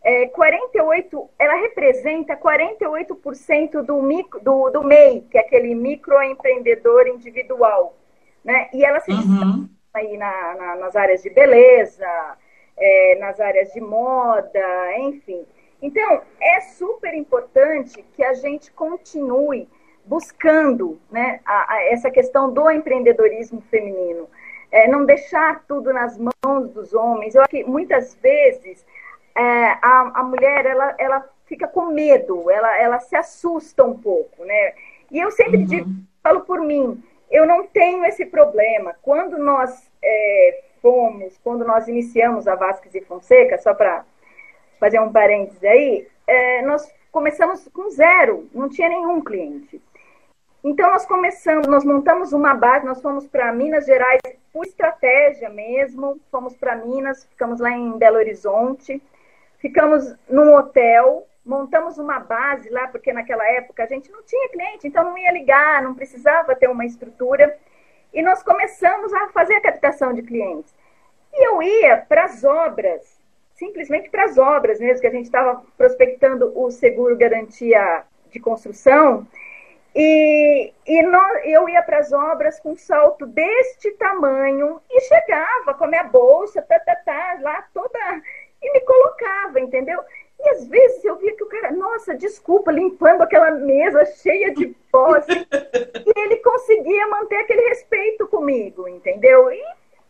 É, 0.06 0.28
48, 0.28 1.30
ela 1.40 1.56
representa 1.56 2.38
48% 2.38 3.82
do, 3.82 4.00
micro, 4.04 4.40
do, 4.40 4.70
do 4.70 4.84
MEI, 4.84 5.22
que 5.32 5.36
é 5.36 5.42
aquele 5.42 5.74
microempreendedor 5.74 7.08
individual. 7.08 7.98
Né? 8.44 8.70
E 8.72 8.86
ela 8.86 9.00
se 9.00 9.12
uhum. 9.12 9.68
aí 9.92 10.16
na, 10.16 10.54
na, 10.54 10.76
nas 10.76 10.96
áreas 10.96 11.24
de 11.24 11.32
beleza, 11.32 12.38
é, 12.78 13.18
nas 13.20 13.40
áreas 13.40 13.74
de 13.74 13.82
moda, 13.82 14.96
enfim. 15.00 15.44
Então, 15.82 16.22
é 16.40 16.62
super 16.62 17.16
importante 17.16 18.06
que 18.14 18.24
a 18.24 18.36
gente 18.36 18.72
continue 18.74 19.68
buscando 20.06 21.00
né, 21.10 21.40
a, 21.44 21.74
a 21.74 21.84
essa 21.86 22.12
questão 22.12 22.54
do 22.54 22.70
empreendedorismo 22.70 23.60
feminino. 23.72 24.30
É, 24.72 24.88
não 24.88 25.04
deixar 25.04 25.64
tudo 25.68 25.92
nas 25.92 26.16
mãos 26.16 26.70
dos 26.70 26.94
homens. 26.94 27.34
Eu 27.34 27.42
acho 27.42 27.50
que 27.50 27.64
muitas 27.64 28.14
vezes 28.22 28.86
é, 29.36 29.78
a, 29.82 30.12
a 30.16 30.24
mulher 30.24 30.66
ela, 30.66 30.96
ela 30.98 31.30
fica 31.46 31.68
com 31.68 31.88
medo, 31.88 32.50
ela, 32.50 32.80
ela 32.80 33.00
se 33.00 33.16
assusta 33.16 33.84
um 33.84 33.98
pouco, 33.98 34.44
né? 34.46 34.74
E 35.12 35.20
eu 35.20 35.32
sempre 35.32 35.58
uhum. 35.58 35.66
digo, 35.66 35.90
falo 36.24 36.42
por 36.42 36.62
mim, 36.62 37.04
eu 37.30 37.46
não 37.46 37.68
tenho 37.68 38.06
esse 38.06 38.26
problema. 38.26 38.96
Quando 39.02 39.38
nós 39.38 39.92
é, 40.02 40.64
fomos, 40.82 41.38
quando 41.44 41.66
nós 41.66 41.88
iniciamos 41.88 42.48
a 42.48 42.56
Vasques 42.56 42.96
e 42.96 43.02
Fonseca, 43.02 43.58
só 43.58 43.74
para 43.74 44.06
fazer 44.80 45.00
um 45.00 45.12
parênteses 45.12 45.64
aí, 45.64 46.08
é, 46.28 46.62
nós 46.64 46.92
começamos 47.12 47.68
com 47.70 47.90
zero, 47.90 48.48
não 48.54 48.70
tinha 48.70 48.90
nenhum 48.90 49.22
cliente. 49.22 49.82
Então, 50.64 50.90
nós 50.90 51.06
começamos, 51.06 51.68
nós 51.68 51.86
montamos 51.86 52.34
uma 52.34 52.56
base, 52.56 52.86
nós 52.86 53.00
fomos 53.00 53.28
para 53.28 53.54
Minas 53.54 53.86
Gerais 53.86 54.20
por 54.52 54.66
estratégia 54.66 55.48
mesmo, 55.48 56.20
fomos 56.32 56.56
para 56.56 56.76
Minas, 56.76 57.24
ficamos 57.26 57.60
lá 57.60 57.72
em 57.72 57.98
Belo 57.98 58.18
Horizonte, 58.18 59.02
ficamos 59.66 60.16
num 60.30 60.54
hotel, 60.54 61.28
montamos 61.44 61.98
uma 61.98 62.20
base 62.20 62.70
lá, 62.70 62.88
porque 62.88 63.12
naquela 63.12 63.44
época 63.50 63.84
a 63.84 63.88
gente 63.88 64.12
não 64.12 64.22
tinha 64.22 64.48
cliente, 64.50 64.88
então 64.88 65.04
não 65.04 65.18
ia 65.18 65.32
ligar, 65.32 65.82
não 65.82 65.96
precisava 65.96 66.56
ter 66.56 66.70
uma 66.70 66.86
estrutura, 66.86 67.58
e 68.14 68.22
nós 68.22 68.44
começamos 68.44 69.12
a 69.12 69.30
fazer 69.30 69.56
a 69.56 69.62
captação 69.62 70.14
de 70.14 70.22
clientes. 70.22 70.72
E 71.34 71.48
eu 71.48 71.64
ia 71.64 71.98
para 71.98 72.26
as 72.26 72.44
obras, 72.44 73.20
simplesmente 73.56 74.08
para 74.08 74.26
as 74.26 74.38
obras 74.38 74.80
mesmo, 74.80 75.02
que 75.02 75.08
a 75.08 75.12
gente 75.12 75.26
estava 75.26 75.64
prospectando 75.76 76.54
o 76.56 76.70
seguro 76.70 77.18
garantia 77.18 78.04
de 78.30 78.40
construção, 78.40 79.26
e, 79.96 80.72
e 80.86 81.56
eu 81.56 81.68
ia 81.68 81.82
para 81.82 81.98
as 81.98 82.14
obras 82.14 82.60
com 82.60 82.74
um 82.74 82.78
salto 82.78 83.26
deste 83.26 83.90
tamanho 83.94 84.80
e 84.92 85.02
chegava 85.02 85.74
com 85.74 85.86
a 85.86 85.88
minha 85.88 86.04
bolsa, 86.04 86.62
tá, 86.62 86.78
tá, 86.80 86.96
tá, 86.98 87.38
lá 87.42 87.66
toda. 87.74 88.22
E 88.62 88.74
me 88.74 88.80
colocava, 88.82 89.60
entendeu? 89.60 90.02
E 90.40 90.50
às 90.50 90.68
vezes 90.68 91.04
eu 91.04 91.16
via 91.18 91.36
que 91.36 91.44
o 91.44 91.48
cara, 91.48 91.72
nossa, 91.72 92.14
desculpa, 92.16 92.72
limpando 92.72 93.22
aquela 93.22 93.52
mesa 93.52 94.06
cheia 94.06 94.54
de 94.54 94.68
pó. 94.92 95.16
Assim, 95.16 95.46
e 96.06 96.20
ele 96.20 96.38
conseguia 96.38 97.08
manter 97.08 97.38
aquele 97.38 97.70
respeito 97.70 98.28
comigo, 98.28 98.88
entendeu? 98.88 99.52
E, 99.52 99.64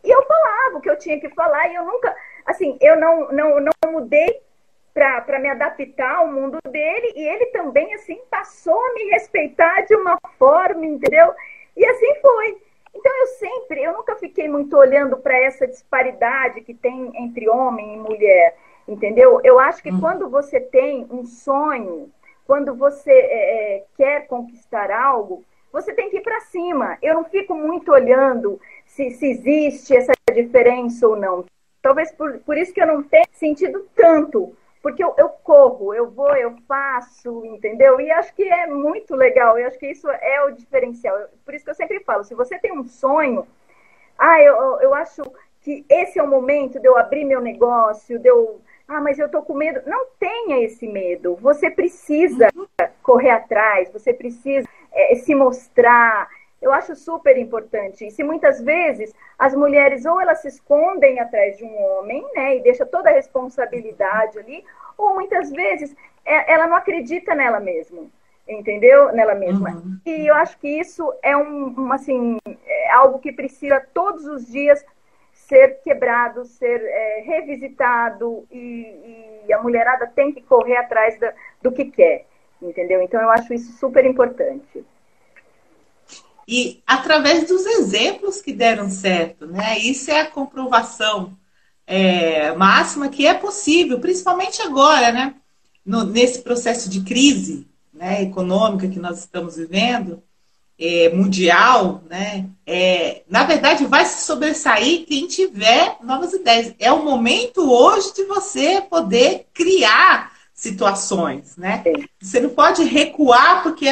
e 0.04 0.12
eu 0.12 0.22
falava 0.24 0.78
o 0.78 0.82
que 0.82 0.90
eu 0.90 0.98
tinha 0.98 1.20
que 1.20 1.30
falar, 1.30 1.70
e 1.70 1.76
eu 1.76 1.86
nunca, 1.86 2.16
assim, 2.46 2.78
eu 2.82 3.00
não, 3.00 3.32
não, 3.32 3.60
não 3.60 3.92
mudei 3.92 4.42
para 4.96 5.40
me 5.40 5.50
adaptar 5.50 6.16
ao 6.16 6.28
mundo 6.32 6.58
dele 6.70 7.12
e 7.18 7.28
ele 7.28 7.48
também 7.48 7.94
assim 7.96 8.18
passou 8.32 8.80
a 8.80 8.94
me 8.94 9.10
respeitar 9.10 9.82
de 9.82 9.94
uma 9.94 10.18
forma, 10.40 10.86
entendeu? 10.86 11.34
E 11.76 11.86
assim 11.86 12.16
foi. 12.22 12.58
Então 12.96 13.12
eu 13.20 13.28
sempre, 13.28 13.84
eu 13.84 13.94
nunca 13.94 14.16
fiquei 14.16 14.48
muito 14.48 14.78
olhando 14.78 15.18
para 15.18 15.38
essa 15.38 15.68
disparidade 15.68 16.62
que 16.62 16.74
tem 16.74 17.12
entre 17.16 17.50
homem 17.50 17.96
e 17.96 17.98
mulher, 17.98 18.56
entendeu? 18.88 19.42
Eu 19.44 19.60
acho 19.60 19.84
que 19.84 19.92
hum. 19.92 20.00
quando 20.00 20.30
você 20.30 20.62
tem 20.62 21.06
um 21.12 21.26
sonho, 21.26 22.10
quando 22.48 22.74
você 22.74 23.12
é, 23.12 23.76
é 23.76 23.84
quer 23.98 24.28
conquistar 24.28 24.90
algo, 24.90 25.44
você 25.74 25.92
tem 25.94 26.10
que 26.10 26.18
ir 26.18 26.22
para 26.22 26.40
cima. 26.42 26.98
Eu 27.02 27.16
não 27.16 27.26
fico 27.26 27.54
muito 27.54 27.92
olhando 27.92 28.60
se, 28.86 29.12
se 29.12 29.30
existe 29.30 29.96
essa 29.96 30.14
diferença 30.34 31.06
ou 31.06 31.18
não. 31.18 31.44
Talvez 31.82 32.12
por, 32.14 32.40
por 32.40 32.58
isso 32.58 32.74
que 32.74 32.82
eu 32.82 32.88
não 32.88 33.04
tenho 33.04 33.28
sentido 33.34 33.86
tanto 33.94 34.56
porque 34.86 35.04
eu, 35.04 35.16
eu, 35.18 35.30
corro, 35.30 35.96
eu 35.96 36.12
vou, 36.12 36.36
eu 36.36 36.56
faço, 36.68 37.44
entendeu? 37.44 38.00
E 38.00 38.12
acho 38.12 38.36
que 38.36 38.44
é 38.44 38.68
muito 38.68 39.16
legal, 39.16 39.58
eu 39.58 39.66
acho 39.66 39.80
que 39.80 39.88
isso 39.88 40.08
é 40.08 40.44
o 40.44 40.52
diferencial. 40.52 41.18
Por 41.44 41.56
isso 41.56 41.66
que 41.66 41.72
eu 41.72 41.76
sempre 41.76 42.02
falo, 42.02 42.24
se 42.24 42.36
você 42.36 42.60
tem 42.60 42.72
um 42.72 42.86
sonho, 42.86 43.48
ah, 44.16 44.40
eu, 44.40 44.80
eu 44.82 44.94
acho 44.94 45.24
que 45.62 45.84
esse 45.90 46.20
é 46.20 46.24
o 46.24 46.28
momento 46.28 46.80
de 46.80 46.88
eu 46.88 46.96
abrir 47.00 47.26
meu 47.26 47.42
negócio, 47.42 48.20
de 48.20 48.30
eu. 48.30 48.62
Ah, 48.88 49.02
mas 49.02 49.18
eu 49.18 49.28
tô 49.28 49.42
com 49.42 49.56
medo. 49.56 49.82
Não 49.88 50.06
tenha 50.20 50.64
esse 50.64 50.88
medo. 50.88 51.36
Você 51.38 51.72
precisa 51.72 52.50
correr 53.02 53.32
atrás, 53.32 53.90
você 53.92 54.14
precisa 54.14 54.70
é, 54.94 55.16
se 55.16 55.34
mostrar. 55.34 56.30
Eu 56.62 56.74
acho 56.74 56.96
super 56.96 57.38
importante. 57.38 58.08
E 58.08 58.12
se 58.12 58.24
muitas 58.24 58.62
vezes 58.62 59.14
as 59.38 59.54
mulheres 59.54 60.06
ou 60.06 60.20
elas 60.20 60.42
se 60.42 60.48
escondem 60.48 61.20
atrás 61.20 61.58
de 61.58 61.64
um 61.64 61.82
homem, 61.84 62.26
né, 62.34 62.58
e 62.58 62.62
deixa 62.62 62.86
toda 62.86 63.10
a 63.10 63.14
responsabilidade 63.14 64.40
ali, 64.40 64.64
ou 64.98 65.14
muitas 65.14 65.52
vezes 65.52 65.96
é, 66.26 66.54
ela 66.54 66.68
não 66.68 66.76
acredita 66.76 67.36
nela 67.36 67.60
mesma, 67.60 68.04
entendeu? 68.48 69.12
Nela 69.12 69.36
mesma. 69.36 69.70
Uhum. 69.70 70.00
E 70.06 70.28
eu 70.28 70.36
acho 70.36 70.58
que 70.58 70.68
isso 70.68 71.14
é 71.22 71.38
um, 71.38 71.80
um, 71.80 71.92
assim, 71.92 72.38
é 72.66 72.92
algo 72.92 73.20
que 73.20 73.32
precisa 73.32 73.86
todos 73.94 74.26
os 74.26 74.48
dias 74.48 74.84
ser 75.34 75.82
quebrado, 75.84 76.46
ser 76.46 76.82
é, 76.84 77.22
revisitado 77.22 78.48
e, 78.52 79.44
e, 79.48 79.54
a 79.54 79.62
mulherada 79.62 80.08
tem 80.08 80.32
que 80.32 80.42
correr 80.42 80.78
atrás 80.78 81.20
da, 81.20 81.32
do 81.62 81.72
que 81.72 81.86
quer, 81.86 82.26
entendeu? 82.60 83.02
Então 83.02 83.22
eu 83.22 83.30
acho 83.30 83.54
isso 83.54 83.74
super 83.74 84.04
importante. 84.06 84.84
E 86.48 86.84
através 86.86 87.48
dos 87.48 87.66
exemplos 87.66 88.42
que 88.42 88.54
deram 88.54 88.90
certo, 88.90 89.48
né? 89.48 89.80
Isso 89.80 90.12
é 90.12 90.22
a 90.22 90.30
comprovação 90.30 91.36
é, 91.88 92.54
máxima 92.54 93.10
que 93.10 93.26
é 93.26 93.34
possível, 93.34 94.00
principalmente 94.00 94.62
agora, 94.62 95.12
né? 95.12 95.36
No, 95.86 96.04
nesse 96.04 96.42
processo 96.42 96.90
de 96.90 97.02
crise 97.02 97.68
né, 97.94 98.24
econômica 98.24 98.88
que 98.88 99.00
nós 99.00 99.20
estamos 99.20 99.56
vivendo, 99.56 100.22
é, 100.78 101.10
mundial, 101.10 102.04
né? 102.10 102.50
É, 102.66 103.24
na 103.30 103.44
verdade, 103.44 103.86
vai 103.86 104.06
se 104.06 104.26
sobressair 104.26 105.06
quem 105.06 105.28
tiver 105.28 105.98
novas 106.04 106.34
ideias. 106.34 106.74
É 106.80 106.92
o 106.92 107.04
momento 107.04 107.72
hoje 107.72 108.14
de 108.14 108.26
você 108.26 108.82
poder 108.82 109.48
criar 109.54 110.34
situações, 110.54 111.56
né? 111.58 111.84
Você 112.22 112.40
não 112.40 112.50
pode 112.50 112.84
recuar 112.84 113.64
porque 113.64 113.88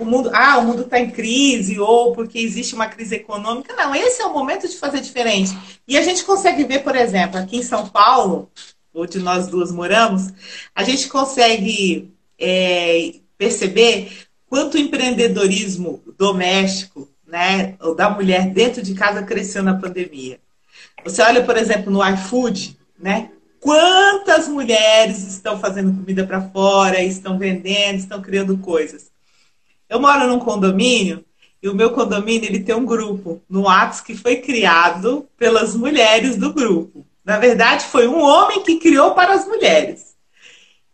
o 0.00 0.04
mundo, 0.04 0.30
ah, 0.32 0.58
o 0.58 0.64
mundo 0.64 0.82
está 0.82 0.98
em 0.98 1.10
crise 1.10 1.78
ou 1.78 2.12
porque 2.12 2.38
existe 2.38 2.74
uma 2.74 2.86
crise 2.86 3.16
econômica. 3.16 3.74
Não, 3.76 3.94
esse 3.94 4.22
é 4.22 4.26
o 4.26 4.32
momento 4.32 4.66
de 4.66 4.76
fazer 4.76 5.00
diferente. 5.00 5.56
E 5.86 5.98
a 5.98 6.02
gente 6.02 6.24
consegue 6.24 6.64
ver, 6.64 6.82
por 6.82 6.96
exemplo, 6.96 7.38
aqui 7.38 7.58
em 7.58 7.62
São 7.62 7.86
Paulo, 7.88 8.50
onde 8.94 9.18
nós 9.18 9.46
duas 9.48 9.70
moramos, 9.70 10.32
a 10.74 10.82
gente 10.82 11.08
consegue 11.08 12.10
é, 12.38 13.14
perceber 13.36 14.10
quanto 14.48 14.74
o 14.74 14.80
empreendedorismo 14.80 16.02
doméstico, 16.18 17.08
né, 17.26 17.76
ou 17.80 17.94
da 17.94 18.10
mulher 18.10 18.50
dentro 18.50 18.82
de 18.82 18.94
casa 18.94 19.22
cresceu 19.22 19.62
na 19.62 19.74
pandemia. 19.74 20.40
Você 21.04 21.22
olha, 21.22 21.44
por 21.44 21.56
exemplo, 21.56 21.92
no 21.92 22.04
iFood, 22.04 22.76
né? 22.98 23.30
Quantas 23.60 24.48
mulheres 24.48 25.22
estão 25.22 25.60
fazendo 25.60 25.92
comida 25.92 26.26
para 26.26 26.40
fora, 26.40 27.02
estão 27.02 27.38
vendendo, 27.38 27.98
estão 27.98 28.20
criando 28.20 28.56
coisas. 28.58 29.09
Eu 29.90 30.00
moro 30.00 30.26
num 30.26 30.38
condomínio 30.38 31.22
e 31.62 31.68
o 31.68 31.74
meu 31.74 31.90
condomínio 31.90 32.48
ele 32.48 32.60
tem 32.60 32.74
um 32.74 32.86
grupo 32.86 33.42
no 33.50 33.64
WhatsApp 33.64 34.06
que 34.06 34.16
foi 34.16 34.36
criado 34.36 35.26
pelas 35.36 35.76
mulheres 35.76 36.36
do 36.36 36.54
grupo. 36.54 37.04
Na 37.22 37.38
verdade, 37.38 37.84
foi 37.84 38.08
um 38.08 38.22
homem 38.22 38.62
que 38.62 38.78
criou 38.78 39.10
para 39.10 39.34
as 39.34 39.46
mulheres. 39.46 40.14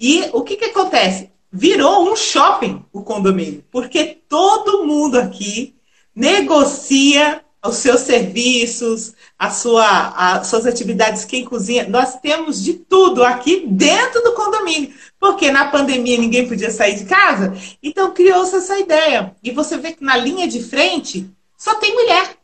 E 0.00 0.28
o 0.32 0.42
que, 0.42 0.56
que 0.56 0.64
acontece? 0.64 1.30
virou 1.56 2.10
um 2.10 2.14
shopping 2.14 2.84
o 2.92 3.02
condomínio, 3.02 3.64
porque 3.70 4.18
todo 4.28 4.84
mundo 4.84 5.18
aqui 5.18 5.74
negocia 6.14 7.42
os 7.68 7.76
seus 7.76 8.00
serviços, 8.00 9.14
a 9.38 9.50
sua, 9.50 10.08
as 10.16 10.46
suas 10.46 10.66
atividades, 10.66 11.24
quem 11.24 11.44
cozinha. 11.44 11.88
Nós 11.88 12.18
temos 12.20 12.62
de 12.62 12.74
tudo 12.74 13.22
aqui 13.24 13.66
dentro 13.66 14.22
do 14.22 14.32
condomínio, 14.32 14.92
porque 15.18 15.50
na 15.50 15.66
pandemia 15.68 16.18
ninguém 16.18 16.48
podia 16.48 16.70
sair 16.70 16.96
de 16.96 17.04
casa, 17.04 17.54
então 17.82 18.12
criou-se 18.12 18.56
essa 18.56 18.78
ideia. 18.78 19.34
E 19.42 19.50
você 19.50 19.76
vê 19.76 19.92
que 19.92 20.04
na 20.04 20.16
linha 20.16 20.48
de 20.48 20.62
frente 20.62 21.30
só 21.56 21.74
tem 21.74 21.94
mulher. 21.94 22.36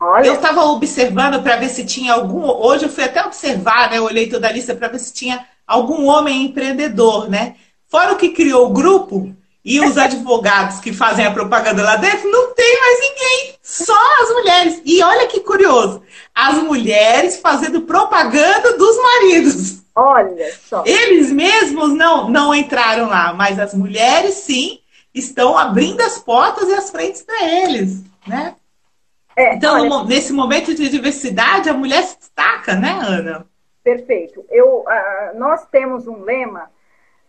Olha. 0.00 0.26
Eu 0.26 0.34
estava 0.34 0.64
observando 0.64 1.42
para 1.42 1.56
ver 1.56 1.68
se 1.68 1.84
tinha 1.84 2.12
algum. 2.12 2.44
Hoje 2.48 2.84
eu 2.84 2.88
fui 2.88 3.02
até 3.02 3.24
observar, 3.24 3.90
né? 3.90 3.98
Eu 3.98 4.04
olhei 4.04 4.28
toda 4.28 4.46
a 4.46 4.52
lista 4.52 4.74
para 4.74 4.88
ver 4.88 5.00
se 5.00 5.12
tinha 5.12 5.44
algum 5.66 6.06
homem 6.06 6.44
empreendedor, 6.44 7.28
né? 7.28 7.56
Fora 7.88 8.12
o 8.12 8.16
que 8.16 8.28
criou 8.28 8.66
o 8.66 8.72
grupo 8.72 9.34
e 9.68 9.80
os 9.80 9.98
advogados 9.98 10.80
que 10.80 10.94
fazem 10.94 11.26
a 11.26 11.30
propaganda 11.30 11.82
lá 11.82 11.96
dentro, 11.96 12.30
não 12.30 12.54
tem 12.54 12.80
mais 12.80 13.00
ninguém. 13.00 13.54
Só 13.62 14.22
as 14.22 14.30
mulheres. 14.30 14.82
E 14.82 15.02
olha 15.02 15.26
que 15.26 15.40
curioso. 15.40 16.02
As 16.34 16.54
mulheres 16.62 17.38
fazendo 17.38 17.82
propaganda 17.82 18.78
dos 18.78 18.96
maridos. 18.96 19.82
Olha 19.94 20.54
só. 20.66 20.84
Eles 20.86 21.30
mesmos 21.30 21.90
não, 21.90 22.30
não 22.30 22.54
entraram 22.54 23.08
lá, 23.08 23.34
mas 23.34 23.58
as 23.58 23.74
mulheres 23.74 24.36
sim 24.36 24.78
estão 25.12 25.58
abrindo 25.58 26.00
as 26.00 26.18
portas 26.18 26.66
e 26.70 26.72
as 26.72 26.88
frentes 26.88 27.20
para 27.20 27.44
eles, 27.44 28.02
né? 28.26 28.54
É, 29.36 29.54
então, 29.54 29.82
olha... 29.82 30.04
nesse 30.04 30.32
momento 30.32 30.74
de 30.74 30.88
diversidade, 30.88 31.68
a 31.68 31.74
mulher 31.74 32.04
se 32.04 32.18
destaca, 32.18 32.74
né, 32.74 32.98
Ana? 33.02 33.44
Perfeito. 33.84 34.46
Eu, 34.50 34.78
uh, 34.78 35.38
nós 35.38 35.66
temos 35.66 36.06
um 36.06 36.22
lema 36.22 36.70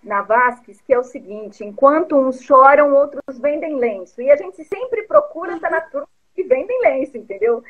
na 0.03 0.21
Vasques, 0.21 0.81
que 0.81 0.93
é 0.93 0.99
o 0.99 1.03
seguinte: 1.03 1.63
enquanto 1.63 2.17
uns 2.17 2.41
choram, 2.41 2.93
outros 2.93 3.39
vendem 3.39 3.77
lenço. 3.77 4.21
E 4.21 4.31
a 4.31 4.35
gente 4.35 4.63
sempre 4.63 5.03
procura 5.03 5.55
estar 5.55 5.69
na 5.69 5.81
turma 5.81 6.07
que 6.35 6.43
vendem 6.43 6.81
lenço, 6.81 7.17
entendeu? 7.17 7.63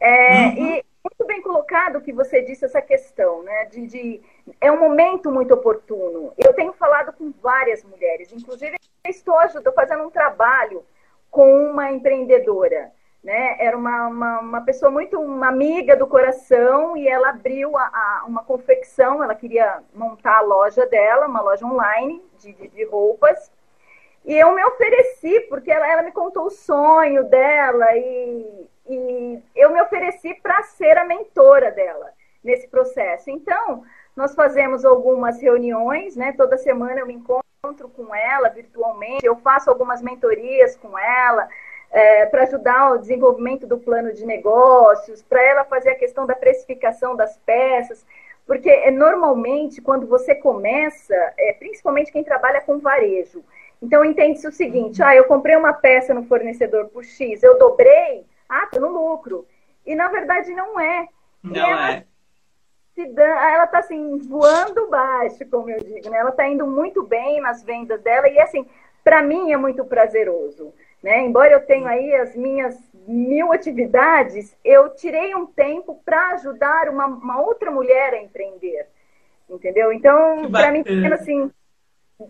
É, 0.00 0.46
uhum. 0.46 0.52
E 0.52 0.84
muito 1.04 1.26
bem 1.26 1.42
colocado 1.42 2.00
que 2.00 2.12
você 2.12 2.42
disse 2.42 2.64
essa 2.64 2.80
questão, 2.80 3.42
né? 3.42 3.66
De, 3.66 3.86
de, 3.86 4.22
é 4.60 4.70
um 4.70 4.80
momento 4.80 5.30
muito 5.30 5.52
oportuno. 5.52 6.32
Eu 6.38 6.54
tenho 6.54 6.72
falado 6.72 7.12
com 7.12 7.32
várias 7.42 7.84
mulheres, 7.84 8.32
inclusive 8.32 8.76
estou 9.06 9.38
ajudando, 9.38 9.74
fazendo 9.74 10.04
um 10.04 10.10
trabalho 10.10 10.84
com 11.30 11.70
uma 11.70 11.90
empreendedora 11.90 12.92
né? 13.24 13.56
Era 13.58 13.74
uma, 13.74 14.06
uma, 14.06 14.40
uma, 14.40 14.60
pessoa 14.60 14.90
muito, 14.90 15.18
uma 15.18 15.48
amiga 15.48 15.96
do 15.96 16.06
coração, 16.06 16.94
e 16.94 17.08
ela 17.08 17.30
abriu 17.30 17.74
a, 17.76 17.82
a, 17.82 18.24
uma 18.26 18.44
confecção, 18.44 19.24
ela 19.24 19.34
queria 19.34 19.82
montar 19.94 20.36
a 20.36 20.42
loja 20.42 20.84
dela, 20.86 21.26
uma 21.26 21.40
loja 21.40 21.64
online 21.64 22.22
de, 22.38 22.52
de, 22.52 22.68
de 22.68 22.84
roupas. 22.84 23.50
E 24.26 24.34
eu 24.34 24.54
me 24.54 24.62
ofereci, 24.64 25.40
porque 25.48 25.72
ela, 25.72 25.90
ela 25.90 26.02
me 26.02 26.12
contou 26.12 26.46
o 26.46 26.50
sonho 26.50 27.24
dela, 27.24 27.96
e, 27.96 28.68
e 28.90 29.42
eu 29.56 29.72
me 29.72 29.80
ofereci 29.80 30.34
para 30.34 30.62
ser 30.62 30.98
a 30.98 31.06
mentora 31.06 31.70
dela 31.70 32.12
nesse 32.42 32.68
processo. 32.68 33.30
Então, 33.30 33.84
nós 34.14 34.34
fazemos 34.34 34.84
algumas 34.84 35.40
reuniões, 35.40 36.14
né? 36.14 36.34
Toda 36.36 36.58
semana 36.58 37.00
eu 37.00 37.06
me 37.06 37.14
encontro 37.14 37.88
com 37.96 38.14
ela 38.14 38.50
virtualmente, 38.50 39.24
eu 39.24 39.36
faço 39.36 39.70
algumas 39.70 40.02
mentorias 40.02 40.76
com 40.76 40.98
ela, 40.98 41.48
é, 41.90 42.26
para 42.26 42.42
ajudar 42.42 42.92
o 42.92 42.98
desenvolvimento 42.98 43.66
do 43.66 43.78
plano 43.78 44.12
de 44.12 44.26
negócios, 44.26 45.22
para 45.22 45.42
ela 45.42 45.64
fazer 45.64 45.90
a 45.90 45.98
questão 45.98 46.26
da 46.26 46.34
precificação 46.34 47.14
das 47.14 47.36
peças, 47.38 48.04
porque 48.46 48.68
é, 48.68 48.90
normalmente 48.90 49.80
quando 49.80 50.06
você 50.06 50.34
começa, 50.34 51.14
é, 51.38 51.52
principalmente 51.52 52.12
quem 52.12 52.24
trabalha 52.24 52.60
com 52.60 52.78
varejo, 52.78 53.44
então 53.80 54.04
entende-se 54.04 54.46
o 54.46 54.52
seguinte: 54.52 55.02
ah, 55.02 55.14
eu 55.14 55.24
comprei 55.24 55.56
uma 55.56 55.72
peça 55.72 56.14
no 56.14 56.24
fornecedor 56.24 56.88
por 56.88 57.04
X, 57.04 57.42
eu 57.42 57.58
dobrei, 57.58 58.24
ah, 58.48 58.66
tô 58.72 58.80
no 58.80 58.88
lucro. 58.88 59.46
E 59.86 59.94
na 59.94 60.08
verdade 60.08 60.52
não 60.52 60.80
é. 60.80 61.08
Não 61.42 61.54
ela, 61.54 61.92
é. 61.92 62.04
ela 62.96 63.64
está 63.64 63.78
assim, 63.78 64.18
voando 64.18 64.88
baixo, 64.88 65.44
como 65.50 65.68
eu 65.68 65.78
digo, 65.80 66.08
né? 66.08 66.18
Ela 66.18 66.30
está 66.30 66.48
indo 66.48 66.66
muito 66.66 67.02
bem 67.02 67.40
nas 67.40 67.62
vendas 67.62 68.00
dela, 68.00 68.28
e 68.28 68.38
assim, 68.38 68.66
para 69.02 69.22
mim 69.22 69.52
é 69.52 69.56
muito 69.56 69.84
prazeroso. 69.84 70.72
Né? 71.04 71.20
Embora 71.20 71.52
eu 71.52 71.60
tenha 71.60 71.86
aí 71.86 72.14
as 72.14 72.34
minhas 72.34 72.74
mil 73.06 73.52
atividades, 73.52 74.56
eu 74.64 74.88
tirei 74.94 75.34
um 75.34 75.44
tempo 75.44 76.00
para 76.02 76.30
ajudar 76.30 76.88
uma, 76.88 77.04
uma, 77.04 77.42
outra 77.42 77.70
mulher 77.70 78.14
a 78.14 78.22
empreender. 78.22 78.86
Entendeu? 79.46 79.92
Então, 79.92 80.50
para 80.50 80.72
mim, 80.72 80.82
assim, 81.12 81.50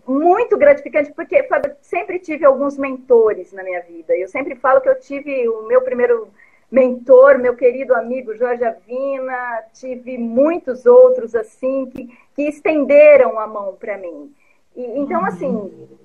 muito 0.05 0.57
gratificante, 0.57 1.13
porque 1.13 1.43
Fábio, 1.43 1.73
sempre 1.81 2.19
tive 2.19 2.43
alguns 2.43 2.77
mentores 2.77 3.53
na 3.53 3.63
minha 3.63 3.81
vida. 3.81 4.13
Eu 4.13 4.27
sempre 4.27 4.55
falo 4.55 4.81
que 4.81 4.89
eu 4.89 4.99
tive 4.99 5.47
o 5.47 5.65
meu 5.65 5.81
primeiro 5.81 6.27
mentor, 6.69 7.39
meu 7.39 7.55
querido 7.55 7.95
amigo 7.95 8.35
Jorge 8.35 8.65
Avina, 8.65 9.63
tive 9.73 10.17
muitos 10.17 10.85
outros 10.85 11.33
assim 11.33 11.85
que, 11.85 12.09
que 12.35 12.41
estenderam 12.41 13.39
a 13.39 13.47
mão 13.47 13.77
para 13.79 13.97
mim. 13.97 14.35
E, 14.75 14.99
então, 14.99 15.23
assim, 15.23 15.71
é, 15.81 16.04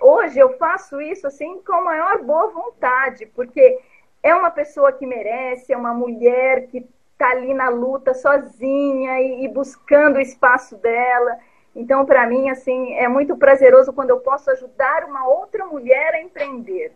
hoje 0.00 0.38
eu 0.38 0.56
faço 0.56 1.00
isso 1.00 1.26
assim 1.26 1.60
com 1.62 1.72
a 1.72 1.84
maior 1.84 2.22
boa 2.22 2.48
vontade, 2.48 3.26
porque 3.26 3.78
é 4.22 4.34
uma 4.34 4.50
pessoa 4.50 4.92
que 4.92 5.06
merece, 5.06 5.72
é 5.72 5.76
uma 5.76 5.94
mulher 5.94 6.66
que 6.68 6.86
está 7.12 7.30
ali 7.30 7.54
na 7.54 7.68
luta 7.68 8.14
sozinha 8.14 9.20
e, 9.20 9.44
e 9.44 9.48
buscando 9.48 10.16
o 10.16 10.20
espaço 10.20 10.76
dela. 10.76 11.38
Então, 11.74 12.04
para 12.04 12.26
mim, 12.26 12.50
assim, 12.50 12.94
é 12.94 13.08
muito 13.08 13.36
prazeroso 13.36 13.92
quando 13.92 14.10
eu 14.10 14.20
posso 14.20 14.50
ajudar 14.50 15.04
uma 15.04 15.26
outra 15.26 15.64
mulher 15.64 16.14
a 16.14 16.20
empreender. 16.20 16.92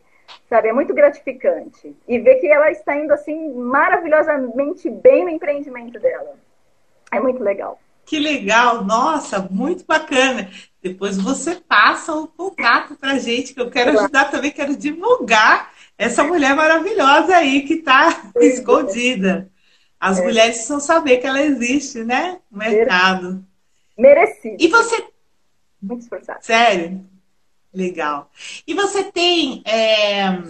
Sabe, 0.48 0.68
é 0.68 0.72
muito 0.72 0.92
gratificante. 0.92 1.96
E 2.06 2.18
ver 2.18 2.36
que 2.36 2.48
ela 2.48 2.70
está 2.70 2.96
indo 2.96 3.12
assim 3.12 3.52
maravilhosamente 3.54 4.90
bem 4.90 5.24
no 5.24 5.30
empreendimento 5.30 5.98
dela. 5.98 6.34
É 7.12 7.20
muito 7.20 7.42
legal. 7.42 7.78
Que 8.06 8.20
legal, 8.20 8.84
nossa, 8.84 9.40
muito 9.50 9.84
bacana. 9.84 10.48
Depois 10.80 11.18
você 11.18 11.56
passa 11.56 12.14
o 12.14 12.28
contato 12.28 12.94
para 12.94 13.18
gente, 13.18 13.52
que 13.52 13.60
eu 13.60 13.68
quero 13.68 13.98
ajudar 13.98 14.26
também, 14.26 14.52
quero 14.52 14.76
divulgar 14.76 15.72
essa 15.98 16.22
mulher 16.22 16.54
maravilhosa 16.54 17.36
aí 17.36 17.62
que 17.62 17.74
está 17.74 18.30
escondida. 18.36 19.50
As 19.98 20.20
é. 20.20 20.22
mulheres 20.22 20.54
precisam 20.54 20.78
saber 20.78 21.16
que 21.16 21.26
ela 21.26 21.42
existe, 21.42 22.04
né? 22.04 22.38
No 22.48 22.58
mercado. 22.58 23.44
Merecido. 23.98 24.56
E 24.60 24.68
você. 24.68 25.04
Muito 25.82 26.02
esforçado. 26.02 26.38
Sério? 26.42 27.04
Legal. 27.74 28.30
E 28.64 28.72
você 28.72 29.04
tem 29.04 29.64
é, 29.66 30.42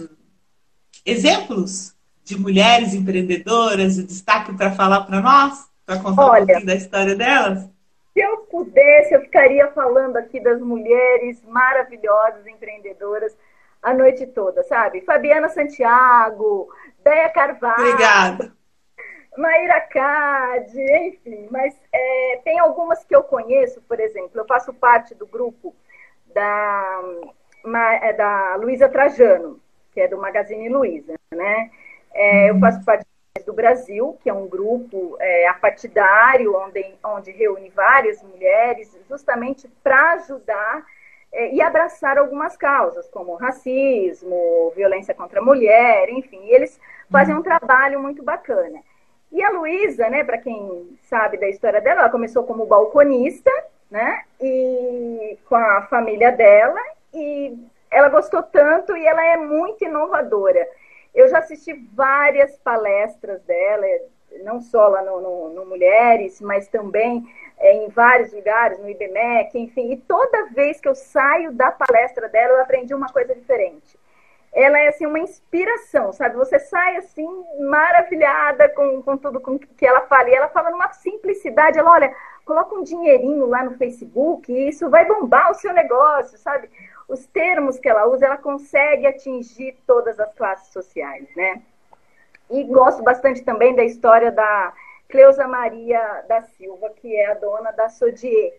exemplos 1.03 1.95
de 2.23 2.37
mulheres 2.37 2.93
empreendedoras, 2.93 3.97
o 3.97 4.03
destaque 4.03 4.53
para 4.53 4.75
falar 4.75 5.01
para 5.01 5.21
nós? 5.21 5.65
Para 5.87 5.99
contar 6.01 6.25
Olha, 6.25 6.43
um 6.43 6.47
pouquinho 6.47 6.67
da 6.67 6.75
história 6.75 7.15
delas? 7.15 7.63
Se 8.11 8.19
eu 8.19 8.39
pudesse, 8.39 9.13
eu 9.13 9.21
ficaria 9.21 9.71
falando 9.71 10.17
aqui 10.17 10.37
das 10.37 10.59
mulheres 10.59 11.41
maravilhosas 11.45 12.45
empreendedoras 12.45 13.35
a 13.81 13.93
noite 13.93 14.27
toda, 14.27 14.63
sabe? 14.63 14.99
Fabiana 15.01 15.47
Santiago, 15.47 16.67
Deia 17.01 17.29
Carvalho. 17.29 17.87
Obrigada. 17.87 18.51
Maíra 19.37 19.79
Cade, 19.81 20.81
enfim, 21.07 21.47
mas 21.49 21.73
é, 21.93 22.41
tem 22.43 22.59
algumas 22.59 23.05
que 23.05 23.15
eu 23.15 23.23
conheço, 23.23 23.81
por 23.83 23.99
exemplo, 23.99 24.31
eu 24.33 24.45
faço 24.45 24.73
parte 24.73 25.15
do 25.15 25.27
grupo 25.27 25.73
da, 26.33 27.01
é, 28.01 28.13
da 28.13 28.55
Luísa 28.55 28.89
Trajano, 28.89 29.61
que 29.93 30.01
é 30.01 30.07
do 30.07 30.17
Magazine 30.17 30.67
Luiza, 30.67 31.13
né? 31.31 31.69
É, 32.13 32.49
eu 32.49 32.55
uhum. 32.55 32.59
faço 32.59 32.83
parte 32.83 33.05
do 33.45 33.53
Brasil, 33.53 34.17
que 34.21 34.29
é 34.29 34.33
um 34.33 34.47
grupo 34.47 35.17
é, 35.19 35.47
apartidário, 35.47 36.55
onde, 36.55 36.85
onde 37.03 37.31
reúne 37.31 37.69
várias 37.69 38.21
mulheres, 38.23 38.97
justamente 39.07 39.67
para 39.83 40.13
ajudar 40.13 40.85
é, 41.31 41.53
e 41.53 41.61
abraçar 41.61 42.17
algumas 42.17 42.55
causas, 42.55 43.07
como 43.09 43.35
racismo, 43.35 44.71
violência 44.75 45.13
contra 45.13 45.39
a 45.39 45.43
mulher, 45.43 46.09
enfim. 46.09 46.39
E 46.43 46.53
eles 46.53 46.79
fazem 47.11 47.35
um 47.35 47.43
trabalho 47.43 47.99
muito 47.99 48.23
bacana. 48.23 48.79
E 49.31 49.43
a 49.43 49.49
Luísa, 49.49 50.09
né, 50.09 50.23
para 50.23 50.37
quem 50.37 50.97
sabe 51.03 51.37
da 51.37 51.49
história 51.49 51.81
dela, 51.81 52.01
ela 52.01 52.09
começou 52.09 52.43
como 52.43 52.65
balconista, 52.65 53.51
né, 53.89 54.23
e 54.39 55.37
com 55.47 55.55
a 55.55 55.83
família 55.83 56.31
dela, 56.31 56.79
e 57.13 57.57
ela 57.91 58.09
gostou 58.09 58.43
tanto 58.43 58.95
e 58.95 59.05
ela 59.05 59.23
é 59.25 59.37
muito 59.37 59.83
inovadora. 59.83 60.67
Eu 61.13 61.27
já 61.27 61.39
assisti 61.39 61.73
várias 61.93 62.57
palestras 62.57 63.41
dela, 63.43 63.85
não 64.43 64.61
só 64.61 64.87
lá 64.87 65.01
no, 65.01 65.21
no, 65.21 65.49
no 65.49 65.65
Mulheres, 65.65 66.39
mas 66.41 66.67
também 66.67 67.23
é, 67.57 67.85
em 67.85 67.89
vários 67.89 68.33
lugares, 68.33 68.79
no 68.79 68.89
IBMEC, 68.89 69.57
enfim, 69.57 69.91
e 69.91 69.97
toda 69.97 70.49
vez 70.51 70.79
que 70.79 70.87
eu 70.87 70.95
saio 70.95 71.51
da 71.51 71.71
palestra 71.71 72.29
dela, 72.29 72.53
eu 72.53 72.61
aprendi 72.61 72.93
uma 72.93 73.07
coisa 73.07 73.33
diferente 73.33 73.97
ela 74.57 74.79
é 74.79 74.87
assim 74.87 75.05
uma 75.05 75.19
inspiração, 75.19 76.11
sabe? 76.11 76.35
Você 76.35 76.57
sai 76.57 76.97
assim 76.97 77.27
maravilhada 77.59 78.67
com, 78.69 79.03
com 79.03 79.15
tudo 79.15 79.39
com 79.39 79.59
que 79.59 79.85
ela 79.85 80.01
fala. 80.01 80.29
E 80.29 80.33
ela 80.33 80.47
fala 80.49 80.71
numa 80.71 80.91
simplicidade, 80.93 81.77
ela 81.77 81.91
olha, 81.91 82.15
coloca 82.43 82.73
um 82.75 82.81
dinheirinho 82.81 83.45
lá 83.45 83.63
no 83.63 83.77
Facebook 83.77 84.51
e 84.51 84.69
isso 84.69 84.89
vai 84.89 85.05
bombar 85.05 85.51
o 85.51 85.53
seu 85.53 85.71
negócio, 85.73 86.39
sabe? 86.39 86.69
Os 87.07 87.25
termos 87.27 87.79
que 87.79 87.87
ela 87.87 88.05
usa, 88.07 88.25
ela 88.25 88.37
consegue 88.37 89.07
atingir 89.07 89.77
todas 89.87 90.19
as 90.19 90.33
classes 90.33 90.73
sociais, 90.73 91.27
né? 91.35 91.61
E 92.49 92.63
gosto 92.63 93.01
bastante 93.03 93.43
também 93.43 93.75
da 93.75 93.83
história 93.83 94.31
da 94.31 94.73
Cleusa 95.09 95.47
Maria 95.47 96.23
da 96.27 96.41
Silva, 96.41 96.89
que 96.89 97.15
é 97.15 97.31
a 97.31 97.33
dona 97.35 97.71
da 97.71 97.89
Sodier, 97.89 98.53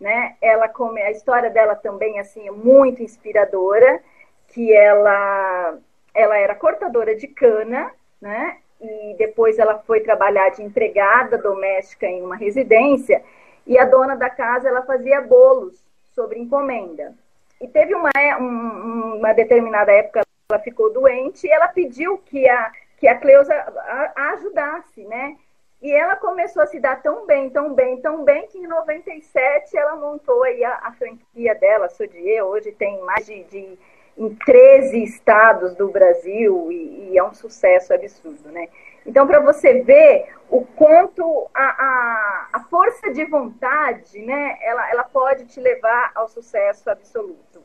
né? 0.00 0.36
Ela 0.40 0.68
come, 0.68 1.00
a 1.00 1.10
história 1.10 1.48
dela 1.48 1.76
também 1.76 2.18
assim 2.18 2.46
é 2.46 2.50
muito 2.50 3.02
inspiradora 3.02 4.02
que 4.48 4.72
ela, 4.72 5.78
ela 6.12 6.36
era 6.36 6.54
cortadora 6.54 7.14
de 7.14 7.28
cana, 7.28 7.90
né? 8.20 8.58
E 8.80 9.14
depois 9.16 9.58
ela 9.58 9.78
foi 9.78 10.00
trabalhar 10.00 10.50
de 10.50 10.62
empregada 10.62 11.38
doméstica 11.38 12.06
em 12.06 12.20
uma 12.20 12.34
residência 12.34 13.22
e 13.64 13.78
a 13.78 13.84
dona 13.84 14.16
da 14.16 14.28
casa 14.28 14.68
ela 14.68 14.82
fazia 14.82 15.20
bolos 15.20 15.80
sobre 16.14 16.40
encomenda. 16.40 17.14
E 17.62 17.68
teve 17.68 17.94
uma, 17.94 18.10
uma 18.40 19.32
determinada 19.32 19.92
época 19.92 20.22
ela 20.50 20.60
ficou 20.60 20.92
doente 20.92 21.46
e 21.46 21.50
ela 21.50 21.68
pediu 21.68 22.18
que 22.18 22.46
a, 22.48 22.72
que 22.98 23.06
a 23.08 23.16
Cleusa 23.16 23.54
a, 23.54 24.12
a 24.16 24.30
ajudasse, 24.32 25.04
né? 25.04 25.36
E 25.80 25.90
ela 25.90 26.16
começou 26.16 26.62
a 26.62 26.66
se 26.66 26.78
dar 26.78 27.00
tão 27.02 27.24
bem, 27.24 27.50
tão 27.50 27.72
bem, 27.72 28.00
tão 28.00 28.24
bem, 28.24 28.46
que 28.48 28.58
em 28.58 28.66
97 28.66 29.76
ela 29.76 29.96
montou 29.96 30.42
aí 30.42 30.62
a, 30.64 30.74
a 30.82 30.92
franquia 30.92 31.54
dela, 31.54 31.88
Sodier, 31.88 32.44
hoje 32.44 32.72
tem 32.72 33.00
mais 33.02 33.26
de, 33.26 33.42
de 33.44 33.78
em 34.16 34.34
13 34.34 35.02
estados 35.04 35.74
do 35.74 35.88
Brasil 35.88 36.70
e, 36.70 37.10
e 37.10 37.18
é 37.18 37.24
um 37.24 37.32
sucesso 37.32 37.94
absurdo, 37.94 38.50
né? 38.50 38.68
Então, 39.06 39.26
para 39.26 39.40
você 39.40 39.82
ver 39.82 40.28
o 40.52 40.66
quanto 40.76 41.48
a, 41.54 41.62
a, 41.62 42.48
a, 42.52 42.60
força 42.64 43.10
de 43.10 43.24
vontade, 43.24 44.20
né, 44.20 44.58
ela, 44.60 44.90
ela 44.90 45.02
pode 45.02 45.46
te 45.46 45.58
levar 45.58 46.12
ao 46.14 46.28
sucesso 46.28 46.90
absoluto. 46.90 47.62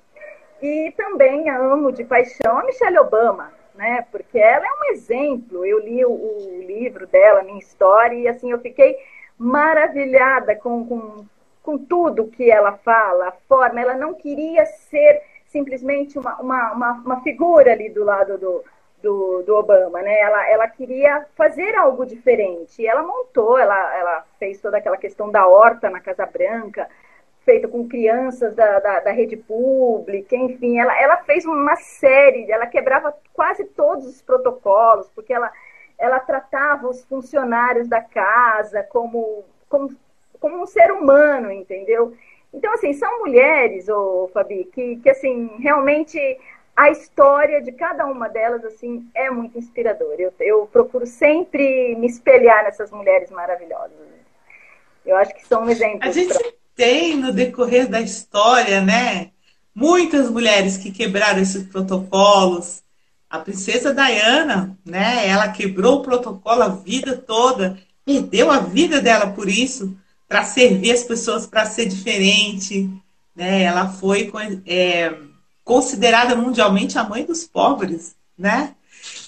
E 0.62 0.94
também 0.96 1.50
amo 1.50 1.92
de 1.92 2.06
paixão 2.06 2.58
a 2.58 2.64
Michelle 2.64 2.98
Obama, 3.00 3.52
né, 3.76 4.06
porque 4.10 4.40
ela 4.40 4.66
é 4.66 4.70
um 4.70 4.94
exemplo. 4.94 5.66
Eu 5.66 5.80
li 5.80 6.06
o, 6.06 6.12
o 6.12 6.64
livro 6.66 7.06
dela, 7.08 7.44
Minha 7.44 7.60
História, 7.60 8.16
e 8.16 8.26
assim, 8.26 8.52
eu 8.52 8.60
fiquei 8.60 8.98
maravilhada 9.38 10.56
com, 10.56 10.88
com, 10.88 11.26
com 11.62 11.78
tudo 11.78 12.28
que 12.28 12.50
ela 12.50 12.78
fala, 12.78 13.28
a 13.28 13.34
forma. 13.50 13.82
Ela 13.82 13.96
não 13.96 14.14
queria 14.14 14.66
ser 14.66 15.22
simplesmente 15.46 16.18
uma, 16.18 16.40
uma, 16.40 16.72
uma, 16.72 16.92
uma 16.94 17.22
figura 17.22 17.74
ali 17.74 17.90
do 17.90 18.06
lado 18.06 18.38
do, 18.38 18.64
do, 19.02 19.44
do, 19.44 19.56
Obama, 19.56 20.02
né? 20.02 20.20
Ela, 20.20 20.50
ela 20.50 20.68
queria 20.68 21.26
fazer 21.36 21.76
algo 21.76 22.06
diferente. 22.06 22.86
Ela 22.86 23.04
montou, 23.04 23.58
ela, 23.58 23.96
ela 23.98 24.26
fez 24.40 24.60
toda 24.60 24.78
aquela 24.78 24.98
questão 24.98 25.30
da 25.30 25.48
horta 25.48 25.90
na 25.90 26.00
Casa 26.00 26.26
Branca, 26.26 26.88
feita 27.46 27.68
com 27.68 27.88
crianças 27.88 28.56
da, 28.56 28.80
da, 28.80 29.00
da, 29.00 29.12
rede 29.12 29.38
pública, 29.38 30.36
enfim, 30.36 30.80
ela, 30.80 31.00
ela 31.02 31.16
fez 31.18 31.46
uma 31.46 31.78
série, 31.78 32.52
ela 32.52 32.68
quebrava 32.68 33.16
quase 33.32 33.64
todos 33.64 34.06
os 34.06 34.22
protocolos, 34.22 35.10
porque 35.16 35.34
ela, 35.34 35.50
ela 35.98 36.20
tratava 36.20 36.90
os 36.90 37.06
funcionários 37.06 37.88
da 37.88 38.02
casa 38.02 38.84
como, 38.84 39.46
como, 39.70 39.96
como 40.42 40.62
um 40.62 40.66
ser 40.66 40.92
humano, 40.92 41.50
entendeu? 41.50 42.14
Então, 42.54 42.74
assim, 42.74 42.92
são 42.92 43.20
mulheres, 43.20 43.88
ô, 43.88 44.30
Fabi, 44.34 44.66
que, 44.66 44.98
que 44.98 45.10
assim, 45.10 45.50
realmente 45.60 46.20
a 46.78 46.92
história 46.92 47.60
de 47.60 47.72
cada 47.72 48.06
uma 48.06 48.30
delas, 48.30 48.64
assim, 48.64 49.10
é 49.16 49.32
muito 49.32 49.58
inspiradora. 49.58 50.22
Eu, 50.22 50.34
eu 50.40 50.68
procuro 50.68 51.08
sempre 51.08 51.96
me 51.96 52.06
espelhar 52.06 52.64
nessas 52.64 52.92
mulheres 52.92 53.32
maravilhosas. 53.32 53.98
Eu 55.04 55.16
acho 55.16 55.34
que 55.34 55.48
são 55.48 55.68
exemplos. 55.68 56.08
A 56.08 56.12
gente 56.12 56.38
pra... 56.38 56.52
tem, 56.76 57.18
no 57.18 57.34
decorrer 57.34 57.90
da 57.90 58.00
história, 58.00 58.80
né, 58.80 59.32
muitas 59.74 60.30
mulheres 60.30 60.78
que 60.78 60.92
quebraram 60.92 61.42
esses 61.42 61.64
protocolos. 61.64 62.84
A 63.28 63.40
princesa 63.40 63.92
Diana, 63.92 64.78
né, 64.86 65.28
ela 65.28 65.50
quebrou 65.50 65.96
o 65.96 66.04
protocolo 66.04 66.62
a 66.62 66.68
vida 66.68 67.18
toda, 67.18 67.80
perdeu 68.06 68.52
a 68.52 68.60
vida 68.60 69.02
dela 69.02 69.32
por 69.32 69.50
isso 69.50 69.98
para 70.28 70.44
servir 70.44 70.92
as 70.92 71.04
pessoas, 71.04 71.48
para 71.48 71.66
ser 71.66 71.88
diferente. 71.88 72.88
Né? 73.36 73.64
Ela 73.64 73.90
foi 73.90 74.32
é, 74.68 75.12
considerada 75.68 76.34
mundialmente 76.34 76.98
a 76.98 77.04
mãe 77.04 77.26
dos 77.26 77.44
pobres. 77.44 78.16
Né? 78.38 78.74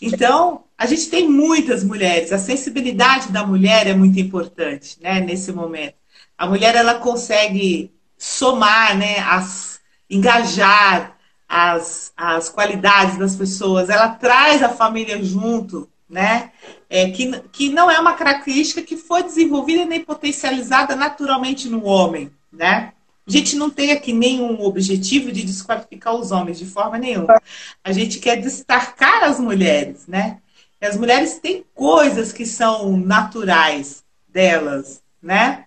Então, 0.02 0.64
a 0.78 0.86
gente 0.86 1.10
tem 1.10 1.28
muitas 1.28 1.84
mulheres. 1.84 2.32
A 2.32 2.40
sensibilidade 2.40 3.30
da 3.30 3.46
mulher 3.46 3.86
é 3.88 3.94
muito 3.94 4.18
importante 4.18 4.98
né, 5.02 5.20
nesse 5.20 5.52
momento. 5.52 5.96
A 6.38 6.48
mulher 6.48 6.76
ela 6.76 6.96
consegue 6.96 7.92
somar, 8.18 8.98
né, 8.98 9.20
as, 9.20 9.82
engajar 10.10 11.18
as, 11.48 12.14
as 12.16 12.48
qualidades 12.48 13.18
das 13.18 13.36
pessoas, 13.36 13.90
ela 13.90 14.10
traz 14.10 14.64
a 14.64 14.70
família 14.70 15.22
junto, 15.22 15.90
né? 16.10 16.52
É, 16.90 17.10
que, 17.10 17.40
que 17.52 17.70
não 17.70 17.90
é 17.90 18.00
uma 18.00 18.14
característica 18.14 18.82
que 18.82 18.96
foi 18.96 19.24
desenvolvida 19.24 19.86
nem 19.86 20.04
potencializada 20.04 20.96
naturalmente 20.96 21.68
no 21.68 21.86
homem, 21.86 22.32
né? 22.52 22.94
A 23.30 23.32
gente 23.32 23.56
não 23.56 23.70
tem 23.70 23.92
aqui 23.92 24.12
nenhum 24.12 24.60
objetivo 24.64 25.32
de 25.32 25.44
desqualificar 25.44 26.16
os 26.16 26.32
homens 26.32 26.58
de 26.58 26.66
forma 26.66 26.98
nenhuma. 26.98 27.40
A 27.84 27.92
gente 27.92 28.18
quer 28.18 28.38
destacar 28.38 29.24
as 29.24 29.40
mulheres, 29.40 30.08
né? 30.08 30.40
E 30.82 30.86
as 30.88 30.98
mulheres 30.98 31.38
têm 31.38 31.64
coisas 31.76 32.34
que 32.34 32.44
são 32.44 32.98
naturais 32.98 34.04
delas, 34.28 35.04
né? 35.22 35.66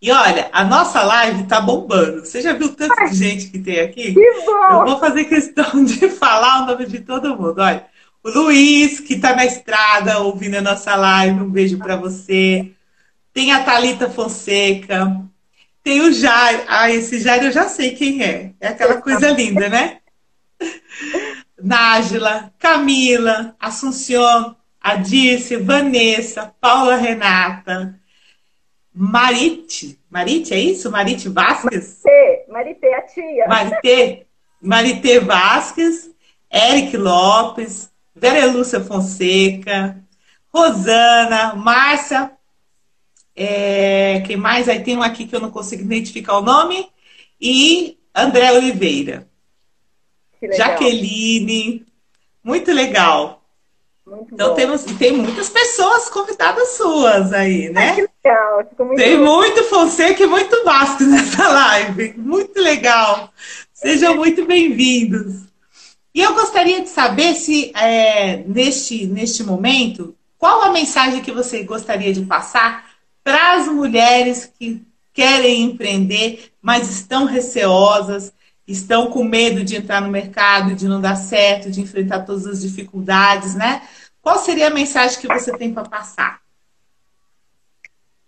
E 0.00 0.10
olha, 0.10 0.50
a 0.52 0.64
nossa 0.64 1.00
live 1.04 1.44
tá 1.44 1.60
bombando. 1.60 2.26
Você 2.26 2.42
já 2.42 2.54
viu 2.54 2.74
tanto 2.74 3.08
de 3.08 3.14
gente 3.14 3.46
que 3.46 3.60
tem 3.60 3.78
aqui? 3.78 4.12
Que 4.12 4.44
bom! 4.44 4.80
Eu 4.80 4.84
vou 4.86 4.98
fazer 4.98 5.26
questão 5.26 5.78
de 5.86 6.08
falar 6.08 6.64
o 6.64 6.66
nome 6.66 6.86
de 6.86 6.98
todo 6.98 7.36
mundo. 7.36 7.60
Olha, 7.60 7.86
o 8.24 8.30
Luiz, 8.30 8.98
que 8.98 9.14
está 9.14 9.36
na 9.36 9.46
estrada 9.46 10.18
ouvindo 10.18 10.56
a 10.56 10.60
nossa 10.60 10.96
live, 10.96 11.40
um 11.40 11.48
beijo 11.48 11.78
para 11.78 11.94
você. 11.94 12.72
Tem 13.32 13.52
a 13.52 13.62
Talita 13.62 14.10
Fonseca. 14.10 15.30
Tem 15.82 16.00
o 16.00 16.12
Jair. 16.12 16.64
Ah, 16.68 16.90
esse 16.90 17.18
Jair 17.20 17.44
eu 17.44 17.52
já 17.52 17.68
sei 17.68 17.94
quem 17.94 18.22
é. 18.22 18.52
É 18.60 18.68
aquela 18.68 19.00
coisa 19.00 19.30
linda, 19.30 19.68
né? 19.68 19.98
Nájila, 21.60 22.52
Camila, 22.58 23.54
Assunção, 23.58 24.56
Adice, 24.80 25.56
Vanessa, 25.56 26.52
Paula 26.60 26.96
Renata, 26.96 27.98
Marite. 28.92 29.98
Marite, 30.10 30.52
é 30.52 30.58
isso? 30.58 30.90
Marite 30.90 31.28
Vasques? 31.28 32.02
Marite, 32.48 32.50
Marite, 32.50 32.86
a 32.86 33.02
tia. 33.02 33.46
Marite, 33.46 34.26
Marite 34.60 35.18
Vasques, 35.20 36.10
Eric 36.52 36.96
Lopes, 36.96 37.90
Vera 38.14 38.46
Lúcia 38.46 38.80
Fonseca, 38.80 40.02
Rosana, 40.52 41.54
Márcia, 41.54 42.32
é, 43.34 44.22
quem 44.26 44.36
mais? 44.36 44.68
Aí 44.68 44.80
tem 44.80 44.96
um 44.96 45.02
aqui 45.02 45.26
que 45.26 45.34
eu 45.34 45.40
não 45.40 45.50
consigo 45.50 45.82
identificar 45.82 46.38
o 46.38 46.42
nome, 46.42 46.88
e 47.40 47.98
André 48.14 48.52
Oliveira. 48.52 49.26
Jaqueline, 50.56 51.86
muito 52.42 52.72
legal. 52.72 53.42
Muito 54.04 54.34
então 54.34 54.54
temos, 54.54 54.82
tem 54.82 55.12
muitas 55.12 55.48
pessoas 55.48 56.08
convidadas 56.08 56.70
suas 56.70 57.32
aí, 57.32 57.70
né? 57.70 57.94
que 57.94 58.08
legal, 58.24 58.68
muito 58.80 58.96
Tem 58.96 59.16
bom. 59.16 59.24
muito 59.24 59.62
Fonseca 59.64 60.24
e 60.24 60.26
muito 60.26 60.64
Bastos 60.64 61.06
nessa 61.06 61.48
live. 61.48 62.14
Muito 62.16 62.60
legal. 62.60 63.32
Sejam 63.72 64.16
muito 64.16 64.44
bem-vindos. 64.44 65.44
E 66.14 66.20
eu 66.20 66.34
gostaria 66.34 66.82
de 66.82 66.88
saber 66.88 67.34
se, 67.34 67.72
é, 67.74 68.38
neste, 68.46 69.06
neste 69.06 69.42
momento, 69.44 70.14
qual 70.36 70.62
a 70.62 70.70
mensagem 70.70 71.22
que 71.22 71.32
você 71.32 71.62
gostaria 71.62 72.12
de 72.12 72.22
passar 72.22 72.91
as 73.24 73.68
mulheres 73.68 74.46
que 74.58 74.86
querem 75.12 75.62
empreender, 75.62 76.52
mas 76.60 76.90
estão 76.90 77.24
receosas, 77.24 78.32
estão 78.66 79.10
com 79.10 79.22
medo 79.22 79.64
de 79.64 79.76
entrar 79.76 80.00
no 80.00 80.10
mercado, 80.10 80.74
de 80.74 80.88
não 80.88 81.00
dar 81.00 81.16
certo, 81.16 81.70
de 81.70 81.80
enfrentar 81.80 82.24
todas 82.24 82.46
as 82.46 82.62
dificuldades, 82.62 83.54
né? 83.54 83.82
Qual 84.20 84.38
seria 84.38 84.68
a 84.68 84.74
mensagem 84.74 85.20
que 85.20 85.26
você 85.26 85.56
tem 85.56 85.74
para 85.74 85.88
passar? 85.88 86.40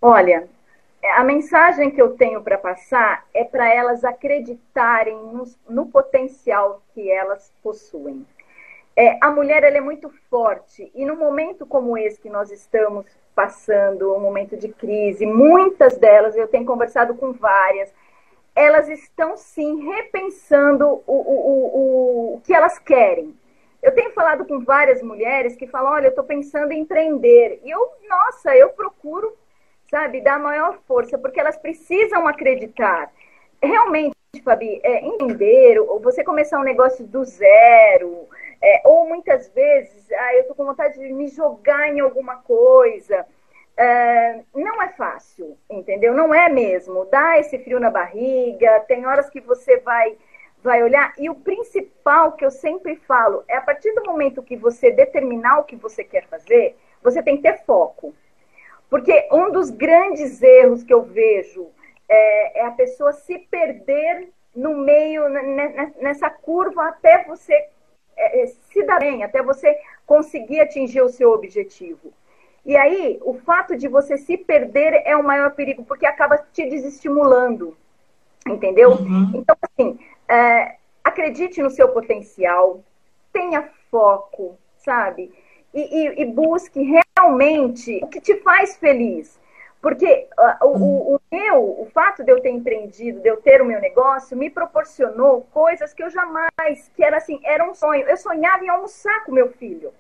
Olha, 0.03 0.49
a 1.17 1.25
mensagem 1.25 1.91
que 1.91 2.03
eu 2.03 2.17
tenho 2.17 2.43
para 2.43 2.59
passar 2.59 3.27
é 3.33 3.45
para 3.45 3.73
elas 3.73 4.05
acreditarem 4.05 5.17
no, 5.17 5.45
no, 5.69 5.87
potencial 5.87 6.83
que 6.93 7.11
elas 7.11 7.53
possuem. 7.63 8.27
É, 8.97 9.19
a 9.21 9.31
mulher 9.31 9.63
ela 9.63 9.77
é 9.77 9.81
muito 9.81 10.11
forte 10.29 10.91
e 10.95 11.05
no 11.05 11.17
momento 11.17 11.65
como 11.65 11.97
esse 11.97 12.21
que 12.21 12.29
nós 12.29 12.51
estamos 12.51 13.07
passando, 13.35 14.15
um 14.15 14.21
momento 14.21 14.57
de 14.57 14.69
crise, 14.69 15.27
muitas 15.27 15.97
delas, 15.99 16.37
eu 16.37 16.49
tenho 16.49 16.65
conversado 16.65 17.15
com 17.15 17.33
várias, 17.33 17.93
elas 18.55 18.89
estão 18.89 19.37
sim 19.37 19.85
repensando 19.89 20.87
o, 20.87 21.03
o, 21.07 22.35
o, 22.35 22.35
o 22.35 22.41
que 22.43 22.55
elas 22.55 22.79
querem. 22.79 23.35
Eu 23.83 23.93
tenho 23.95 24.13
falado 24.13 24.47
com 24.47 24.61
várias 24.61 25.03
mulheres 25.03 25.57
que 25.57 25.67
falam: 25.67 25.93
olha, 25.93 26.07
eu 26.07 26.11
estou 26.11 26.25
pensando 26.25 26.73
em 26.73 26.81
empreender. 26.81 27.61
E 27.63 27.71
eu, 27.71 27.91
nossa, 28.09 28.57
eu 28.57 28.71
procuro, 28.71 29.37
sabe, 29.91 30.23
dar 30.23 30.39
maior 30.39 30.79
força, 30.87 31.19
porque 31.19 31.39
elas 31.39 31.57
precisam 31.57 32.27
acreditar. 32.27 33.13
Realmente, 33.63 34.15
Fabi, 34.43 34.81
é, 34.83 35.05
empreender, 35.05 35.79
ou 35.81 36.01
você 36.01 36.25
começar 36.25 36.59
um 36.59 36.65
negócio 36.65 37.07
do 37.07 37.25
zero, 37.25 38.27
é, 38.65 38.81
ou 38.83 39.07
muitas 39.07 39.51
vezes, 39.51 40.11
ah, 40.11 40.35
eu 40.35 40.41
estou 40.41 40.57
com 40.57 40.65
vontade 40.65 40.99
de 40.99 41.13
me 41.13 41.29
jogar 41.29 41.87
em 41.89 42.01
alguma 42.01 42.37
coisa. 42.37 43.27
É, 43.77 44.41
não 44.55 44.83
é 44.83 44.89
fácil, 44.89 45.59
entendeu? 45.69 46.15
Não 46.15 46.35
é 46.35 46.49
mesmo. 46.49 47.05
Dá 47.05 47.39
esse 47.39 47.59
frio 47.59 47.79
na 47.79 47.91
barriga, 47.91 48.81
tem 48.89 49.05
horas 49.05 49.29
que 49.29 49.41
você 49.41 49.77
vai, 49.81 50.17
vai 50.63 50.83
olhar. 50.83 51.13
E 51.19 51.29
o 51.29 51.35
principal 51.35 52.33
que 52.33 52.45
eu 52.45 52.51
sempre 52.51 52.97
falo 52.97 53.45
é 53.49 53.57
a 53.57 53.61
partir 53.61 53.93
do 53.93 54.05
momento 54.05 54.43
que 54.43 54.57
você 54.57 54.91
determinar 54.91 55.59
o 55.59 55.65
que 55.65 55.77
você 55.77 56.03
quer 56.03 56.27
fazer, 56.29 56.75
você 57.03 57.23
tem 57.23 57.37
que 57.37 57.43
ter 57.43 57.63
foco. 57.67 58.15
Porque 58.89 59.29
um 59.31 59.53
dos 59.53 59.69
grandes 59.69 60.43
erros 60.43 60.83
que 60.83 60.95
eu 60.95 61.03
vejo 61.03 61.69
é, 62.09 62.61
é 62.61 62.65
a 62.65 62.71
pessoa 62.71 63.13
se 63.13 63.39
perder 63.39 64.31
no 64.57 64.75
meio, 64.75 65.29
nessa 66.01 66.31
curva, 66.31 66.89
até 66.89 67.25
você 67.25 67.69
é, 68.17 68.43
é, 68.43 68.47
se 68.47 68.83
dar 68.85 68.99
bem, 68.99 69.23
até 69.23 69.43
você 69.43 69.77
conseguir 70.07 70.61
atingir 70.61 71.03
o 71.03 71.09
seu 71.09 71.33
objetivo. 71.33 72.13
E 72.65 72.77
aí, 72.77 73.19
o 73.23 73.35
fato 73.35 73.77
de 73.77 73.89
você 73.89 74.17
se 74.17 74.39
perder 74.39 75.03
é 75.05 75.15
o 75.17 75.23
maior 75.23 75.51
perigo, 75.55 75.85
porque 75.85 76.07
acaba 76.07 76.39
te 76.53 76.69
desestimulando. 76.69 77.77
Entendeu? 78.47 78.93
Uhum. 78.93 79.33
Então, 79.35 79.57
assim, 79.63 79.99
é, 80.29 80.77
acredite 81.03 81.63
no 81.63 81.71
seu 81.71 81.89
potencial, 81.89 82.83
tenha 83.33 83.69
foco, 83.91 84.59
sabe? 84.79 85.33
E, 85.73 85.81
e, 85.81 86.23
e, 86.23 86.25
busque 86.25 86.81
realmente 87.17 88.01
o 88.03 88.07
que 88.07 88.21
te 88.21 88.37
faz 88.37 88.77
feliz. 88.77 89.39
Porque 89.85 90.29
uh, 90.39 90.67
o, 90.67 91.17
o, 91.17 91.21
meu, 91.31 91.63
o 91.83 91.87
fato 91.93 92.25
de 92.25 92.33
eu 92.33 92.41
ter 92.41 92.49
empreendido, 92.49 93.21
de 93.21 93.29
eu 93.29 93.37
ter 93.37 93.61
o 93.61 93.67
meu 93.67 93.79
negócio, 93.79 94.35
me 94.35 94.49
proporcionou 94.49 95.47
coisas 95.53 95.93
que 95.93 96.03
eu 96.03 96.09
jamais, 96.09 96.91
que 96.97 97.05
era 97.05 97.19
assim, 97.19 97.39
era 97.45 97.63
um 97.69 97.75
sonho. 97.75 98.09
Eu 98.09 98.17
sonhava 98.17 98.65
em 98.65 98.71
almoçar 98.71 99.23
com 99.27 99.33
meu 99.33 99.51
filho. 99.51 99.93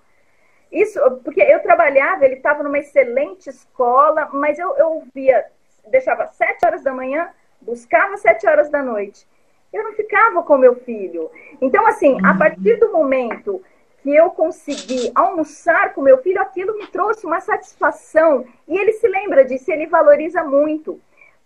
Isso, 0.72 0.98
porque 1.22 1.42
eu 1.42 1.60
trabalhava, 1.60 2.24
ele 2.24 2.36
estava 2.36 2.62
numa 2.62 2.78
excelente 2.78 3.50
escola, 3.50 4.30
mas 4.32 4.58
eu, 4.58 4.74
eu 4.78 5.02
via, 5.14 5.44
deixava 5.88 6.28
sete 6.28 6.64
horas 6.64 6.82
da 6.82 6.94
manhã, 6.94 7.28
buscava 7.60 8.16
sete 8.16 8.48
horas 8.48 8.70
da 8.70 8.82
noite. 8.82 9.28
Eu 9.70 9.84
não 9.84 9.92
ficava 9.92 10.42
com 10.44 10.56
meu 10.56 10.76
filho. 10.76 11.30
Então, 11.60 11.86
assim, 11.86 12.16
a 12.24 12.32
uhum. 12.32 12.38
partir 12.38 12.76
do 12.76 12.90
momento 12.90 13.62
que 14.04 14.14
eu 14.14 14.28
consegui 14.32 15.10
almoçar 15.14 15.94
com 15.94 16.02
meu 16.02 16.18
filho, 16.18 16.38
aquilo 16.38 16.76
me 16.76 16.86
trouxe 16.86 17.24
uma 17.24 17.40
satisfação. 17.40 18.44
E 18.68 18.76
ele 18.76 18.92
se 18.92 19.08
lembra 19.08 19.46
disso, 19.46 19.72
ele 19.72 19.86
valoriza 19.86 20.44
muito. 20.44 21.00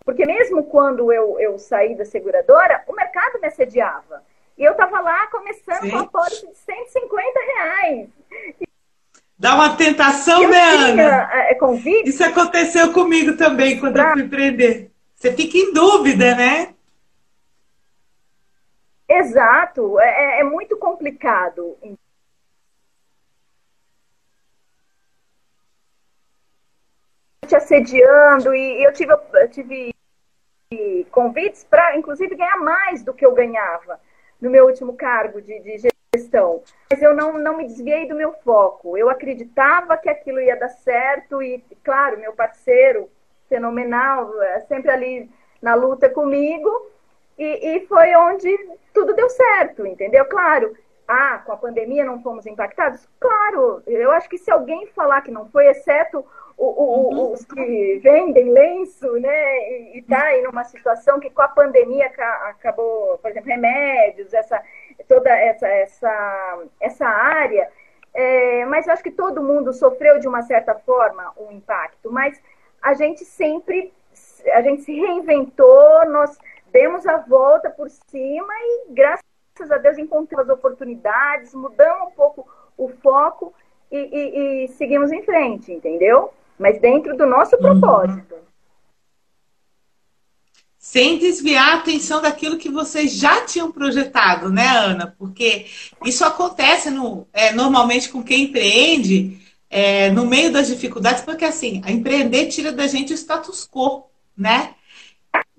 Porque 0.05 0.27
mesmo 0.27 0.65
quando 0.65 1.13
eu, 1.13 1.39
eu 1.39 1.57
saí 1.57 1.95
da 1.95 2.05
seguradora, 2.05 2.83
o 2.89 2.93
mercado 2.95 3.39
me 3.41 3.47
assediava. 3.47 4.25
E 4.59 4.65
eu 4.65 4.73
estava 4.73 5.01
lá 5.01 5.29
começando 5.29 5.83
Sim. 5.83 5.91
com 5.93 5.99
a 5.99 6.07
pólice 6.09 6.49
de 6.49 6.57
150 6.57 7.41
reais. 7.55 8.09
Dá 9.39 9.55
uma 9.55 9.77
tentação, 9.77 10.43
eu 10.43 10.49
né, 10.49 10.61
Ana? 10.61 11.31
É, 11.33 11.55
convite. 11.55 12.09
Isso 12.09 12.25
aconteceu 12.25 12.93
comigo 12.93 13.37
também 13.37 13.79
quando 13.79 13.93
pra... 13.93 14.09
eu 14.09 14.13
fui 14.15 14.23
empreender. 14.23 14.91
Você 15.15 15.33
fica 15.33 15.57
em 15.57 15.73
dúvida, 15.73 16.35
né? 16.35 16.75
Exato, 19.09 20.01
é, 20.01 20.39
é, 20.39 20.41
é 20.41 20.45
muito 20.45 20.77
complicado. 20.77 21.77
Te 27.49 27.57
assediando 27.57 28.55
e 28.55 28.85
eu 28.85 28.93
tive, 28.93 29.13
eu 29.13 29.49
tive 29.49 29.95
convites 31.11 31.65
para, 31.65 31.97
inclusive, 31.97 32.37
ganhar 32.37 32.59
mais 32.59 33.03
do 33.03 33.15
que 33.15 33.25
eu 33.25 33.33
ganhava 33.33 33.99
no 34.41 34.51
meu 34.51 34.67
último 34.67 34.95
cargo 34.95 35.41
de, 35.41 35.59
de 35.61 35.89
gestão. 36.15 36.63
Mas 36.91 37.03
eu 37.03 37.15
não, 37.15 37.39
não 37.39 37.57
me 37.57 37.65
desviei 37.65 38.07
do 38.07 38.15
meu 38.15 38.33
foco. 38.45 38.97
Eu 38.97 39.09
acreditava 39.09 39.97
que 39.97 40.09
aquilo 40.09 40.41
ia 40.41 40.57
dar 40.57 40.69
certo 40.69 41.43
e, 41.43 41.65
claro, 41.83 42.21
meu 42.21 42.35
parceiro 42.35 43.11
fenomenal, 43.49 44.41
é 44.43 44.61
sempre 44.61 44.91
ali 44.91 45.31
na 45.61 45.75
luta 45.75 46.09
comigo. 46.09 46.71
E, 47.39 47.77
e 47.77 47.87
foi 47.87 48.15
onde 48.17 48.49
tudo 48.93 49.15
deu 49.15 49.31
certo, 49.31 49.87
entendeu? 49.87 50.25
Claro, 50.27 50.77
ah, 51.07 51.39
com 51.39 51.53
a 51.53 51.57
pandemia 51.57 52.05
não 52.05 52.23
fomos 52.23 52.45
impactados? 52.47 53.09
Claro, 53.19 53.83
eu 53.87 54.11
acho 54.11 54.29
que 54.29 54.37
se 54.37 54.51
alguém 54.51 54.87
falar 54.89 55.23
que 55.23 55.31
não 55.31 55.49
foi, 55.49 55.67
exceto 55.69 56.25
o, 56.59 56.67
o, 56.67 57.09
uhum. 57.09 57.33
os 57.33 57.45
que 57.45 58.01
vendem 58.03 58.51
lenço, 58.51 59.11
né, 59.13 59.71
e 59.95 60.01
está 60.01 60.25
aí 60.25 60.43
numa 60.43 60.65
situação 60.65 61.21
que 61.21 61.31
com 61.31 61.41
a 61.41 61.49
pandemia 61.49 62.07
acabou, 62.49 63.17
por 63.19 63.31
exemplo, 63.31 63.49
remédios, 63.49 64.35
essa, 64.35 64.61
toda 65.07 65.31
essa, 65.31 65.69
essa, 65.69 66.59
essa 66.81 67.07
área, 67.07 67.71
é, 68.13 68.65
mas 68.65 68.87
eu 68.87 68.93
acho 68.93 69.05
que 69.05 69.11
todo 69.13 69.43
mundo 69.43 69.73
sofreu 69.73 70.19
de 70.19 70.27
uma 70.27 70.43
certa 70.43 70.75
forma 70.75 71.33
um 71.39 71.53
impacto, 71.53 72.11
mas 72.11 72.43
a 72.83 72.93
gente 72.93 73.25
sempre, 73.25 73.93
a 74.53 74.61
gente 74.61 74.83
se 74.83 74.93
reinventou, 74.93 76.07
nós 76.07 76.37
demos 76.73 77.07
a 77.07 77.19
volta 77.19 77.71
por 77.71 77.89
cima 77.89 78.53
e 78.53 78.87
graças 78.91 79.71
a 79.71 79.79
Deus, 79.79 79.97
encontramos 79.97 80.49
oportunidades, 80.49 81.55
mudamos 81.55 82.09
um 82.09 82.11
pouco 82.17 82.49
o 82.77 82.89
foco 82.89 83.55
e, 83.93 83.97
e, 83.97 84.65
e 84.65 84.69
seguimos 84.69 85.13
em 85.13 85.23
frente, 85.23 85.73
entendeu? 85.73 86.33
Mas 86.59 86.81
dentro 86.81 87.17
do 87.17 87.27
nosso 87.27 87.57
uhum. 87.57 87.63
propósito. 87.63 88.35
Sem 90.79 91.19
desviar 91.19 91.75
a 91.75 91.79
atenção 91.79 92.23
daquilo 92.23 92.57
que 92.57 92.71
vocês 92.71 93.13
já 93.13 93.45
tinham 93.45 93.71
projetado, 93.71 94.51
né, 94.51 94.67
Ana? 94.67 95.15
Porque 95.19 95.67
isso 96.05 96.25
acontece 96.25 96.91
no, 96.91 97.27
é, 97.33 97.53
normalmente 97.53 98.09
com 98.09 98.23
quem 98.23 98.45
empreende 98.45 99.39
é, 99.69 100.11
no 100.11 100.25
meio 100.27 100.51
das 100.51 100.69
dificuldades, 100.69 101.23
porque 101.23 101.45
assim, 101.45 101.83
a 101.85 101.93
empreender 101.93 102.47
tira 102.47 102.73
da 102.73 102.87
gente 102.87 103.13
o 103.13 103.17
status 103.17 103.69
quo, 103.71 104.05
né? 104.37 104.75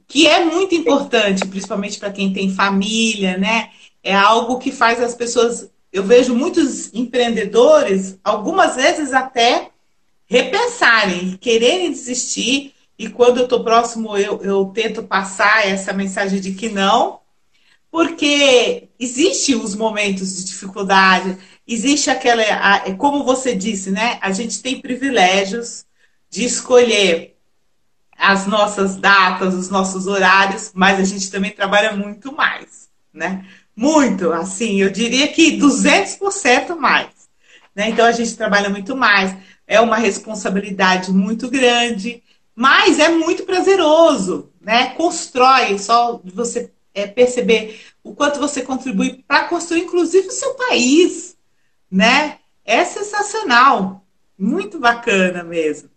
Que 0.07 0.25
é 0.25 0.43
muito 0.43 0.73
importante, 0.73 1.45
principalmente 1.45 1.99
para 1.99 2.11
quem 2.11 2.33
tem 2.33 2.49
família, 2.49 3.37
né? 3.37 3.69
é 4.03 4.13
algo 4.13 4.59
que 4.59 4.71
faz 4.71 5.01
as 5.01 5.15
pessoas. 5.15 5.69
Eu 5.91 6.03
vejo 6.03 6.35
muitos 6.35 6.93
empreendedores, 6.93 8.19
algumas 8.23 8.75
vezes 8.75 9.13
até 9.13 9.69
repensarem, 10.30 11.36
quererem 11.38 11.91
desistir, 11.91 12.73
e 12.97 13.09
quando 13.09 13.38
eu 13.38 13.45
estou 13.45 13.63
próximo, 13.63 14.15
eu, 14.17 14.41
eu 14.43 14.65
tento 14.65 15.01
passar 15.01 15.67
essa 15.67 15.91
mensagem 15.91 16.39
de 16.39 16.51
que 16.53 16.69
não, 16.69 17.19
porque 17.89 18.89
existem 18.99 19.55
os 19.55 19.73
momentos 19.73 20.36
de 20.36 20.43
dificuldade, 20.45 21.38
existe 21.67 22.09
aquela, 22.11 22.43
é 22.86 22.93
como 22.93 23.23
você 23.23 23.55
disse, 23.55 23.89
né? 23.89 24.19
A 24.21 24.32
gente 24.32 24.61
tem 24.61 24.80
privilégios 24.80 25.86
de 26.30 26.43
escolher 26.45 27.36
as 28.15 28.45
nossas 28.45 28.97
datas, 28.97 29.55
os 29.55 29.69
nossos 29.69 30.05
horários, 30.05 30.71
mas 30.75 30.99
a 30.99 31.03
gente 31.03 31.32
também 31.32 31.51
trabalha 31.51 31.93
muito 31.93 32.36
mais, 32.36 32.89
né? 33.11 33.45
Muito, 33.75 34.32
assim, 34.34 34.82
eu 34.82 34.91
diria 34.91 35.30
que 35.30 35.57
200% 35.57 36.75
mais. 36.75 37.07
Né? 37.73 37.89
Então 37.89 38.05
a 38.05 38.11
gente 38.11 38.36
trabalha 38.36 38.69
muito 38.69 38.93
mais, 38.95 39.34
é 39.70 39.80
uma 39.80 39.97
responsabilidade 39.97 41.11
muito 41.13 41.47
grande, 41.47 42.24
mas 42.55 42.97
é 42.97 43.07
muito 43.09 43.43
prazeroso, 43.43 44.51
né? 44.59 44.95
Constrói, 44.95 45.78
só 45.78 46.20
você 46.26 46.72
é, 46.91 47.05
perceber 47.05 47.80
o 48.03 48.15
quanto 48.15 48.39
você 48.39 48.63
contribui 48.63 49.24
para 49.28 49.47
construir, 49.47 49.82
inclusive, 49.82 50.28
o 50.28 50.32
seu 50.32 50.55
país, 50.55 51.38
né? 51.89 52.39
É 52.65 52.84
sensacional, 52.84 54.03
muito 54.36 54.80
bacana 54.80 55.43
mesmo. 55.43 55.88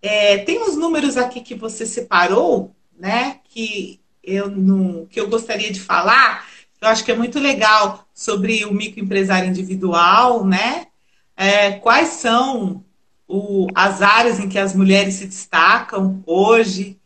É, 0.00 0.38
tem 0.38 0.62
uns 0.62 0.74
números 0.74 1.18
aqui 1.18 1.42
que 1.42 1.54
você 1.54 1.84
separou, 1.84 2.74
né? 2.98 3.40
Que 3.50 4.00
eu 4.24 4.50
não, 4.50 5.04
que 5.04 5.20
eu 5.20 5.28
gostaria 5.28 5.70
de 5.70 5.80
falar. 5.80 6.48
Eu 6.80 6.88
acho 6.88 7.04
que 7.04 7.12
é 7.12 7.16
muito 7.16 7.38
legal 7.38 8.08
sobre 8.14 8.64
o 8.64 8.72
microempresário 8.72 9.50
individual, 9.50 10.46
né? 10.46 10.86
É, 11.42 11.72
quais 11.72 12.08
são 12.10 12.84
o, 13.26 13.66
as 13.74 14.00
áreas 14.00 14.38
em 14.38 14.48
que 14.48 14.60
as 14.60 14.76
mulheres 14.76 15.14
se 15.14 15.26
destacam 15.26 16.22
hoje? 16.24 17.00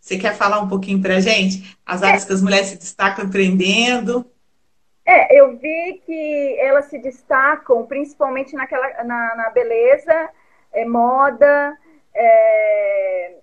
Você 0.00 0.16
quer 0.16 0.36
falar 0.36 0.60
um 0.60 0.68
pouquinho 0.68 1.02
para 1.02 1.16
a 1.16 1.20
gente? 1.20 1.76
As 1.84 2.00
áreas 2.00 2.24
que 2.24 2.32
as 2.32 2.40
mulheres 2.40 2.68
se 2.68 2.78
destacam 2.78 3.24
empreendendo? 3.24 4.24
É, 5.04 5.36
eu 5.36 5.58
vi 5.58 6.00
que 6.06 6.56
elas 6.60 6.84
se 6.84 7.00
destacam 7.00 7.84
principalmente 7.84 8.54
naquela, 8.54 9.02
na, 9.02 9.34
na 9.34 9.50
beleza, 9.50 10.30
é, 10.72 10.84
moda 10.84 11.76
é, 12.14 13.34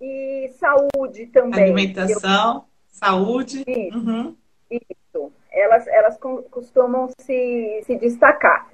e 0.00 0.48
saúde 0.60 1.26
também. 1.26 1.64
Alimentação, 1.64 2.54
eu... 2.54 2.64
saúde. 2.86 3.64
Isso, 3.66 3.98
uhum. 3.98 4.36
isso. 4.70 5.32
Elas, 5.50 5.88
elas 5.88 6.16
costumam 6.18 7.10
se, 7.18 7.82
se 7.84 7.96
destacar 7.96 8.71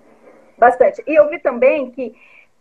bastante. 0.58 1.02
E 1.06 1.14
eu 1.14 1.28
vi 1.28 1.38
também 1.38 1.90
que 1.90 2.14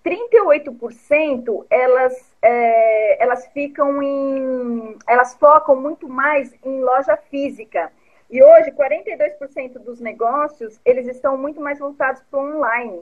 38% 0.03 1.65
elas, 1.69 2.35
é, 2.41 3.23
elas 3.23 3.45
ficam 3.47 4.01
em. 4.01 4.97
Elas 5.07 5.35
focam 5.35 5.75
muito 5.75 6.07
mais 6.07 6.53
em 6.63 6.81
loja 6.81 7.17
física. 7.17 7.91
E 8.29 8.43
hoje, 8.43 8.71
42% 8.71 9.79
dos 9.79 9.99
negócios, 10.01 10.79
eles 10.85 11.07
estão 11.07 11.37
muito 11.37 11.61
mais 11.61 11.79
voltados 11.79 12.21
para 12.29 12.39
o 12.39 12.55
online. 12.57 13.01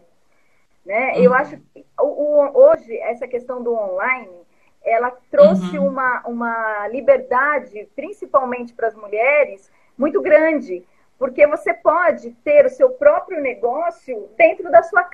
Né? 0.86 1.14
Uhum. 1.14 1.24
Eu 1.24 1.34
acho 1.34 1.58
que 1.58 1.86
o, 2.00 2.06
o, 2.06 2.58
hoje, 2.58 2.96
essa 3.00 3.28
questão 3.28 3.64
do 3.64 3.74
online, 3.74 4.46
ela 4.84 5.12
trouxe 5.32 5.80
uhum. 5.80 5.88
uma, 5.88 6.22
uma 6.28 6.88
liberdade, 6.90 7.88
principalmente 7.96 8.74
para 8.74 8.88
as 8.88 8.96
mulheres, 8.96 9.72
muito 9.98 10.22
grande. 10.22 10.86
Porque 11.18 11.48
você 11.48 11.74
pode 11.74 12.32
ter 12.44 12.66
o 12.66 12.70
seu 12.70 12.92
próprio 12.92 13.42
negócio 13.42 14.30
dentro 14.38 14.70
da 14.70 14.84
sua 14.84 15.10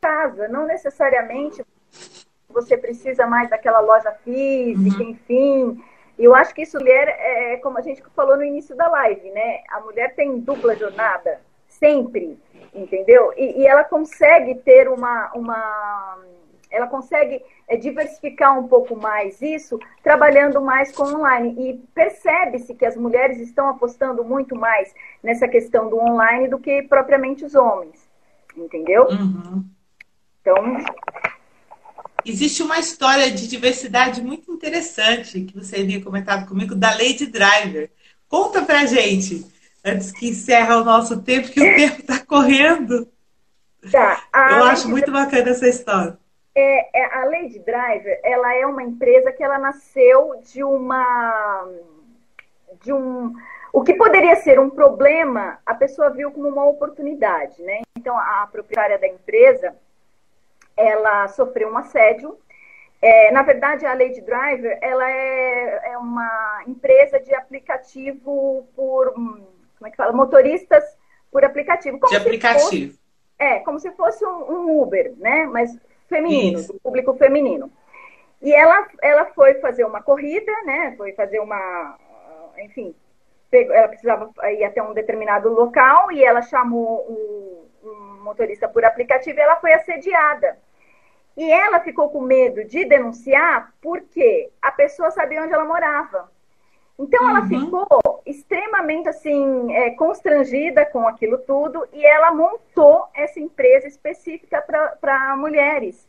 casa, 0.00 0.48
não 0.48 0.66
necessariamente 0.66 1.64
você 2.48 2.76
precisa 2.76 3.26
mais 3.26 3.48
daquela 3.48 3.80
loja 3.80 4.12
física, 4.24 5.02
uhum. 5.02 5.10
enfim. 5.10 5.84
Eu 6.18 6.34
acho 6.34 6.54
que 6.54 6.62
isso 6.62 6.78
mulher 6.78 7.08
é 7.08 7.56
como 7.56 7.78
a 7.78 7.80
gente 7.80 8.02
falou 8.14 8.36
no 8.36 8.44
início 8.44 8.76
da 8.76 8.88
live, 8.88 9.30
né? 9.30 9.62
A 9.70 9.80
mulher 9.80 10.14
tem 10.14 10.38
dupla 10.38 10.76
jornada 10.76 11.40
sempre, 11.66 12.38
entendeu? 12.74 13.32
E, 13.36 13.62
e 13.62 13.66
ela 13.66 13.82
consegue 13.82 14.54
ter 14.56 14.88
uma, 14.88 15.32
uma 15.34 16.18
ela 16.72 16.86
consegue 16.86 17.42
é, 17.68 17.76
diversificar 17.76 18.58
um 18.58 18.66
pouco 18.66 18.96
mais 18.96 19.40
isso, 19.42 19.78
trabalhando 20.02 20.60
mais 20.60 20.90
com 20.90 21.04
online. 21.04 21.54
E 21.58 21.78
percebe-se 21.94 22.74
que 22.74 22.86
as 22.86 22.96
mulheres 22.96 23.38
estão 23.38 23.68
apostando 23.68 24.24
muito 24.24 24.56
mais 24.56 24.92
nessa 25.22 25.46
questão 25.46 25.88
do 25.88 25.98
online 25.98 26.48
do 26.48 26.58
que 26.58 26.82
propriamente 26.84 27.44
os 27.44 27.54
homens, 27.54 28.08
entendeu? 28.56 29.06
Uhum. 29.08 29.64
Então. 30.40 30.56
Existe 32.24 32.62
uma 32.62 32.78
história 32.78 33.30
de 33.30 33.46
diversidade 33.48 34.22
muito 34.22 34.50
interessante 34.50 35.42
que 35.42 35.54
você 35.54 35.80
havia 35.80 36.02
comentado 36.02 36.48
comigo 36.48 36.74
da 36.74 36.90
Lady 36.90 37.26
Driver. 37.26 37.90
Conta 38.28 38.62
pra 38.62 38.86
gente, 38.86 39.44
antes 39.84 40.10
que 40.10 40.28
encerra 40.28 40.78
o 40.78 40.84
nosso 40.84 41.20
tempo, 41.20 41.50
que 41.50 41.60
o 41.60 41.64
tempo 41.76 42.00
está 42.00 42.18
correndo. 42.20 43.08
Tá, 43.90 44.22
Eu 44.32 44.64
acho 44.64 44.88
muito 44.88 45.10
bacana 45.10 45.50
essa 45.50 45.68
história. 45.68 46.21
É, 46.54 47.00
é, 47.00 47.04
a 47.14 47.24
Lady 47.24 47.58
Driver, 47.60 48.20
ela 48.22 48.54
é 48.54 48.66
uma 48.66 48.82
empresa 48.82 49.32
que 49.32 49.42
ela 49.42 49.58
nasceu 49.58 50.38
de 50.42 50.62
uma 50.62 51.66
de 52.82 52.92
um 52.92 53.34
o 53.72 53.82
que 53.82 53.94
poderia 53.94 54.36
ser 54.36 54.60
um 54.60 54.68
problema, 54.68 55.58
a 55.64 55.74
pessoa 55.74 56.10
viu 56.10 56.30
como 56.30 56.46
uma 56.46 56.66
oportunidade, 56.66 57.62
né? 57.62 57.80
Então 57.96 58.18
a 58.18 58.46
proprietária 58.52 58.98
da 58.98 59.08
empresa, 59.08 59.74
ela 60.76 61.26
sofreu 61.28 61.70
um 61.70 61.78
assédio. 61.78 62.38
É, 63.00 63.30
na 63.32 63.42
verdade, 63.42 63.86
a 63.86 63.94
Lady 63.94 64.20
Driver, 64.20 64.78
ela 64.82 65.10
é, 65.10 65.92
é 65.92 65.98
uma 65.98 66.62
empresa 66.66 67.18
de 67.18 67.34
aplicativo 67.34 68.68
por 68.76 69.14
como 69.14 69.88
é 69.88 69.90
que 69.90 69.96
fala, 69.96 70.12
motoristas 70.12 70.84
por 71.30 71.44
aplicativo. 71.44 71.98
Como 71.98 72.12
de 72.12 72.16
aplicativo. 72.16 72.92
Fosse, 72.92 73.00
é, 73.38 73.58
como 73.60 73.80
se 73.80 73.90
fosse 73.92 74.24
um, 74.24 74.52
um 74.52 74.82
Uber, 74.82 75.14
né? 75.16 75.46
Mas 75.46 75.76
feminino, 76.12 76.58
Isso. 76.58 76.72
do 76.74 76.80
público 76.80 77.14
feminino. 77.14 77.72
E 78.42 78.52
ela, 78.52 78.86
ela 79.00 79.24
foi 79.26 79.54
fazer 79.54 79.84
uma 79.84 80.02
corrida, 80.02 80.52
né? 80.64 80.94
Foi 80.96 81.12
fazer 81.12 81.40
uma. 81.40 81.96
Enfim, 82.58 82.94
ela 83.50 83.88
precisava 83.88 84.30
ir 84.50 84.64
até 84.64 84.82
um 84.82 84.92
determinado 84.92 85.48
local 85.48 86.12
e 86.12 86.22
ela 86.22 86.42
chamou 86.42 87.06
um, 87.08 87.88
um 87.88 88.24
motorista 88.24 88.68
por 88.68 88.84
aplicativo 88.84 89.38
e 89.38 89.42
ela 89.42 89.56
foi 89.56 89.72
assediada. 89.72 90.58
E 91.36 91.50
ela 91.50 91.80
ficou 91.80 92.10
com 92.10 92.20
medo 92.20 92.62
de 92.64 92.84
denunciar 92.84 93.72
porque 93.80 94.50
a 94.60 94.70
pessoa 94.70 95.10
sabia 95.10 95.42
onde 95.42 95.54
ela 95.54 95.64
morava. 95.64 96.30
Então 96.98 97.28
ela 97.28 97.40
uhum. 97.40 97.48
ficou 97.48 98.22
extremamente 98.24 99.08
assim 99.08 99.72
é, 99.74 99.90
constrangida 99.90 100.84
com 100.86 101.06
aquilo 101.08 101.38
tudo 101.38 101.86
e 101.92 102.04
ela 102.04 102.32
montou 102.32 103.06
essa 103.14 103.40
empresa 103.40 103.88
específica 103.88 104.62
para 105.00 105.36
mulheres, 105.36 106.06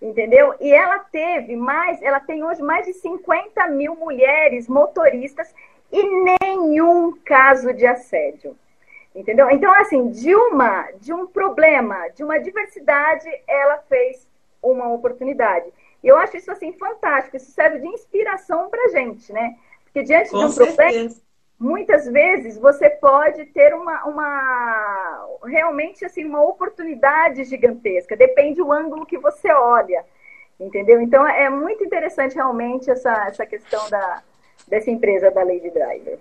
entendeu? 0.00 0.54
E 0.60 0.72
ela 0.72 0.98
teve 0.98 1.56
mais, 1.56 2.02
ela 2.02 2.20
tem 2.20 2.42
hoje 2.42 2.62
mais 2.62 2.86
de 2.86 2.94
50 2.94 3.68
mil 3.68 3.94
mulheres 3.94 4.66
motoristas 4.66 5.54
e 5.92 6.02
nenhum 6.42 7.12
caso 7.24 7.72
de 7.72 7.86
assédio, 7.86 8.56
entendeu? 9.14 9.50
Então 9.50 9.72
assim 9.74 10.10
de 10.10 10.34
uma 10.34 10.90
de 11.00 11.12
um 11.12 11.26
problema, 11.26 12.08
de 12.08 12.24
uma 12.24 12.38
diversidade, 12.38 13.28
ela 13.46 13.78
fez 13.88 14.26
uma 14.62 14.90
oportunidade. 14.90 15.66
E 16.02 16.08
eu 16.08 16.16
acho 16.16 16.36
isso 16.36 16.50
assim 16.50 16.72
fantástico, 16.72 17.36
isso 17.36 17.52
serve 17.52 17.78
de 17.78 17.86
inspiração 17.86 18.68
para 18.68 18.88
gente, 18.88 19.32
né? 19.32 19.54
Porque 19.94 20.02
diante 20.02 20.30
Com 20.30 20.40
de 20.40 20.44
um 20.46 20.50
certeza. 20.50 20.74
problema, 20.74 21.14
muitas 21.56 22.06
vezes 22.06 22.58
você 22.58 22.90
pode 22.90 23.44
ter 23.46 23.72
uma, 23.74 24.04
uma 24.06 25.26
realmente 25.44 26.04
assim 26.04 26.24
uma 26.24 26.42
oportunidade 26.42 27.44
gigantesca. 27.44 28.16
Depende 28.16 28.56
do 28.56 28.72
ângulo 28.72 29.06
que 29.06 29.16
você 29.16 29.52
olha, 29.52 30.04
entendeu? 30.58 31.00
Então 31.00 31.24
é 31.24 31.48
muito 31.48 31.84
interessante 31.84 32.34
realmente 32.34 32.90
essa, 32.90 33.28
essa 33.28 33.46
questão 33.46 33.88
da, 33.88 34.20
dessa 34.66 34.90
empresa 34.90 35.30
da 35.30 35.44
Lady 35.44 35.70
Driver. 35.70 36.18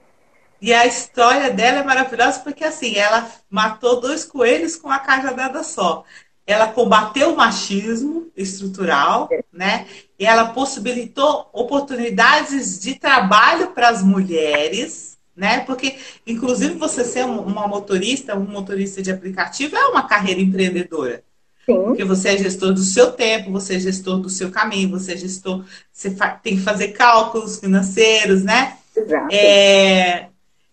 E 0.61 0.71
a 0.71 0.85
história 0.85 1.49
dela 1.49 1.79
é 1.79 1.83
maravilhosa 1.83 2.39
porque 2.41 2.63
assim 2.63 2.95
ela 2.95 3.27
matou 3.49 3.99
dois 3.99 4.23
coelhos 4.23 4.75
com 4.75 4.89
a 4.89 4.99
cajadada 4.99 5.63
só 5.63 6.05
ela 6.45 6.67
combateu 6.67 7.33
o 7.33 7.37
machismo 7.37 8.31
estrutural, 8.35 9.29
né? 9.51 9.87
E 10.23 10.25
ela 10.25 10.45
possibilitou 10.45 11.49
oportunidades 11.51 12.79
de 12.79 12.95
trabalho 12.95 13.71
para 13.71 13.89
as 13.89 14.01
mulheres, 14.01 15.17
né? 15.35 15.59
Porque, 15.65 15.97
inclusive, 16.25 16.75
você 16.75 17.03
ser 17.03 17.25
uma 17.25 17.67
motorista, 17.67 18.33
um 18.33 18.45
motorista 18.45 19.01
de 19.01 19.11
aplicativo 19.11 19.75
é 19.75 19.85
uma 19.87 20.07
carreira 20.07 20.39
empreendedora. 20.39 21.21
Sim. 21.65 21.75
Porque 21.83 22.05
você 22.05 22.29
é 22.29 22.37
gestor 22.37 22.71
do 22.71 22.79
seu 22.79 23.11
tempo, 23.11 23.51
você 23.51 23.75
é 23.75 23.79
gestor 23.81 24.17
do 24.17 24.29
seu 24.29 24.49
caminho, 24.49 24.91
você 24.91 25.11
é 25.11 25.17
gestor, 25.17 25.65
você 25.91 26.15
tem 26.41 26.55
que 26.55 26.63
fazer 26.63 26.93
cálculos 26.93 27.59
financeiros, 27.59 28.45
né? 28.45 28.77
Exato. 28.95 29.27
É, 29.29 30.29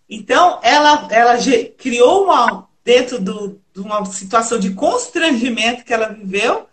então, 0.09 0.59
ela, 0.63 1.09
ela 1.11 1.37
criou 1.77 2.23
uma, 2.23 2.69
dentro 2.85 3.19
do, 3.19 3.59
de 3.73 3.81
uma 3.81 4.05
situação 4.05 4.57
de 4.57 4.69
constrangimento 4.69 5.83
que 5.83 5.93
ela 5.93 6.07
viveu, 6.07 6.67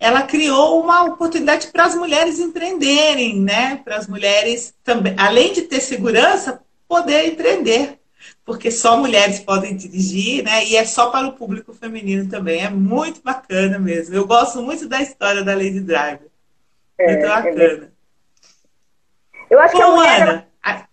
ela 0.00 0.22
criou 0.22 0.82
uma 0.82 1.04
oportunidade 1.04 1.66
para 1.68 1.84
as 1.84 1.94
mulheres 1.94 2.38
empreenderem, 2.38 3.38
né? 3.38 3.76
Para 3.84 3.96
as 3.96 4.08
mulheres 4.08 4.74
também, 4.82 5.14
além 5.18 5.52
de 5.52 5.62
ter 5.62 5.80
segurança, 5.80 6.62
poder 6.88 7.26
empreender. 7.26 7.98
porque 8.44 8.70
só 8.70 8.96
mulheres 8.96 9.40
podem 9.40 9.76
dirigir, 9.76 10.42
né? 10.42 10.64
E 10.64 10.76
é 10.76 10.84
só 10.84 11.10
para 11.10 11.26
o 11.26 11.32
público 11.32 11.72
feminino 11.72 12.28
também. 12.28 12.64
É 12.64 12.70
muito 12.70 13.22
bacana 13.22 13.78
mesmo. 13.78 14.14
Eu 14.14 14.26
gosto 14.26 14.60
muito 14.62 14.88
da 14.88 15.00
história 15.00 15.44
da 15.44 15.54
Lady 15.54 15.80
Driver. 15.80 16.28
É, 16.98 17.06
muito 17.06 17.24
é 17.24 17.28
bacana. 17.28 17.92
É 19.46 19.54
eu 19.54 19.60
acho 19.60 19.76
que 19.76 19.82
a 19.82 19.90
mulher, 19.90 20.22
Ana, 20.22 20.88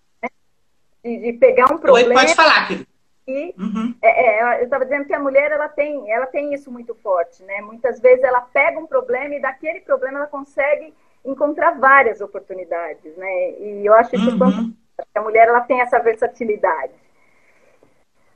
de, 1.03 1.19
de, 1.19 1.33
pegar 1.33 1.65
um 1.65 1.77
problema. 1.77 2.09
Oi, 2.09 2.15
pode 2.15 2.35
falar, 2.35 2.67
querido. 2.67 2.87
E 3.27 3.53
uhum. 3.59 3.93
é, 4.01 4.55
é, 4.55 4.61
eu 4.61 4.63
estava 4.63 4.85
dizendo 4.85 5.05
que 5.05 5.13
a 5.13 5.19
mulher 5.19 5.51
ela 5.51 5.67
tem, 5.67 6.09
ela 6.09 6.25
tem 6.25 6.53
isso 6.53 6.71
muito 6.71 6.95
forte, 6.95 7.43
né? 7.43 7.59
Muitas 7.61 7.99
vezes 7.99 8.23
ela 8.23 8.39
pega 8.39 8.79
um 8.79 8.87
problema 8.87 9.35
e 9.35 9.41
daquele 9.41 9.81
problema 9.81 10.19
ela 10.19 10.27
consegue 10.27 10.93
encontrar 11.25 11.71
várias 11.71 12.21
oportunidades, 12.21 13.17
né? 13.17 13.51
E 13.59 13.85
eu 13.85 13.93
acho 13.93 14.15
isso 14.15 14.29
uhum. 14.31 14.73
a 15.13 15.21
mulher 15.21 15.49
ela 15.49 15.59
tem 15.59 15.81
essa 15.81 15.99
versatilidade. 15.99 16.93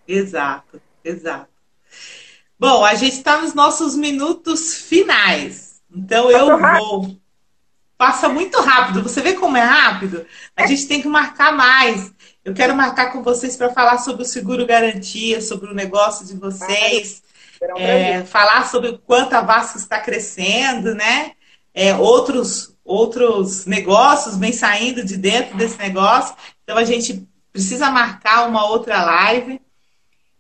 Exato, 0.05 0.81
exato. 1.03 1.49
Bom, 2.59 2.83
a 2.83 2.93
gente 2.93 3.15
está 3.15 3.41
nos 3.41 3.53
nossos 3.53 3.95
minutos 3.95 4.75
finais, 4.75 5.81
então 5.89 6.25
Passou 6.25 6.49
eu 6.49 6.57
rápido. 6.57 6.85
vou. 6.85 7.21
Passa 7.97 8.27
muito 8.27 8.59
rápido. 8.59 9.03
Você 9.03 9.21
vê 9.21 9.33
como 9.33 9.55
é 9.55 9.61
rápido? 9.61 10.25
A 10.55 10.65
gente 10.65 10.87
tem 10.87 11.01
que 11.01 11.07
marcar 11.07 11.53
mais. 11.53 12.11
Eu 12.43 12.55
quero 12.55 12.75
marcar 12.75 13.11
com 13.11 13.21
vocês 13.21 13.55
para 13.55 13.71
falar 13.71 13.99
sobre 13.99 14.23
o 14.23 14.25
seguro 14.25 14.65
garantia, 14.65 15.41
sobre 15.41 15.69
o 15.69 15.75
negócio 15.75 16.25
de 16.25 16.33
vocês, 16.33 17.21
ah, 17.61 17.79
é, 17.79 18.23
falar 18.25 18.67
sobre 18.67 18.89
o 18.89 18.97
quanto 18.97 19.33
a 19.33 19.41
Vasco 19.41 19.77
está 19.77 19.99
crescendo, 19.99 20.95
né? 20.95 21.33
É, 21.71 21.95
outros, 21.95 22.75
outros 22.83 23.67
negócios 23.67 24.37
vêm 24.37 24.51
saindo 24.51 25.05
de 25.05 25.17
dentro 25.17 25.55
desse 25.55 25.77
negócio. 25.77 26.35
Então 26.63 26.77
a 26.77 26.83
gente 26.83 27.27
precisa 27.53 27.91
marcar 27.91 28.47
uma 28.47 28.67
outra 28.67 29.03
live. 29.03 29.61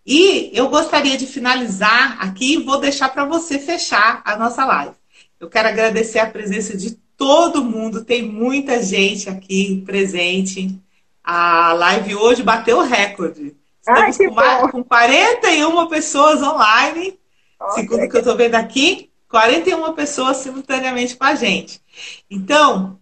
E 0.03 0.49
eu 0.53 0.69
gostaria 0.69 1.15
de 1.15 1.27
finalizar 1.27 2.17
aqui 2.19 2.55
e 2.55 2.63
vou 2.63 2.79
deixar 2.79 3.09
para 3.09 3.25
você 3.25 3.59
fechar 3.59 4.23
a 4.25 4.35
nossa 4.35 4.65
live. 4.65 4.95
Eu 5.39 5.47
quero 5.47 5.67
agradecer 5.67 6.17
a 6.17 6.29
presença 6.29 6.75
de 6.75 6.97
todo 7.15 7.63
mundo, 7.63 8.03
tem 8.03 8.23
muita 8.23 8.81
gente 8.81 9.29
aqui 9.29 9.83
presente. 9.85 10.81
A 11.23 11.73
live 11.73 12.15
hoje 12.15 12.43
bateu 12.43 12.79
o 12.79 12.83
recorde. 12.83 13.55
Estamos 13.79 14.19
Ai, 14.19 14.27
com, 14.27 14.33
mais, 14.33 14.71
com 14.71 14.83
41 14.83 15.87
pessoas 15.87 16.41
online, 16.41 17.19
okay. 17.59 17.81
segundo 17.83 18.05
o 18.05 18.09
que 18.09 18.15
eu 18.15 18.21
estou 18.21 18.37
vendo 18.37 18.55
aqui, 18.55 19.09
41 19.27 19.93
pessoas 19.93 20.37
simultaneamente 20.37 21.15
com 21.15 21.23
a 21.23 21.35
gente. 21.35 21.81
Então, 22.29 22.99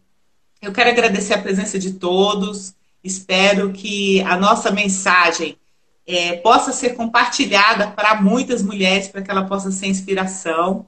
eu 0.62 0.72
quero 0.72 0.90
agradecer 0.90 1.34
a 1.34 1.42
presença 1.42 1.78
de 1.78 1.94
todos. 1.94 2.74
Espero 3.04 3.72
que 3.72 4.22
a 4.22 4.38
nossa 4.38 4.72
mensagem 4.72 5.58
é, 6.06 6.38
possa 6.38 6.72
ser 6.72 6.96
compartilhada 6.96 7.92
para 7.92 8.22
muitas 8.22 8.62
mulheres, 8.62 9.08
para 9.08 9.22
que 9.22 9.30
ela 9.30 9.46
possa 9.46 9.72
ser 9.72 9.88
inspiração. 9.88 10.88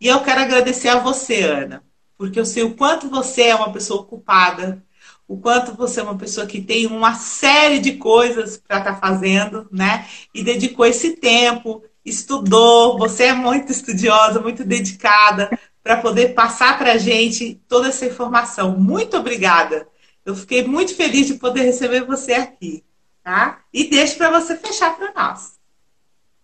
E 0.00 0.06
eu 0.06 0.20
quero 0.22 0.40
agradecer 0.40 0.88
a 0.88 0.98
você, 0.98 1.42
Ana, 1.42 1.82
porque 2.16 2.38
eu 2.38 2.44
sei 2.44 2.62
o 2.62 2.74
quanto 2.74 3.08
você 3.08 3.44
é 3.44 3.54
uma 3.54 3.72
pessoa 3.72 4.02
ocupada, 4.02 4.82
o 5.30 5.36
quanto 5.36 5.76
você 5.76 6.00
é 6.00 6.02
uma 6.02 6.18
pessoa 6.18 6.44
que 6.44 6.60
tem 6.60 6.88
uma 6.88 7.14
série 7.14 7.78
de 7.78 7.92
coisas 7.92 8.56
para 8.56 8.78
estar 8.78 8.94
tá 8.94 8.98
fazendo, 8.98 9.68
né? 9.70 10.04
E 10.34 10.42
dedicou 10.42 10.84
esse 10.84 11.14
tempo, 11.14 11.84
estudou, 12.04 12.98
você 12.98 13.26
é 13.26 13.32
muito 13.32 13.70
estudiosa, 13.70 14.40
muito 14.40 14.64
dedicada 14.64 15.48
para 15.84 15.98
poder 15.98 16.34
passar 16.34 16.76
para 16.76 16.94
a 16.94 16.98
gente 16.98 17.62
toda 17.68 17.90
essa 17.90 18.06
informação. 18.06 18.76
Muito 18.76 19.16
obrigada. 19.16 19.86
Eu 20.26 20.34
fiquei 20.34 20.64
muito 20.64 20.96
feliz 20.96 21.28
de 21.28 21.34
poder 21.34 21.62
receber 21.62 22.00
você 22.00 22.32
aqui, 22.32 22.82
tá? 23.22 23.60
E 23.72 23.88
deixo 23.88 24.18
para 24.18 24.30
você 24.30 24.56
fechar 24.56 24.96
para 24.96 25.12
nós. 25.12 25.60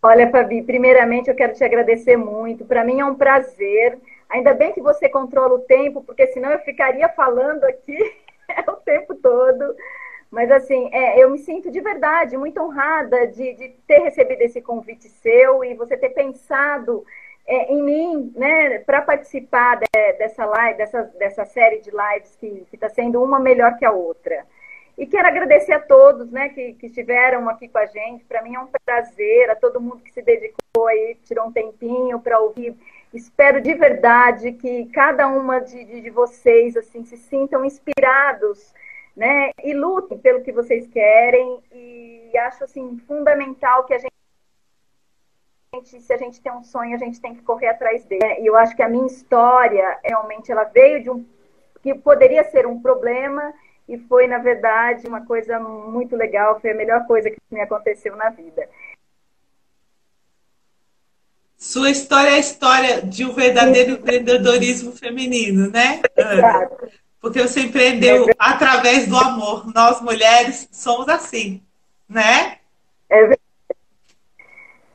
Olha, 0.01 0.31
Fabi, 0.31 0.63
primeiramente 0.63 1.29
eu 1.29 1.35
quero 1.35 1.55
te 1.55 1.65
agradecer 1.65 2.17
muito. 2.17 2.65
Para 2.65 2.85
mim 2.85 3.01
é 3.01 3.05
um 3.05 3.17
prazer. 3.17 3.99
Ainda 4.29 4.55
bem 4.55 4.73
que 4.73 4.81
você 4.81 5.09
controla 5.09 5.55
o 5.55 5.63
tempo, 5.63 6.05
porque 6.05 6.29
senão 6.29 6.53
eu 6.53 6.61
ficaria 6.61 7.09
falando 7.09 7.65
aqui 7.65 7.99
o 8.69 8.77
tempo 8.77 9.15
todo. 9.15 9.75
Mas, 10.31 10.51
assim, 10.51 10.89
é, 10.93 11.23
eu 11.23 11.31
me 11.31 11.39
sinto 11.39 11.71
de 11.71 11.81
verdade 11.81 12.37
muito 12.37 12.61
honrada 12.61 13.27
de, 13.29 13.55
de, 13.55 13.69
ter 13.87 14.01
recebido 14.01 14.43
esse 14.43 14.61
convite 14.61 15.09
seu 15.09 15.65
e 15.65 15.75
você 15.75 15.97
ter 15.97 16.11
pensado 16.11 17.05
é, 17.47 17.73
em 17.73 17.83
mim, 17.83 18.33
né, 18.37 18.81
para 18.81 19.03
participar 19.03 19.77
de, 19.77 20.13
dessa 20.19 20.45
live, 20.45 20.79
dessa, 20.79 21.03
dessa 21.19 21.45
série 21.45 21.81
de 21.81 21.91
lives 21.91 22.35
que 22.37 22.67
está 22.73 22.89
sendo 22.89 23.23
uma 23.23 23.39
melhor 23.39 23.77
que 23.79 23.85
a 23.85 23.93
outra. 23.93 24.45
E 24.99 25.07
quero 25.07 25.29
agradecer 25.29 25.73
a 25.73 25.81
todos 25.81 26.31
né, 26.31 26.49
que, 26.49 26.73
que 26.73 26.87
estiveram 26.87 27.49
aqui 27.49 27.69
com 27.69 27.79
a 27.79 27.87
gente. 27.87 28.25
Para 28.25 28.43
mim 28.43 28.55
é 28.55 28.61
um 28.61 28.69
prazer, 28.85 29.51
a 29.51 29.55
todo 29.55 29.81
mundo 29.81 30.03
que 30.03 30.11
se 30.11 30.23
dedicou 30.23 30.87
aí, 30.87 31.17
tirou 31.25 31.47
um 31.47 31.53
tempinho 31.53 32.19
para 32.19 32.41
ouvir 32.41 32.75
Espero 33.13 33.61
de 33.61 33.73
verdade 33.75 34.53
que 34.53 34.87
cada 34.87 35.27
uma 35.29 35.61
de, 35.61 35.85
de, 35.85 36.01
de 36.03 36.11
vocês 36.11 36.77
assim 36.77 37.05
se 37.05 37.17
sintam 37.17 37.65
inspirados, 37.65 38.75
né? 39.17 39.51
E 39.63 39.73
lutem 39.73 40.19
pelo 40.19 40.43
que 40.43 40.53
vocês 40.53 40.87
querem. 40.89 41.63
E 41.73 42.37
acho 42.39 42.65
assim 42.65 42.99
fundamental 43.07 43.85
que 43.85 43.95
a 43.95 43.99
gente 43.99 44.13
se 45.85 46.13
a 46.13 46.17
gente 46.17 46.41
tem 46.41 46.53
um 46.53 46.63
sonho, 46.63 46.95
a 46.95 46.99
gente 46.99 47.21
tem 47.21 47.35
que 47.35 47.43
correr 47.43 47.69
atrás 47.69 48.05
dele. 48.05 48.41
E 48.41 48.47
eu 48.47 48.57
acho 48.57 48.75
que 48.75 48.83
a 48.83 48.89
minha 48.89 49.07
história, 49.07 49.99
realmente, 50.03 50.51
ela 50.51 50.65
veio 50.65 51.03
de 51.03 51.11
um 51.11 51.27
que 51.83 51.95
poderia 51.95 52.43
ser 52.45 52.67
um 52.67 52.81
problema 52.81 53.53
e 53.89 53.97
foi, 53.97 54.27
na 54.27 54.39
verdade, 54.39 55.07
uma 55.07 55.25
coisa 55.25 55.61
muito 55.61 56.17
legal, 56.17 56.59
foi 56.61 56.73
a 56.73 56.75
melhor 56.75 57.07
coisa 57.07 57.31
que 57.31 57.37
me 57.51 57.61
aconteceu 57.61 58.17
na 58.17 58.31
vida. 58.31 58.69
Sua 61.57 61.91
história 61.91 62.31
é 62.31 62.35
a 62.35 62.39
história 62.39 63.03
de 63.03 63.25
um 63.25 63.33
verdadeiro 63.33 63.93
empreendedorismo 63.93 64.93
feminino, 64.93 65.71
né? 65.71 66.03
Exato. 66.17 66.89
Porque 67.21 67.41
você 67.41 67.61
empreendeu 67.61 68.27
através 68.39 69.09
do 69.09 69.17
amor. 69.17 69.67
Nós, 69.75 70.01
mulheres, 70.01 70.69
somos 70.71 71.09
assim, 71.09 71.63
né? 72.09 72.59
É 73.09 73.21
verdade. 73.21 73.41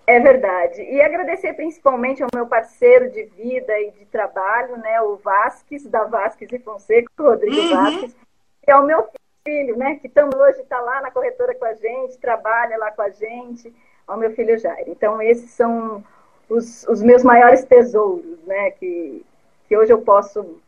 É 0.08 0.20
verdade. 0.20 0.82
E 0.82 1.02
agradecer 1.02 1.54
principalmente 1.54 2.22
ao 2.22 2.30
meu 2.34 2.46
parceiro 2.46 3.10
de 3.10 3.24
vida 3.24 3.80
e 3.80 3.92
de 3.92 4.06
trabalho, 4.06 4.78
né? 4.78 5.02
O 5.02 5.16
Vasques, 5.18 5.86
da 5.86 6.04
Vasques 6.04 6.52
e 6.52 6.60
Fonseca, 6.60 7.10
o 7.18 7.24
Rodrigo 7.24 7.56
uhum. 7.56 7.70
Vasques, 7.70 8.16
que 8.64 8.72
é 8.72 8.76
o 8.76 8.86
meu 8.86 9.08
filho, 9.44 9.78
né? 9.78 9.96
Que 9.96 10.10
também 10.10 10.40
hoje 10.40 10.62
está 10.62 10.80
lá 10.82 11.02
na 11.02 11.12
corretora 11.12 11.56
com 11.56 11.66
a 11.66 11.74
gente, 11.74 12.18
trabalha 12.18 12.78
lá 12.78 12.92
com 12.92 13.02
a 13.02 13.10
gente, 13.10 13.74
ao 14.08 14.18
meu 14.18 14.32
filho 14.36 14.58
Jair. 14.58 14.86
Então, 14.88 15.22
esses 15.22 15.52
são 15.52 16.04
os, 16.52 16.86
os 16.88 17.02
meus 17.02 17.24
maiores 17.24 17.64
tesouros, 17.64 18.38
né? 18.46 18.72
Que, 18.72 19.24
que 19.68 19.78
hoje 19.78 19.92
eu 19.92 20.02
posso, 20.02 20.60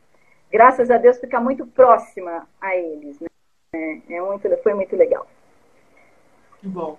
graças 0.51 0.89
a 0.89 0.97
Deus, 0.97 1.19
ficar 1.19 1.41
muito 1.41 1.65
próxima 1.67 2.47
a 2.61 2.75
eles. 2.75 3.19
Né? 3.19 4.01
É 4.09 4.21
muito, 4.21 4.49
foi 4.63 4.73
muito 4.73 4.95
legal. 4.95 5.27
Bom. 6.61 6.97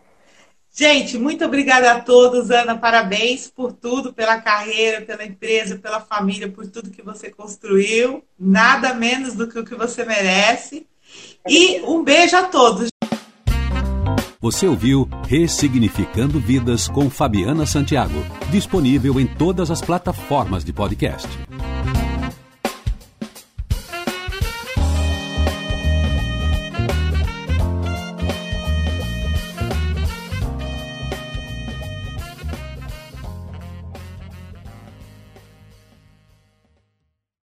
Gente, 0.71 1.17
muito 1.17 1.45
obrigada 1.45 1.93
a 1.93 2.01
todos, 2.01 2.51
Ana. 2.51 2.77
Parabéns 2.77 3.49
por 3.49 3.73
tudo, 3.73 4.13
pela 4.13 4.41
carreira, 4.41 5.03
pela 5.03 5.25
empresa, 5.25 5.79
pela 5.79 6.01
família, 6.01 6.51
por 6.51 6.67
tudo 6.67 6.91
que 6.91 7.01
você 7.01 7.31
construiu. 7.31 8.25
Nada 8.39 8.93
menos 8.93 9.35
do 9.35 9.49
que 9.49 9.59
o 9.59 9.65
que 9.65 9.77
você 9.77 10.05
merece. 10.05 10.87
E 11.49 11.81
um 11.83 12.03
beijo 12.03 12.37
a 12.37 12.49
todos. 12.49 12.89
Você 14.45 14.67
ouviu 14.69 15.09
Ressignificando 15.27 16.39
Vidas 16.39 16.87
com 16.87 17.09
Fabiana 17.09 17.65
Santiago, 17.65 18.23
disponível 18.51 19.19
em 19.19 19.27
todas 19.27 19.71
as 19.71 19.81
plataformas 19.81 20.63
de 20.63 20.71
podcast. 20.71 21.27